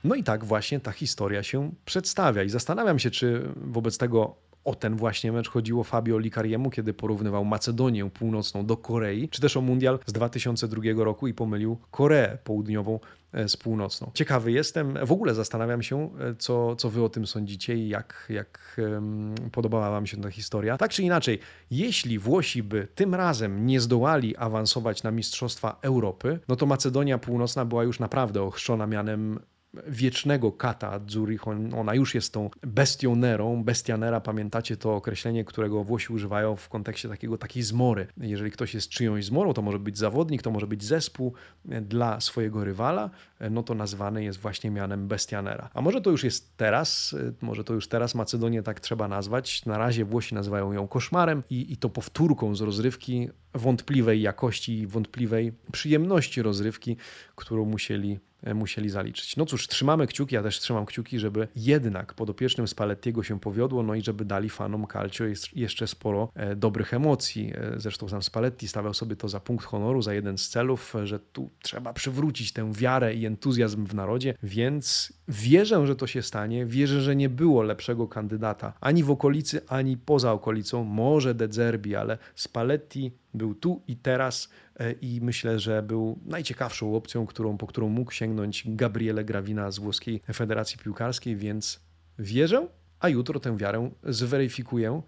No 0.03 0.15
i 0.15 0.23
tak 0.23 0.45
właśnie 0.45 0.79
ta 0.79 0.91
historia 0.91 1.43
się 1.43 1.71
przedstawia 1.85 2.43
i 2.43 2.49
zastanawiam 2.49 2.99
się, 2.99 3.11
czy 3.11 3.41
wobec 3.55 3.97
tego 3.97 4.35
o 4.65 4.75
ten 4.75 4.95
właśnie 4.95 5.31
mecz 5.31 5.49
chodziło 5.49 5.83
Fabio 5.83 6.17
Licariemu, 6.17 6.69
kiedy 6.69 6.93
porównywał 6.93 7.45
Macedonię 7.45 8.09
Północną 8.09 8.65
do 8.65 8.77
Korei, 8.77 9.29
czy 9.29 9.41
też 9.41 9.57
o 9.57 9.61
Mundial 9.61 9.99
z 10.05 10.13
2002 10.13 10.81
roku 10.95 11.27
i 11.27 11.33
pomylił 11.33 11.77
Koreę 11.91 12.37
Południową 12.43 12.99
e, 13.33 13.49
z 13.49 13.57
Północną. 13.57 14.11
Ciekawy 14.13 14.51
jestem, 14.51 15.05
w 15.05 15.11
ogóle 15.11 15.35
zastanawiam 15.35 15.81
się, 15.81 16.09
e, 16.19 16.35
co, 16.37 16.75
co 16.75 16.89
wy 16.89 17.03
o 17.03 17.09
tym 17.09 17.27
sądzicie 17.27 17.75
i 17.75 17.89
jak, 17.89 18.27
jak 18.29 18.81
um, 18.91 19.35
podobała 19.51 19.89
wam 19.89 20.05
się 20.07 20.17
ta 20.17 20.31
historia. 20.31 20.77
Tak 20.77 20.91
czy 20.91 21.03
inaczej, 21.03 21.39
jeśli 21.71 22.19
Włosi 22.19 22.63
by 22.63 22.87
tym 22.95 23.15
razem 23.15 23.65
nie 23.65 23.81
zdołali 23.81 24.37
awansować 24.37 25.03
na 25.03 25.11
Mistrzostwa 25.11 25.79
Europy, 25.81 26.39
no 26.47 26.55
to 26.55 26.65
Macedonia 26.65 27.17
Północna 27.17 27.65
była 27.65 27.83
już 27.83 27.99
naprawdę 27.99 28.41
ochrzczona 28.41 28.87
mianem 28.87 29.39
wiecznego 29.87 30.51
kata 30.51 30.99
Zurich. 31.07 31.47
Ona 31.77 31.93
już 31.93 32.15
jest 32.15 32.33
tą 32.33 32.49
bestią 32.61 33.15
Nerą. 33.15 33.63
Bestia 33.63 33.97
Nera, 33.97 34.21
pamiętacie 34.21 34.77
to 34.77 34.95
określenie, 34.95 35.45
którego 35.45 35.83
Włosi 35.83 36.13
używają 36.13 36.55
w 36.55 36.69
kontekście 36.69 37.09
takiego, 37.09 37.37
takiej 37.37 37.63
zmory. 37.63 38.07
Jeżeli 38.17 38.51
ktoś 38.51 38.73
jest 38.73 38.89
czyjąś 38.89 39.25
zmorą, 39.25 39.53
to 39.53 39.61
może 39.61 39.79
być 39.79 39.97
zawodnik, 39.97 40.41
to 40.41 40.51
może 40.51 40.67
być 40.67 40.83
zespół 40.83 41.33
dla 41.81 42.21
swojego 42.21 42.63
rywala, 42.63 43.09
no 43.51 43.63
to 43.63 43.75
nazwany 43.75 44.23
jest 44.23 44.39
właśnie 44.39 44.71
mianem 44.71 45.07
Bestia 45.07 45.41
Nera. 45.41 45.69
A 45.73 45.81
może 45.81 46.01
to 46.01 46.11
już 46.11 46.23
jest 46.23 46.57
teraz, 46.57 47.15
może 47.41 47.63
to 47.63 47.73
już 47.73 47.87
teraz 47.87 48.15
Macedonię 48.15 48.63
tak 48.63 48.79
trzeba 48.79 49.07
nazwać. 49.07 49.65
Na 49.65 49.77
razie 49.77 50.05
Włosi 50.05 50.35
nazywają 50.35 50.73
ją 50.73 50.87
koszmarem 50.87 51.43
i, 51.49 51.73
i 51.73 51.77
to 51.77 51.89
powtórką 51.89 52.55
z 52.55 52.61
rozrywki 52.61 53.29
wątpliwej 53.55 54.21
jakości, 54.21 54.87
wątpliwej 54.87 55.53
przyjemności 55.71 56.41
rozrywki, 56.41 56.97
którą 57.35 57.65
musieli 57.65 58.19
E, 58.45 58.53
musieli 58.53 58.89
zaliczyć. 58.89 59.37
No 59.37 59.45
cóż, 59.45 59.67
trzymamy 59.67 60.07
kciuki, 60.07 60.35
ja 60.35 60.43
też 60.43 60.59
trzymam 60.59 60.85
kciuki, 60.85 61.19
żeby 61.19 61.47
jednak 61.55 62.13
podopiecznym 62.13 62.67
Spallettiego 62.67 63.23
się 63.23 63.39
powiodło, 63.39 63.83
no 63.83 63.95
i 63.95 64.01
żeby 64.01 64.25
dali 64.25 64.49
fanom 64.49 64.87
Calcio 64.93 65.23
jeszcze 65.55 65.87
sporo 65.87 66.31
e, 66.35 66.55
dobrych 66.55 66.93
emocji. 66.93 67.53
E, 67.55 67.79
zresztą 67.79 68.09
sam 68.09 68.21
Spalletti 68.21 68.67
stawiał 68.67 68.93
sobie 68.93 69.15
to 69.15 69.29
za 69.29 69.39
punkt 69.39 69.65
honoru, 69.65 70.01
za 70.01 70.13
jeden 70.13 70.37
z 70.37 70.49
celów, 70.49 70.93
że 71.03 71.19
tu 71.19 71.49
trzeba 71.61 71.93
przywrócić 71.93 72.53
tę 72.53 72.73
wiarę 72.73 73.13
i 73.13 73.25
entuzjazm 73.25 73.85
w 73.85 73.95
narodzie, 73.95 74.33
więc 74.43 75.13
wierzę, 75.27 75.87
że 75.87 75.95
to 75.95 76.07
się 76.07 76.21
stanie. 76.21 76.65
Wierzę, 76.65 77.01
że 77.01 77.15
nie 77.15 77.29
było 77.29 77.63
lepszego 77.63 78.07
kandydata 78.07 78.73
ani 78.81 79.03
w 79.03 79.11
okolicy, 79.11 79.61
ani 79.67 79.97
poza 79.97 80.31
okolicą. 80.31 80.83
Może 80.83 81.33
De 81.33 81.47
Zerbi, 81.51 81.95
ale 81.95 82.17
Spalletti 82.35 83.11
był 83.37 83.55
tu 83.55 83.81
i 83.87 83.97
teraz 83.97 84.49
e, 84.79 84.91
i 84.91 85.21
myślę, 85.21 85.59
że 85.59 85.83
był 85.83 86.19
najciekawszą 86.25 86.95
opcją, 86.95 87.25
którą, 87.25 87.57
po 87.57 87.67
którą 87.67 87.89
mógł 87.89 88.11
sięgnąć 88.11 88.63
Gabriele 88.65 89.25
Gravina 89.25 89.71
z 89.71 89.79
włoskiej 89.79 90.21
Federacji 90.33 90.77
Piłkarskiej, 90.77 91.35
więc 91.35 91.79
wierzę, 92.19 92.67
a 92.99 93.09
jutro 93.09 93.39
tę 93.39 93.57
wiarę 93.57 93.91
zweryfikuję, 94.03 95.01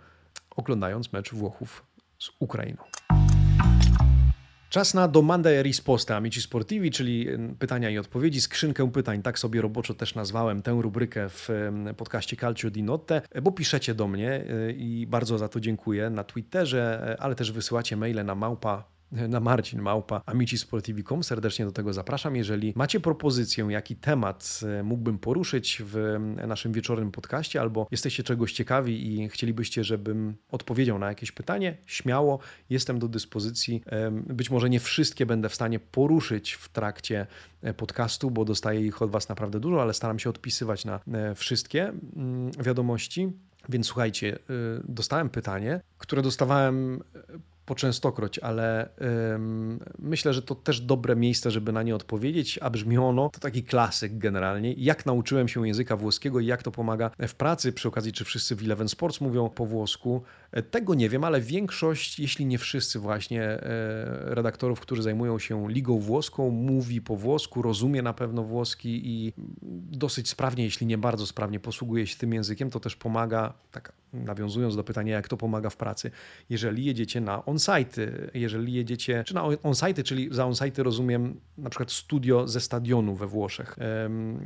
oglądając 0.55 1.13
mecz 1.13 1.33
Włochów 1.33 1.85
z 2.19 2.29
Ukrainą. 2.39 2.83
Czas 4.69 4.93
na 4.93 5.07
domanda 5.07 5.49
e 5.49 5.63
risposta 5.63 6.15
Amici 6.15 6.41
Sportivi, 6.41 6.91
czyli 6.91 7.27
pytania 7.59 7.89
i 7.89 7.97
odpowiedzi, 7.97 8.41
skrzynkę 8.41 8.91
pytań, 8.91 9.21
tak 9.21 9.39
sobie 9.39 9.61
roboczo 9.61 9.93
też 9.93 10.15
nazwałem 10.15 10.61
tę 10.61 10.77
rubrykę 10.81 11.29
w 11.29 11.49
podcaście 11.97 12.37
Calcio 12.37 12.69
di 12.69 12.83
Notte, 12.83 13.21
bo 13.41 13.51
piszecie 13.51 13.95
do 13.95 14.07
mnie 14.07 14.31
e, 14.31 14.71
i 14.71 15.07
bardzo 15.07 15.37
za 15.37 15.49
to 15.49 15.59
dziękuję 15.59 16.09
na 16.09 16.23
Twitterze, 16.23 17.13
e, 17.13 17.21
ale 17.21 17.35
też 17.35 17.51
wysyłacie 17.51 17.97
maile 17.97 18.25
na 18.25 18.35
małpa 18.35 18.96
na 19.11 19.39
Marcin 19.39 19.81
Małpa, 19.81 20.21
amicisportivi.com. 20.25 21.23
Serdecznie 21.23 21.65
do 21.65 21.71
tego 21.71 21.93
zapraszam. 21.93 22.35
Jeżeli 22.35 22.73
macie 22.75 22.99
propozycję, 22.99 23.67
jaki 23.69 23.95
temat 23.95 24.59
e, 24.79 24.83
mógłbym 24.83 25.19
poruszyć 25.19 25.81
w 25.85 26.17
naszym 26.47 26.71
wieczornym 26.71 27.11
podcaście, 27.11 27.61
albo 27.61 27.87
jesteście 27.91 28.23
czegoś 28.23 28.53
ciekawi 28.53 29.13
i 29.13 29.29
chcielibyście, 29.29 29.83
żebym 29.83 30.35
odpowiedział 30.51 30.99
na 30.99 31.07
jakieś 31.07 31.31
pytanie, 31.31 31.77
śmiało 31.85 32.39
jestem 32.69 32.99
do 32.99 33.07
dyspozycji. 33.07 33.83
Być 34.11 34.49
może 34.49 34.69
nie 34.69 34.79
wszystkie 34.79 35.25
będę 35.25 35.49
w 35.49 35.55
stanie 35.55 35.79
poruszyć 35.79 36.53
w 36.53 36.69
trakcie 36.69 37.27
e, 37.61 37.73
podcastu, 37.73 38.31
bo 38.31 38.45
dostaję 38.45 38.81
ich 38.81 39.01
od 39.01 39.11
Was 39.11 39.29
naprawdę 39.29 39.59
dużo, 39.59 39.81
ale 39.81 39.93
staram 39.93 40.19
się 40.19 40.29
odpisywać 40.29 40.85
na 40.85 40.99
e, 41.13 41.35
wszystkie 41.35 41.93
wiadomości. 42.59 43.31
Więc 43.69 43.87
słuchajcie, 43.87 44.39
dostałem 44.83 45.29
pytanie, 45.29 45.81
które 45.97 46.21
dostawałem 46.21 47.03
po 47.67 47.75
częstokroć, 47.75 48.39
ale 48.39 48.89
ym, 49.35 49.79
myślę, 49.99 50.33
że 50.33 50.41
to 50.41 50.55
też 50.55 50.81
dobre 50.81 51.15
miejsce, 51.15 51.51
żeby 51.51 51.71
na 51.71 51.83
nie 51.83 51.95
odpowiedzieć, 51.95 52.59
a 52.61 52.69
brzmi 52.69 52.97
ono, 52.97 53.29
to 53.29 53.39
taki 53.39 53.63
klasyk 53.63 54.17
generalnie. 54.17 54.73
Jak 54.73 55.05
nauczyłem 55.05 55.47
się 55.47 55.67
języka 55.67 55.97
włoskiego 55.97 56.39
i 56.39 56.45
jak 56.45 56.63
to 56.63 56.71
pomaga 56.71 57.11
w 57.27 57.35
pracy, 57.35 57.73
przy 57.73 57.87
okazji, 57.87 58.13
czy 58.13 58.25
wszyscy 58.25 58.55
w 58.55 58.63
Eleven 58.63 58.89
Sports 58.89 59.21
mówią 59.21 59.49
po 59.49 59.65
włosku. 59.65 60.21
E, 60.51 60.61
tego 60.61 60.93
nie 60.95 61.09
wiem, 61.09 61.23
ale 61.23 61.41
większość, 61.41 62.19
jeśli 62.19 62.45
nie 62.45 62.57
wszyscy 62.57 62.99
właśnie 62.99 63.43
e, 63.43 63.59
redaktorów, 64.35 64.79
którzy 64.79 65.03
zajmują 65.03 65.39
się 65.39 65.69
ligą 65.69 65.99
włoską, 65.99 66.49
mówi 66.49 67.01
po 67.01 67.15
włosku, 67.15 67.61
rozumie 67.61 68.01
na 68.01 68.13
pewno 68.13 68.43
włoski 68.43 69.01
i 69.05 69.33
dosyć 69.91 70.29
sprawnie, 70.29 70.63
jeśli 70.63 70.87
nie 70.87 70.97
bardzo 70.97 71.27
sprawnie 71.27 71.59
posługuje 71.59 72.07
się 72.07 72.17
tym 72.17 72.33
językiem, 72.33 72.69
to 72.69 72.79
też 72.79 72.95
pomaga, 72.95 73.53
tak 73.71 73.93
nawiązując 74.13 74.75
do 74.75 74.83
pytania, 74.83 75.15
jak 75.15 75.27
to 75.27 75.37
pomaga 75.37 75.69
w 75.69 75.77
pracy, 75.77 76.11
jeżeli 76.49 76.85
jedziecie 76.85 77.21
na 77.21 77.45
on-site, 77.45 78.11
jeżeli 78.33 78.73
jedziecie, 78.73 79.23
czy 79.23 79.35
na 79.35 79.43
on-site, 79.43 80.03
czyli 80.03 80.29
za 80.31 80.45
on-site 80.45 80.83
rozumiem 80.83 81.39
na 81.57 81.69
przykład 81.69 81.91
studio 81.91 82.47
ze 82.47 82.61
stadionu 82.61 83.15
we 83.15 83.27
Włoszech, 83.27 83.75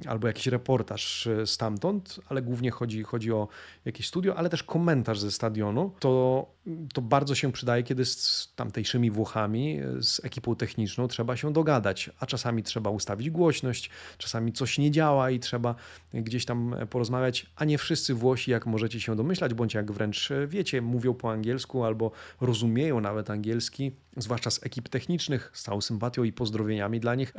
albo 0.08 0.28
jakiś 0.28 0.48
reportaż 0.48 1.28
stamtąd, 1.46 2.20
ale 2.30 2.42
głównie 2.42 2.72
chodzi, 2.72 3.04
chodzi 3.04 3.32
o 3.32 3.48
jakieś 3.86 4.08
studio, 4.08 4.36
ale 4.36 4.50
też 4.50 4.64
komentarz 4.64 5.20
ze 5.20 5.32
stadionu, 5.32 5.91
to, 6.00 6.46
to 6.94 7.02
bardzo 7.02 7.36
się 7.36 7.52
przydaje, 7.52 7.84
kiedy 7.84 8.06
z 8.06 8.54
tamtejszymi 8.56 9.12
Włochami, 9.12 9.80
z 10.00 10.26
ekipą 10.26 10.56
techniczną 10.56 11.08
trzeba 11.08 11.38
się 11.38 11.54
dogadać, 11.54 12.10
a 12.20 12.26
czasami 12.26 12.64
trzeba 12.64 12.90
ustawić 12.90 13.30
głośność, 13.30 13.90
czasami 14.18 14.54
coś 14.54 14.78
nie 14.78 14.92
działa 14.92 15.32
i 15.32 15.40
trzeba 15.40 15.76
gdzieś 16.14 16.46
tam 16.46 16.76
porozmawiać, 16.90 17.46
a 17.56 17.66
nie 17.66 17.78
wszyscy 17.78 18.14
Włosi, 18.14 18.52
jak 18.52 18.66
możecie 18.66 19.02
się 19.02 19.16
domyślać, 19.16 19.54
bądź 19.54 19.74
jak 19.74 19.92
wręcz 19.92 20.30
wiecie, 20.48 20.82
mówią 20.82 21.14
po 21.14 21.32
angielsku 21.32 21.84
albo 21.84 22.12
rozumieją 22.42 23.02
nawet 23.02 23.30
angielski, 23.30 23.92
zwłaszcza 24.18 24.52
z 24.52 24.66
ekip 24.66 24.90
technicznych, 24.90 25.52
z 25.54 25.64
całą 25.64 25.82
sympatią 25.82 26.24
i 26.24 26.32
pozdrowieniami 26.32 27.00
dla 27.00 27.16
nich, 27.16 27.34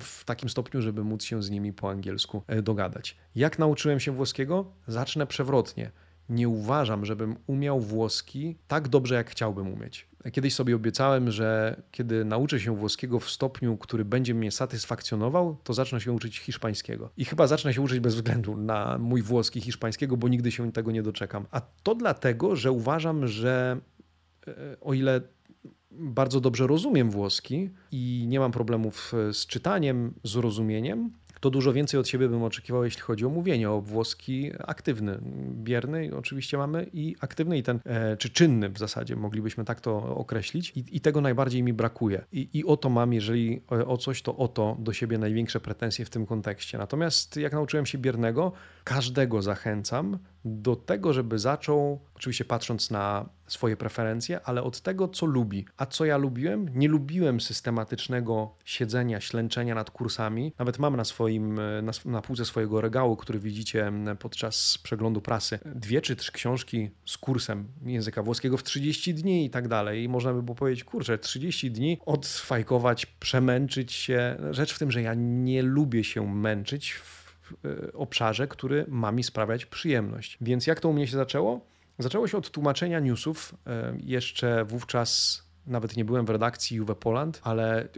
w 0.00 0.24
takim 0.24 0.48
stopniu, 0.48 0.82
żeby 0.82 1.04
móc 1.04 1.24
się 1.24 1.42
z 1.42 1.50
nimi 1.50 1.72
po 1.72 1.90
angielsku 1.90 2.42
e, 2.46 2.62
dogadać. 2.62 3.16
Jak 3.36 3.58
nauczyłem 3.58 4.00
się 4.00 4.12
włoskiego? 4.12 4.64
Zacznę 4.86 5.26
przewrotnie 5.26 5.90
nie 6.28 6.48
uważam, 6.48 7.04
żebym 7.04 7.36
umiał 7.46 7.80
włoski 7.80 8.56
tak 8.68 8.88
dobrze, 8.88 9.14
jak 9.14 9.30
chciałbym 9.30 9.72
umieć. 9.72 10.08
Kiedyś 10.32 10.54
sobie 10.54 10.76
obiecałem, 10.76 11.30
że 11.30 11.82
kiedy 11.90 12.24
nauczę 12.24 12.60
się 12.60 12.76
włoskiego 12.76 13.20
w 13.20 13.30
stopniu, 13.30 13.76
który 13.76 14.04
będzie 14.04 14.34
mnie 14.34 14.50
satysfakcjonował, 14.50 15.56
to 15.64 15.74
zacznę 15.74 16.00
się 16.00 16.12
uczyć 16.12 16.38
hiszpańskiego. 16.38 17.10
I 17.16 17.24
chyba 17.24 17.46
zacznę 17.46 17.74
się 17.74 17.80
uczyć 17.80 18.00
bez 18.00 18.14
względu 18.14 18.56
na 18.56 18.98
mój 18.98 19.22
włoski 19.22 19.60
hiszpańskiego, 19.60 20.16
bo 20.16 20.28
nigdy 20.28 20.52
się 20.52 20.72
tego 20.72 20.90
nie 20.90 21.02
doczekam. 21.02 21.46
A 21.50 21.60
to 21.60 21.94
dlatego, 21.94 22.56
że 22.56 22.72
uważam, 22.72 23.26
że 23.26 23.80
e, 24.46 24.76
o 24.80 24.94
ile 24.94 25.20
bardzo 25.90 26.40
dobrze 26.40 26.66
rozumiem 26.66 27.10
włoski 27.10 27.70
i 27.92 28.24
nie 28.28 28.40
mam 28.40 28.52
problemów 28.52 29.12
z 29.32 29.46
czytaniem, 29.46 30.14
z 30.24 30.36
rozumieniem, 30.36 31.10
to 31.44 31.50
dużo 31.50 31.72
więcej 31.72 32.00
od 32.00 32.08
siebie 32.08 32.28
bym 32.28 32.42
oczekiwał, 32.42 32.84
jeśli 32.84 33.00
chodzi 33.00 33.26
o 33.26 33.28
mówienie, 33.28 33.70
o 33.70 33.80
włoski 33.80 34.50
aktywny. 34.58 35.18
Bierny 35.50 36.10
oczywiście 36.16 36.58
mamy 36.58 36.86
i 36.92 37.16
aktywny, 37.20 37.58
i 37.58 37.62
ten, 37.62 37.80
e, 37.84 38.16
czy 38.16 38.30
czynny 38.30 38.68
w 38.68 38.78
zasadzie, 38.78 39.16
moglibyśmy 39.16 39.64
tak 39.64 39.80
to 39.80 40.16
określić. 40.16 40.72
I, 40.76 40.84
i 40.96 41.00
tego 41.00 41.20
najbardziej 41.20 41.62
mi 41.62 41.72
brakuje. 41.72 42.24
I, 42.32 42.48
I 42.52 42.64
o 42.64 42.76
to 42.76 42.90
mam, 42.90 43.12
jeżeli 43.12 43.62
o 43.86 43.96
coś, 43.96 44.22
to 44.22 44.36
o 44.36 44.48
to 44.48 44.76
do 44.78 44.92
siebie 44.92 45.18
największe 45.18 45.60
pretensje 45.60 46.04
w 46.04 46.10
tym 46.10 46.26
kontekście. 46.26 46.78
Natomiast 46.78 47.36
jak 47.36 47.52
nauczyłem 47.52 47.86
się 47.86 47.98
biernego, 47.98 48.52
każdego 48.84 49.42
zachęcam 49.42 50.18
do 50.44 50.76
tego, 50.76 51.12
żeby 51.12 51.38
zaczął, 51.38 52.00
oczywiście 52.14 52.44
patrząc 52.44 52.90
na 52.90 53.28
swoje 53.46 53.76
preferencje, 53.76 54.40
ale 54.44 54.62
od 54.62 54.80
tego, 54.80 55.08
co 55.08 55.26
lubi. 55.26 55.64
A 55.76 55.86
co 55.86 56.04
ja 56.04 56.16
lubiłem? 56.16 56.68
Nie 56.74 56.88
lubiłem 56.88 57.40
systematycznego 57.40 58.54
siedzenia, 58.64 59.20
ślęczenia 59.20 59.74
nad 59.74 59.90
kursami. 59.90 60.52
Nawet 60.58 60.78
mam 60.78 60.96
na 60.96 61.04
swoim, 61.04 61.54
na, 61.82 61.92
na 62.04 62.22
półce 62.22 62.44
swojego 62.44 62.80
regału, 62.80 63.16
który 63.16 63.38
widzicie 63.38 63.92
podczas 64.18 64.78
przeglądu 64.78 65.20
prasy, 65.20 65.58
dwie 65.74 66.00
czy 66.00 66.16
trzy 66.16 66.32
książki 66.32 66.90
z 67.06 67.18
kursem 67.18 67.68
języka 67.86 68.22
włoskiego 68.22 68.56
w 68.56 68.62
30 68.62 69.14
dni 69.14 69.44
i 69.44 69.50
tak 69.50 69.68
dalej. 69.68 70.02
I 70.02 70.08
można 70.08 70.32
by 70.32 70.42
było 70.42 70.54
powiedzieć, 70.54 70.84
kurczę, 70.84 71.18
30 71.18 71.70
dni 71.70 71.98
odfajkować, 72.06 73.06
przemęczyć 73.06 73.92
się. 73.92 74.36
Rzecz 74.50 74.74
w 74.74 74.78
tym, 74.78 74.90
że 74.90 75.02
ja 75.02 75.14
nie 75.14 75.62
lubię 75.62 76.04
się 76.04 76.34
męczyć 76.34 76.94
E, 76.94 77.23
obszarze, 77.94 78.48
który 78.48 78.84
ma 78.88 79.12
mi 79.12 79.22
sprawiać 79.22 79.66
przyjemność. 79.66 80.38
Więc 80.40 80.66
jak 80.66 80.80
to 80.80 80.88
u 80.88 80.92
mnie 80.92 81.06
się 81.06 81.16
zaczęło? 81.16 81.66
Zaczęło 81.98 82.28
się 82.28 82.38
od 82.38 82.50
tłumaczenia 82.50 83.00
newsów. 83.00 83.54
E, 83.66 83.96
jeszcze 84.00 84.64
wówczas 84.64 85.42
nawet 85.66 85.96
nie 85.96 86.04
byłem 86.04 86.26
w 86.26 86.30
redakcji 86.30 86.76
Juve 86.76 86.94
Poland, 87.00 87.40
ale 87.42 87.82
e, 87.82 87.88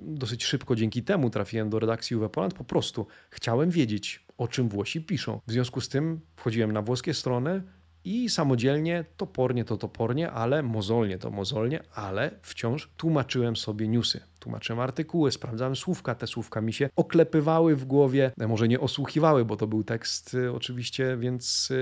dosyć 0.00 0.44
szybko 0.44 0.76
dzięki 0.76 1.02
temu 1.02 1.30
trafiłem 1.30 1.70
do 1.70 1.78
redakcji 1.78 2.14
Juve 2.14 2.30
Poland. 2.30 2.54
Po 2.54 2.64
prostu 2.64 3.06
chciałem 3.30 3.70
wiedzieć, 3.70 4.26
o 4.38 4.48
czym 4.48 4.68
Włosi 4.68 5.00
piszą. 5.00 5.40
W 5.46 5.52
związku 5.52 5.80
z 5.80 5.88
tym 5.88 6.20
wchodziłem 6.36 6.72
na 6.72 6.82
włoskie 6.82 7.14
strony 7.14 7.62
i 8.04 8.30
samodzielnie, 8.30 9.04
topornie 9.16 9.64
to 9.64 9.76
topornie, 9.76 10.30
ale 10.30 10.62
mozolnie 10.62 11.18
to 11.18 11.30
mozolnie, 11.30 11.80
ale 11.94 12.30
wciąż 12.42 12.90
tłumaczyłem 12.96 13.56
sobie 13.56 13.88
newsy. 13.88 14.20
Tłumaczyłem 14.38 14.80
artykuły, 14.80 15.32
sprawdzałem 15.32 15.76
słówka, 15.76 16.14
te 16.14 16.26
słówka 16.26 16.60
mi 16.60 16.72
się 16.72 16.90
oklepywały 16.96 17.76
w 17.76 17.84
głowie, 17.84 18.32
e, 18.40 18.48
może 18.48 18.68
nie 18.68 18.80
osłuchiwały, 18.80 19.44
bo 19.44 19.56
to 19.56 19.66
był 19.66 19.84
tekst 19.84 20.34
e, 20.34 20.52
oczywiście, 20.52 21.16
więc 21.16 21.72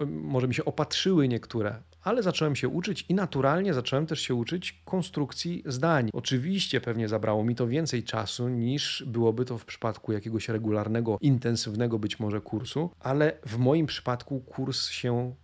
e, 0.00 0.06
może 0.06 0.48
mi 0.48 0.54
się 0.54 0.64
opatrzyły 0.64 1.28
niektóre, 1.28 1.82
ale 2.08 2.22
zacząłem 2.22 2.56
się 2.56 2.68
uczyć 2.68 3.04
i 3.08 3.14
naturalnie 3.14 3.74
zacząłem 3.74 4.06
też 4.06 4.20
się 4.20 4.34
uczyć 4.34 4.82
konstrukcji 4.84 5.62
zdań. 5.66 6.10
Oczywiście 6.12 6.80
pewnie 6.80 7.08
zabrało 7.08 7.44
mi 7.44 7.54
to 7.54 7.66
więcej 7.66 8.02
czasu 8.02 8.48
niż 8.48 9.04
byłoby 9.06 9.44
to 9.44 9.58
w 9.58 9.64
przypadku 9.64 10.12
jakiegoś 10.12 10.48
regularnego, 10.48 11.18
intensywnego 11.20 11.98
być 11.98 12.20
może 12.20 12.40
kursu, 12.40 12.90
ale 13.00 13.32
w 13.46 13.58
moim 13.58 13.86
przypadku 13.86 14.40
kurs 14.40 14.88
się 14.88 15.34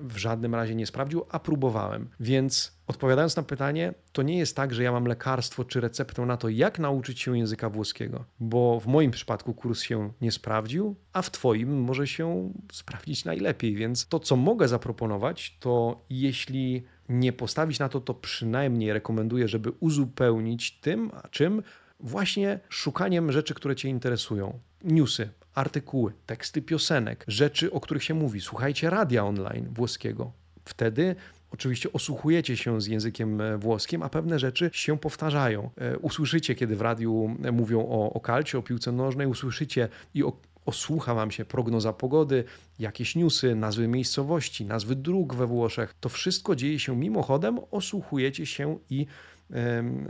w 0.00 0.16
żadnym 0.16 0.54
razie 0.54 0.74
nie 0.74 0.86
sprawdził, 0.86 1.24
a 1.28 1.38
próbowałem. 1.38 2.08
Więc 2.20 2.79
odpowiadając 2.90 3.36
na 3.36 3.42
pytanie, 3.42 3.94
to 4.12 4.22
nie 4.22 4.38
jest 4.38 4.56
tak, 4.56 4.74
że 4.74 4.82
ja 4.82 4.92
mam 4.92 5.04
lekarstwo 5.04 5.64
czy 5.64 5.80
receptę 5.80 6.26
na 6.26 6.36
to, 6.36 6.48
jak 6.48 6.78
nauczyć 6.78 7.20
się 7.20 7.38
języka 7.38 7.70
włoskiego, 7.70 8.24
bo 8.40 8.80
w 8.80 8.86
moim 8.86 9.10
przypadku 9.10 9.54
kurs 9.54 9.82
się 9.82 10.12
nie 10.20 10.32
sprawdził, 10.32 10.96
a 11.12 11.22
w 11.22 11.30
Twoim 11.30 11.80
może 11.80 12.06
się 12.06 12.52
sprawdzić 12.72 13.24
najlepiej. 13.24 13.74
Więc 13.74 14.08
to, 14.08 14.20
co 14.20 14.36
mogę 14.36 14.68
zaproponować, 14.68 15.56
to 15.60 16.04
jeśli 16.10 16.82
nie 17.08 17.32
postawić 17.32 17.78
na 17.78 17.88
to, 17.88 18.00
to 18.00 18.14
przynajmniej 18.14 18.92
rekomenduję, 18.92 19.48
żeby 19.48 19.72
uzupełnić 19.80 20.78
tym, 20.80 21.10
a 21.22 21.28
czym 21.28 21.62
właśnie 22.00 22.60
szukaniem 22.68 23.32
rzeczy, 23.32 23.54
które 23.54 23.76
Cię 23.76 23.88
interesują. 23.88 24.58
Newsy, 24.84 25.28
artykuły, 25.54 26.12
teksty 26.26 26.62
piosenek, 26.62 27.24
rzeczy, 27.28 27.72
o 27.72 27.80
których 27.80 28.04
się 28.04 28.14
mówi. 28.14 28.40
Słuchajcie 28.40 28.90
radia 28.90 29.24
online 29.24 29.68
włoskiego. 29.72 30.32
Wtedy 30.64 31.16
Oczywiście 31.50 31.92
osłuchujecie 31.92 32.56
się 32.56 32.80
z 32.80 32.86
językiem 32.86 33.40
e, 33.40 33.58
włoskim, 33.58 34.02
a 34.02 34.08
pewne 34.08 34.38
rzeczy 34.38 34.70
się 34.72 34.98
powtarzają. 34.98 35.70
E, 35.76 35.98
usłyszycie, 35.98 36.54
kiedy 36.54 36.76
w 36.76 36.80
radiu 36.80 37.36
e, 37.44 37.52
mówią 37.52 37.80
o, 37.80 38.12
o 38.12 38.20
kalcie, 38.20 38.58
o 38.58 38.62
piłce 38.62 38.92
nożnej, 38.92 39.26
usłyszycie 39.26 39.88
i 40.14 40.24
o, 40.24 40.32
osłucha 40.66 41.14
wam 41.14 41.30
się 41.30 41.44
prognoza 41.44 41.92
pogody, 41.92 42.44
jakieś 42.78 43.16
newsy, 43.16 43.54
nazwy 43.54 43.88
miejscowości, 43.88 44.64
nazwy 44.64 44.96
dróg 44.96 45.34
we 45.34 45.46
Włoszech. 45.46 45.94
To 46.00 46.08
wszystko 46.08 46.56
dzieje 46.56 46.78
się 46.78 46.96
mimochodem, 46.96 47.58
osłuchujecie 47.70 48.46
się 48.46 48.78
i 48.90 49.06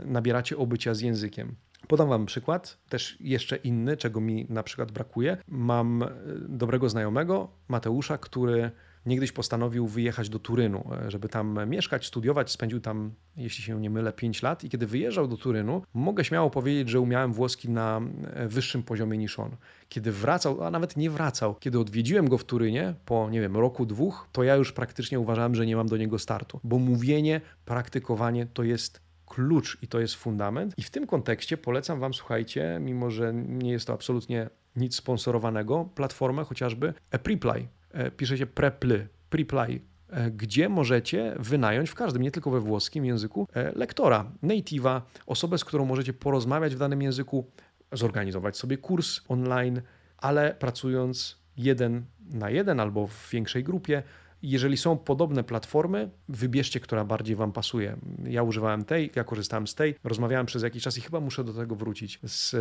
nabieracie 0.05 0.57
obycia 0.57 0.93
z 0.93 1.01
językiem. 1.01 1.55
Podam 1.87 2.09
Wam 2.09 2.25
przykład, 2.25 2.77
też 2.89 3.17
jeszcze 3.19 3.55
inny, 3.55 3.97
czego 3.97 4.21
mi 4.21 4.45
na 4.49 4.63
przykład 4.63 4.91
brakuje. 4.91 5.37
Mam 5.47 6.03
dobrego 6.49 6.89
znajomego, 6.89 7.51
Mateusza, 7.67 8.17
który 8.17 8.71
niegdyś 9.05 9.31
postanowił 9.31 9.87
wyjechać 9.87 10.29
do 10.29 10.39
Turynu, 10.39 10.89
e, 11.05 11.11
żeby 11.11 11.29
tam 11.29 11.69
mieszkać, 11.69 12.05
studiować. 12.05 12.51
Spędził 12.51 12.79
tam, 12.79 13.11
jeśli 13.37 13.63
się 13.63 13.81
nie 13.81 13.89
mylę, 13.89 14.13
5 14.13 14.41
lat. 14.41 14.63
I 14.63 14.69
kiedy 14.69 14.87
wyjeżdżał 14.87 15.27
do 15.27 15.37
Turynu, 15.37 15.81
mogę 15.93 16.25
śmiało 16.25 16.49
powiedzieć, 16.49 16.89
że 16.89 16.99
umiałem 16.99 17.33
włoski 17.33 17.69
na 17.69 18.01
e, 18.33 18.47
wyższym 18.47 18.83
poziomie 18.83 19.17
niż 19.17 19.39
on. 19.39 19.55
Kiedy 19.89 20.11
wracał, 20.11 20.63
a 20.63 20.71
nawet 20.71 20.97
nie 20.97 21.09
wracał, 21.09 21.55
kiedy 21.55 21.79
odwiedziłem 21.79 22.29
go 22.29 22.37
w 22.37 22.43
Turynie 22.43 22.93
po, 23.05 23.29
nie 23.29 23.41
wiem, 23.41 23.57
roku, 23.57 23.85
dwóch, 23.85 24.27
to 24.31 24.43
ja 24.43 24.55
już 24.55 24.71
praktycznie 24.71 25.19
uważałem, 25.19 25.55
że 25.55 25.65
nie 25.65 25.75
mam 25.75 25.87
do 25.87 25.97
niego 25.97 26.19
startu, 26.19 26.59
bo 26.63 26.79
mówienie, 26.79 27.41
praktykowanie 27.65 28.45
to 28.45 28.63
jest 28.63 29.01
klucz 29.25 29.77
i 29.81 29.87
to 29.87 29.99
jest 29.99 30.15
fundament. 30.15 30.73
I 30.77 30.83
w 30.83 30.89
tym 30.89 31.07
kontekście 31.07 31.57
polecam 31.57 31.99
Wam, 31.99 32.13
słuchajcie, 32.13 32.77
mimo 32.81 33.11
że 33.11 33.33
nie 33.33 33.71
jest 33.71 33.87
to 33.87 33.93
absolutnie 33.93 34.49
nic 34.75 34.95
sponsorowanego, 34.95 35.89
platformę 35.95 36.43
chociażby 36.43 36.93
Preply. 37.23 37.67
E, 37.93 38.11
pisze 38.11 38.37
się 38.37 38.45
Preply, 38.45 39.07
Preply, 39.29 39.81
e, 40.09 40.31
gdzie 40.31 40.69
możecie 40.69 41.35
wynająć 41.39 41.89
w 41.89 41.95
każdym, 41.95 42.21
nie 42.21 42.31
tylko 42.31 42.51
we 42.51 42.59
włoskim 42.59 43.05
języku, 43.05 43.47
e, 43.53 43.71
lektora, 43.75 44.31
native'a, 44.43 45.01
osobę, 45.25 45.57
z 45.57 45.65
którą 45.65 45.85
możecie 45.85 46.13
porozmawiać 46.13 46.75
w 46.75 46.79
danym 46.79 47.01
języku, 47.01 47.51
zorganizować 47.91 48.57
sobie 48.57 48.77
kurs 48.77 49.21
online, 49.27 49.81
ale 50.17 50.55
pracując 50.59 51.37
jeden 51.57 52.05
na 52.33 52.49
jeden 52.49 52.79
albo 52.79 53.07
w 53.07 53.29
większej 53.31 53.63
grupie, 53.63 54.03
jeżeli 54.43 54.77
są 54.77 54.97
podobne 54.97 55.43
platformy, 55.43 56.09
wybierzcie, 56.29 56.79
która 56.79 57.05
bardziej 57.05 57.35
Wam 57.35 57.51
pasuje. 57.51 57.97
Ja 58.23 58.43
używałem 58.43 58.85
tej, 58.85 59.11
ja 59.15 59.23
korzystałem 59.23 59.67
z 59.67 59.75
tej, 59.75 59.95
rozmawiałem 60.03 60.45
przez 60.45 60.63
jakiś 60.63 60.83
czas 60.83 60.97
i 60.97 61.01
chyba 61.01 61.19
muszę 61.19 61.43
do 61.43 61.53
tego 61.53 61.75
wrócić 61.75 62.19
z 62.23 62.55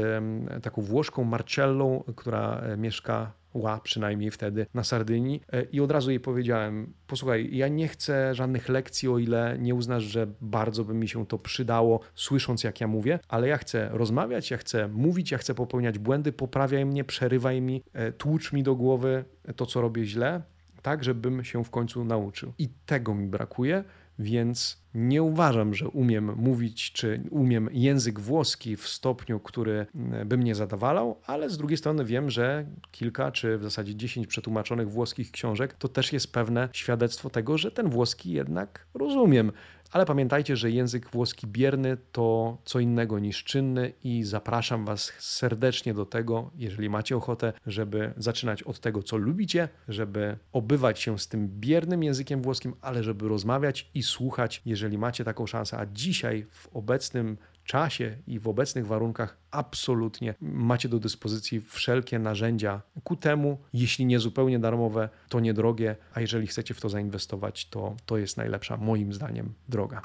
taką 0.63 0.83
Włoszką 0.83 1.25
Marcellą, 1.25 2.05
która 2.17 2.63
mieszka 2.77 3.33
ła 3.55 3.81
przynajmniej 3.81 4.31
wtedy 4.31 4.67
na 4.75 4.85
Sardynii 4.85 5.41
e, 5.53 5.63
i 5.63 5.81
od 5.81 5.91
razu 5.91 6.11
jej 6.11 6.21
powiedziałem, 6.21 6.93
posłuchaj, 7.07 7.49
ja 7.53 7.69
nie 7.69 7.89
chcę 7.89 8.35
żadnych 8.35 8.69
lekcji, 8.69 9.09
o 9.09 9.19
ile 9.19 9.57
nie 9.59 9.75
uznasz, 9.75 10.03
że 10.03 10.27
bardzo 10.41 10.85
by 10.85 10.95
mi 10.95 11.09
się 11.09 11.27
to 11.27 11.39
przydało, 11.39 12.01
słysząc 12.15 12.65
jak 12.65 12.81
ja 12.81 12.87
mówię, 12.87 13.19
ale 13.29 13.49
ja 13.49 13.59
chcę 13.59 13.89
rozmawiać, 13.93 14.51
ja 14.51 14.57
chcę 14.57 14.89
mówić, 14.89 15.31
ja 15.31 15.39
chcę 15.39 15.55
popełniać 15.55 15.99
błędy, 15.99 16.33
poprawiaj 16.33 16.87
mnie, 16.87 17.05
przerywaj 17.05 17.61
mi, 17.61 17.83
e, 17.93 18.13
tłucz 18.13 18.53
mi 18.53 18.63
do 18.63 18.75
głowy 18.75 19.25
to, 19.57 19.67
co 19.67 19.81
robię 19.81 20.05
źle, 20.05 20.43
tak, 20.83 21.05
żebym 21.05 21.45
się 21.45 21.65
w 21.65 21.71
końcu 21.71 22.05
nauczył. 22.05 22.53
I 22.59 22.69
tego 22.87 23.15
mi 23.15 23.27
brakuje, 23.27 23.85
więc 24.21 24.81
nie 24.95 25.23
uważam, 25.23 25.75
że 25.75 25.89
umiem 25.89 26.37
mówić, 26.37 26.93
czy 26.93 27.23
umiem 27.31 27.69
język 27.73 28.21
włoski 28.21 28.77
w 28.77 28.89
stopniu, 28.89 29.41
który 29.41 29.87
mm, 29.95 30.29
by 30.29 30.37
mnie 30.37 30.55
zadowalał, 30.55 31.21
ale 31.27 31.51
z 31.51 31.59
drugiej 31.59 31.77
strony 31.79 32.05
wiem, 32.05 32.31
że 32.31 32.67
kilka, 32.91 33.33
czy 33.33 33.59
w 33.59 33.63
zasadzie 33.63 33.95
dziesięć 33.95 34.27
przetłumaczonych 34.27 34.91
włoskich 34.91 35.31
książek 35.31 35.75
to 35.75 35.89
też 35.89 36.13
jest 36.13 36.33
pewne 36.33 36.69
świadectwo 36.73 37.31
tego, 37.31 37.59
że 37.59 37.71
ten 37.71 37.91
włoski 37.91 38.33
jednak 38.33 38.87
rozumiem. 38.95 39.53
Ale 39.91 40.07
pamiętajcie, 40.07 40.57
że 40.57 40.71
język 40.71 41.11
włoski 41.11 41.47
bierny 41.47 41.97
to 42.13 42.59
co 42.65 42.81
innego 42.81 43.19
niż 43.19 43.45
czynny 43.45 43.93
i 44.05 44.25
zapraszam 44.25 44.85
Was 44.85 45.13
serdecznie 45.19 45.95
do 45.95 46.07
tego, 46.07 46.51
jeżeli 46.57 46.91
macie 46.91 47.17
ochotę, 47.17 47.53
żeby 47.67 48.13
zaczynać 48.17 48.63
od 48.63 48.81
tego, 48.81 49.03
co 49.03 49.17
lubicie, 49.17 49.69
żeby 49.89 50.37
obywać 50.53 51.01
się 51.01 51.19
z 51.19 51.29
tym 51.29 51.49
biernym 51.49 52.03
językiem 52.03 52.43
włoskim, 52.43 52.75
ale 52.81 53.03
żeby 53.03 53.29
rozmawiać 53.29 53.91
i 53.95 54.03
słuchać, 54.03 54.63
jeżeli 54.67 54.99
macie 54.99 55.25
taką 55.25 55.47
szansę. 55.47 55.79
A 55.79 55.87
dzisiaj 55.87 56.47
w 56.51 56.69
obecnym 56.77 57.37
czasie 57.71 58.17
i 58.27 58.39
w 58.39 58.49
obecnych 58.49 58.87
warunkach 58.87 59.37
absolutnie 59.51 60.35
macie 60.41 60.89
do 60.89 60.99
dyspozycji 60.99 61.61
wszelkie 61.61 62.19
narzędzia 62.19 62.83
ku 63.05 63.17
temu. 63.17 63.59
Jeśli 63.73 64.07
nie 64.07 64.19
zupełnie 64.19 64.59
darmowe, 64.59 65.09
to 65.29 65.41
niedrogie, 65.41 65.97
a 66.15 66.21
jeżeli 66.21 66.47
chcecie 66.47 66.75
w 66.75 66.81
to 66.81 66.89
zainwestować, 66.89 67.69
to 67.69 67.97
to 68.07 68.19
jest 68.19 68.37
najlepsza, 68.37 68.77
moim 68.77 69.13
zdaniem, 69.13 69.55
droga. 69.69 70.03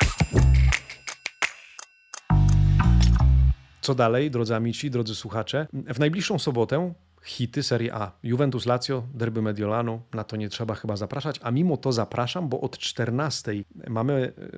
Co 3.82 3.96
dalej, 3.96 4.32
drodzy 4.32 4.56
amici, 4.56 4.92
drodzy 4.92 5.16
słuchacze? 5.16 5.68
W 5.74 6.00
najbliższą 6.00 6.40
sobotę 6.40 6.94
hity 7.26 7.64
Serie 7.64 7.94
A. 7.94 8.12
Juventus 8.24 8.66
Lazio, 8.66 9.04
derby 9.14 9.42
Mediolanu, 9.42 10.02
na 10.14 10.24
to 10.24 10.36
nie 10.36 10.50
trzeba 10.50 10.76
chyba 10.76 10.98
zapraszać, 10.98 11.40
a 11.44 11.52
mimo 11.52 11.78
to 11.78 11.92
zapraszam, 11.92 12.50
bo 12.50 12.62
od 12.62 12.78
14 12.78 13.52
mamy 13.88 14.34
e, 14.38 14.50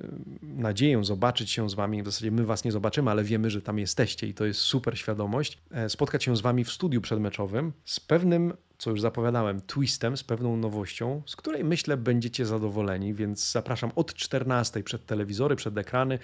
nadzieję 0.42 1.04
zobaczyć 1.04 1.50
się 1.50 1.70
z 1.70 1.74
wami, 1.74 2.02
w 2.02 2.06
zasadzie 2.06 2.30
my 2.30 2.44
was 2.44 2.64
nie 2.64 2.72
zobaczymy, 2.72 3.10
ale 3.10 3.24
wiemy, 3.24 3.50
że 3.50 3.62
tam 3.62 3.78
jesteście 3.78 4.26
i 4.26 4.34
to 4.34 4.44
jest 4.44 4.60
super 4.60 4.98
świadomość, 4.98 5.58
e, 5.70 5.88
spotkać 5.88 6.24
się 6.24 6.36
z 6.36 6.40
wami 6.40 6.64
w 6.64 6.72
studiu 6.72 7.00
przedmeczowym 7.00 7.72
z 7.84 8.00
pewnym 8.00 8.52
co 8.78 8.90
już 8.90 9.00
zapowiadałem, 9.00 9.60
twistem, 9.60 10.16
z 10.16 10.24
pewną 10.24 10.56
nowością, 10.56 11.22
z 11.26 11.36
której 11.36 11.64
myślę 11.64 11.96
będziecie 11.96 12.46
zadowoleni, 12.46 13.14
więc 13.14 13.52
zapraszam 13.52 13.90
od 13.96 14.14
14 14.14 14.82
przed 14.82 15.06
telewizory, 15.06 15.56
przed 15.56 15.78
ekrany. 15.78 16.18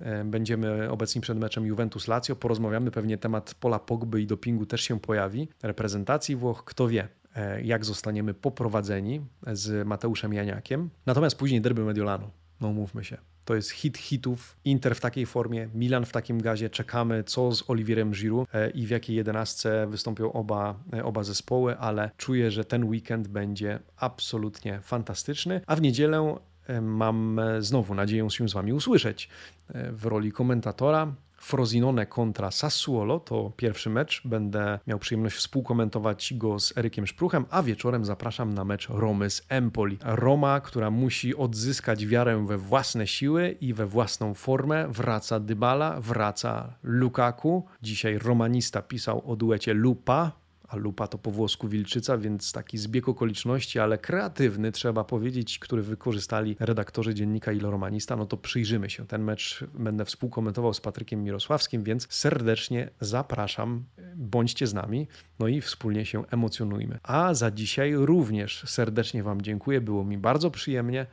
E, 0.00 0.24
będziemy 0.24 0.90
obecni 0.90 1.20
przed 1.20 1.38
meczem 1.38 1.64
Juventus-Lazio. 1.64 2.36
Porozmawiamy, 2.36 2.90
pewnie 2.90 3.18
temat 3.18 3.54
Pola 3.54 3.78
Pogby 3.78 4.22
i 4.22 4.26
dopingu 4.26 4.66
też 4.66 4.80
się 4.80 5.00
pojawi. 5.00 5.48
Reprezentacji 5.62 6.36
Włoch, 6.36 6.64
kto 6.64 6.88
wie, 6.88 7.08
e, 7.36 7.62
jak 7.62 7.84
zostaniemy 7.84 8.34
poprowadzeni 8.34 9.20
z 9.52 9.86
Mateuszem 9.86 10.32
Janiakiem. 10.32 10.90
Natomiast 11.06 11.36
później 11.36 11.60
derby 11.60 11.84
Mediolanu. 11.84 12.30
No 12.60 12.72
mówmy 12.72 13.04
się. 13.04 13.18
To 13.44 13.54
jest 13.54 13.70
hit 13.70 13.98
hitów. 13.98 14.56
Inter 14.64 14.94
w 14.94 15.00
takiej 15.00 15.26
formie, 15.26 15.68
Milan 15.74 16.04
w 16.04 16.12
takim 16.12 16.42
gazie. 16.42 16.70
Czekamy, 16.70 17.24
co 17.24 17.52
z 17.52 17.70
Oliwierem 17.70 18.10
Giroud 18.10 18.48
e, 18.54 18.70
i 18.70 18.86
w 18.86 18.90
jakiej 18.90 19.16
jedenastce 19.16 19.86
wystąpią 19.86 20.32
oba, 20.32 20.78
oba 21.04 21.22
zespoły, 21.22 21.78
ale 21.78 22.10
czuję, 22.16 22.50
że 22.50 22.64
ten 22.64 22.84
weekend 22.84 23.28
będzie 23.28 23.78
absolutnie 23.96 24.80
fantastyczny. 24.80 25.60
A 25.66 25.76
w 25.76 25.82
niedzielę 25.82 26.36
mam 26.82 27.40
znowu 27.58 27.94
nadzieję 27.94 28.30
się 28.30 28.48
z 28.48 28.52
Wami 28.52 28.72
usłyszeć 28.72 29.28
w 29.74 30.06
roli 30.06 30.32
komentatora. 30.32 31.12
Frosinone 31.40 32.06
kontra 32.06 32.50
Sassuolo 32.50 33.20
to 33.20 33.52
pierwszy 33.56 33.90
mecz. 33.90 34.22
Będę 34.24 34.78
miał 34.86 34.98
przyjemność 34.98 35.36
współkomentować 35.36 36.34
go 36.36 36.58
z 36.58 36.78
Erykiem 36.78 37.06
Szpruchem, 37.06 37.44
a 37.50 37.62
wieczorem 37.62 38.04
zapraszam 38.04 38.54
na 38.54 38.64
mecz 38.64 38.88
Romy 38.88 39.30
z 39.30 39.46
Empoli. 39.48 39.98
Roma, 40.04 40.60
która 40.60 40.90
musi 40.90 41.36
odzyskać 41.36 42.06
wiarę 42.06 42.46
we 42.46 42.58
własne 42.58 43.06
siły 43.06 43.56
i 43.60 43.74
we 43.74 43.86
własną 43.86 44.34
formę. 44.34 44.88
Wraca 44.88 45.40
Dybala, 45.40 46.00
wraca 46.00 46.72
Lukaku. 46.82 47.66
Dzisiaj 47.82 48.18
romanista 48.18 48.82
pisał 48.82 49.30
o 49.30 49.36
duecie 49.36 49.74
Lupa, 49.74 50.32
a 50.70 50.76
lupa 50.76 51.06
to 51.06 51.18
po 51.18 51.30
włosku 51.30 51.68
wilczyca, 51.68 52.18
więc 52.18 52.52
taki 52.52 52.78
zbieg 52.78 53.08
okoliczności, 53.08 53.78
ale 53.78 53.98
kreatywny, 53.98 54.72
trzeba 54.72 55.04
powiedzieć, 55.04 55.58
który 55.58 55.82
wykorzystali 55.82 56.56
redaktorzy 56.60 57.14
dziennika 57.14 57.52
Iloromanista, 57.52 58.16
no 58.16 58.26
to 58.26 58.36
przyjrzymy 58.36 58.90
się. 58.90 59.06
Ten 59.06 59.24
mecz 59.24 59.64
będę 59.74 60.04
współkomentował 60.04 60.74
z 60.74 60.80
Patrykiem 60.80 61.24
Mirosławskim, 61.24 61.84
więc 61.84 62.06
serdecznie 62.10 62.90
zapraszam, 63.00 63.84
bądźcie 64.16 64.66
z 64.66 64.74
nami, 64.74 65.08
no 65.38 65.48
i 65.48 65.60
wspólnie 65.60 66.06
się 66.06 66.26
emocjonujmy. 66.26 66.98
A 67.02 67.34
za 67.34 67.50
dzisiaj 67.50 67.94
również 67.94 68.64
serdecznie 68.66 69.22
Wam 69.22 69.42
dziękuję, 69.42 69.80
było 69.80 70.04
mi 70.04 70.18
bardzo 70.18 70.50
przyjemnie. 70.50 71.06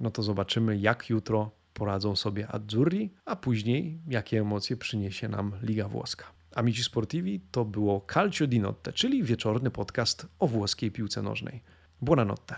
No 0.00 0.10
to 0.10 0.22
zobaczymy, 0.22 0.76
jak 0.76 1.10
jutro 1.10 1.50
poradzą 1.74 2.16
sobie 2.16 2.48
Azzurri, 2.48 3.10
a 3.24 3.36
później 3.36 4.00
jakie 4.08 4.40
emocje 4.40 4.76
przyniesie 4.76 5.28
nam 5.28 5.52
Liga 5.62 5.88
Włoska. 5.88 6.35
Amici 6.56 6.82
Sportivi 6.82 7.40
to 7.50 7.64
było 7.64 8.06
Calcio 8.12 8.46
di 8.46 8.60
Notte, 8.60 8.92
czyli 8.92 9.22
wieczorny 9.22 9.70
podcast 9.70 10.26
o 10.38 10.46
włoskiej 10.46 10.90
piłce 10.90 11.22
nożnej. 11.22 11.62
Buonanotte. 12.00 12.56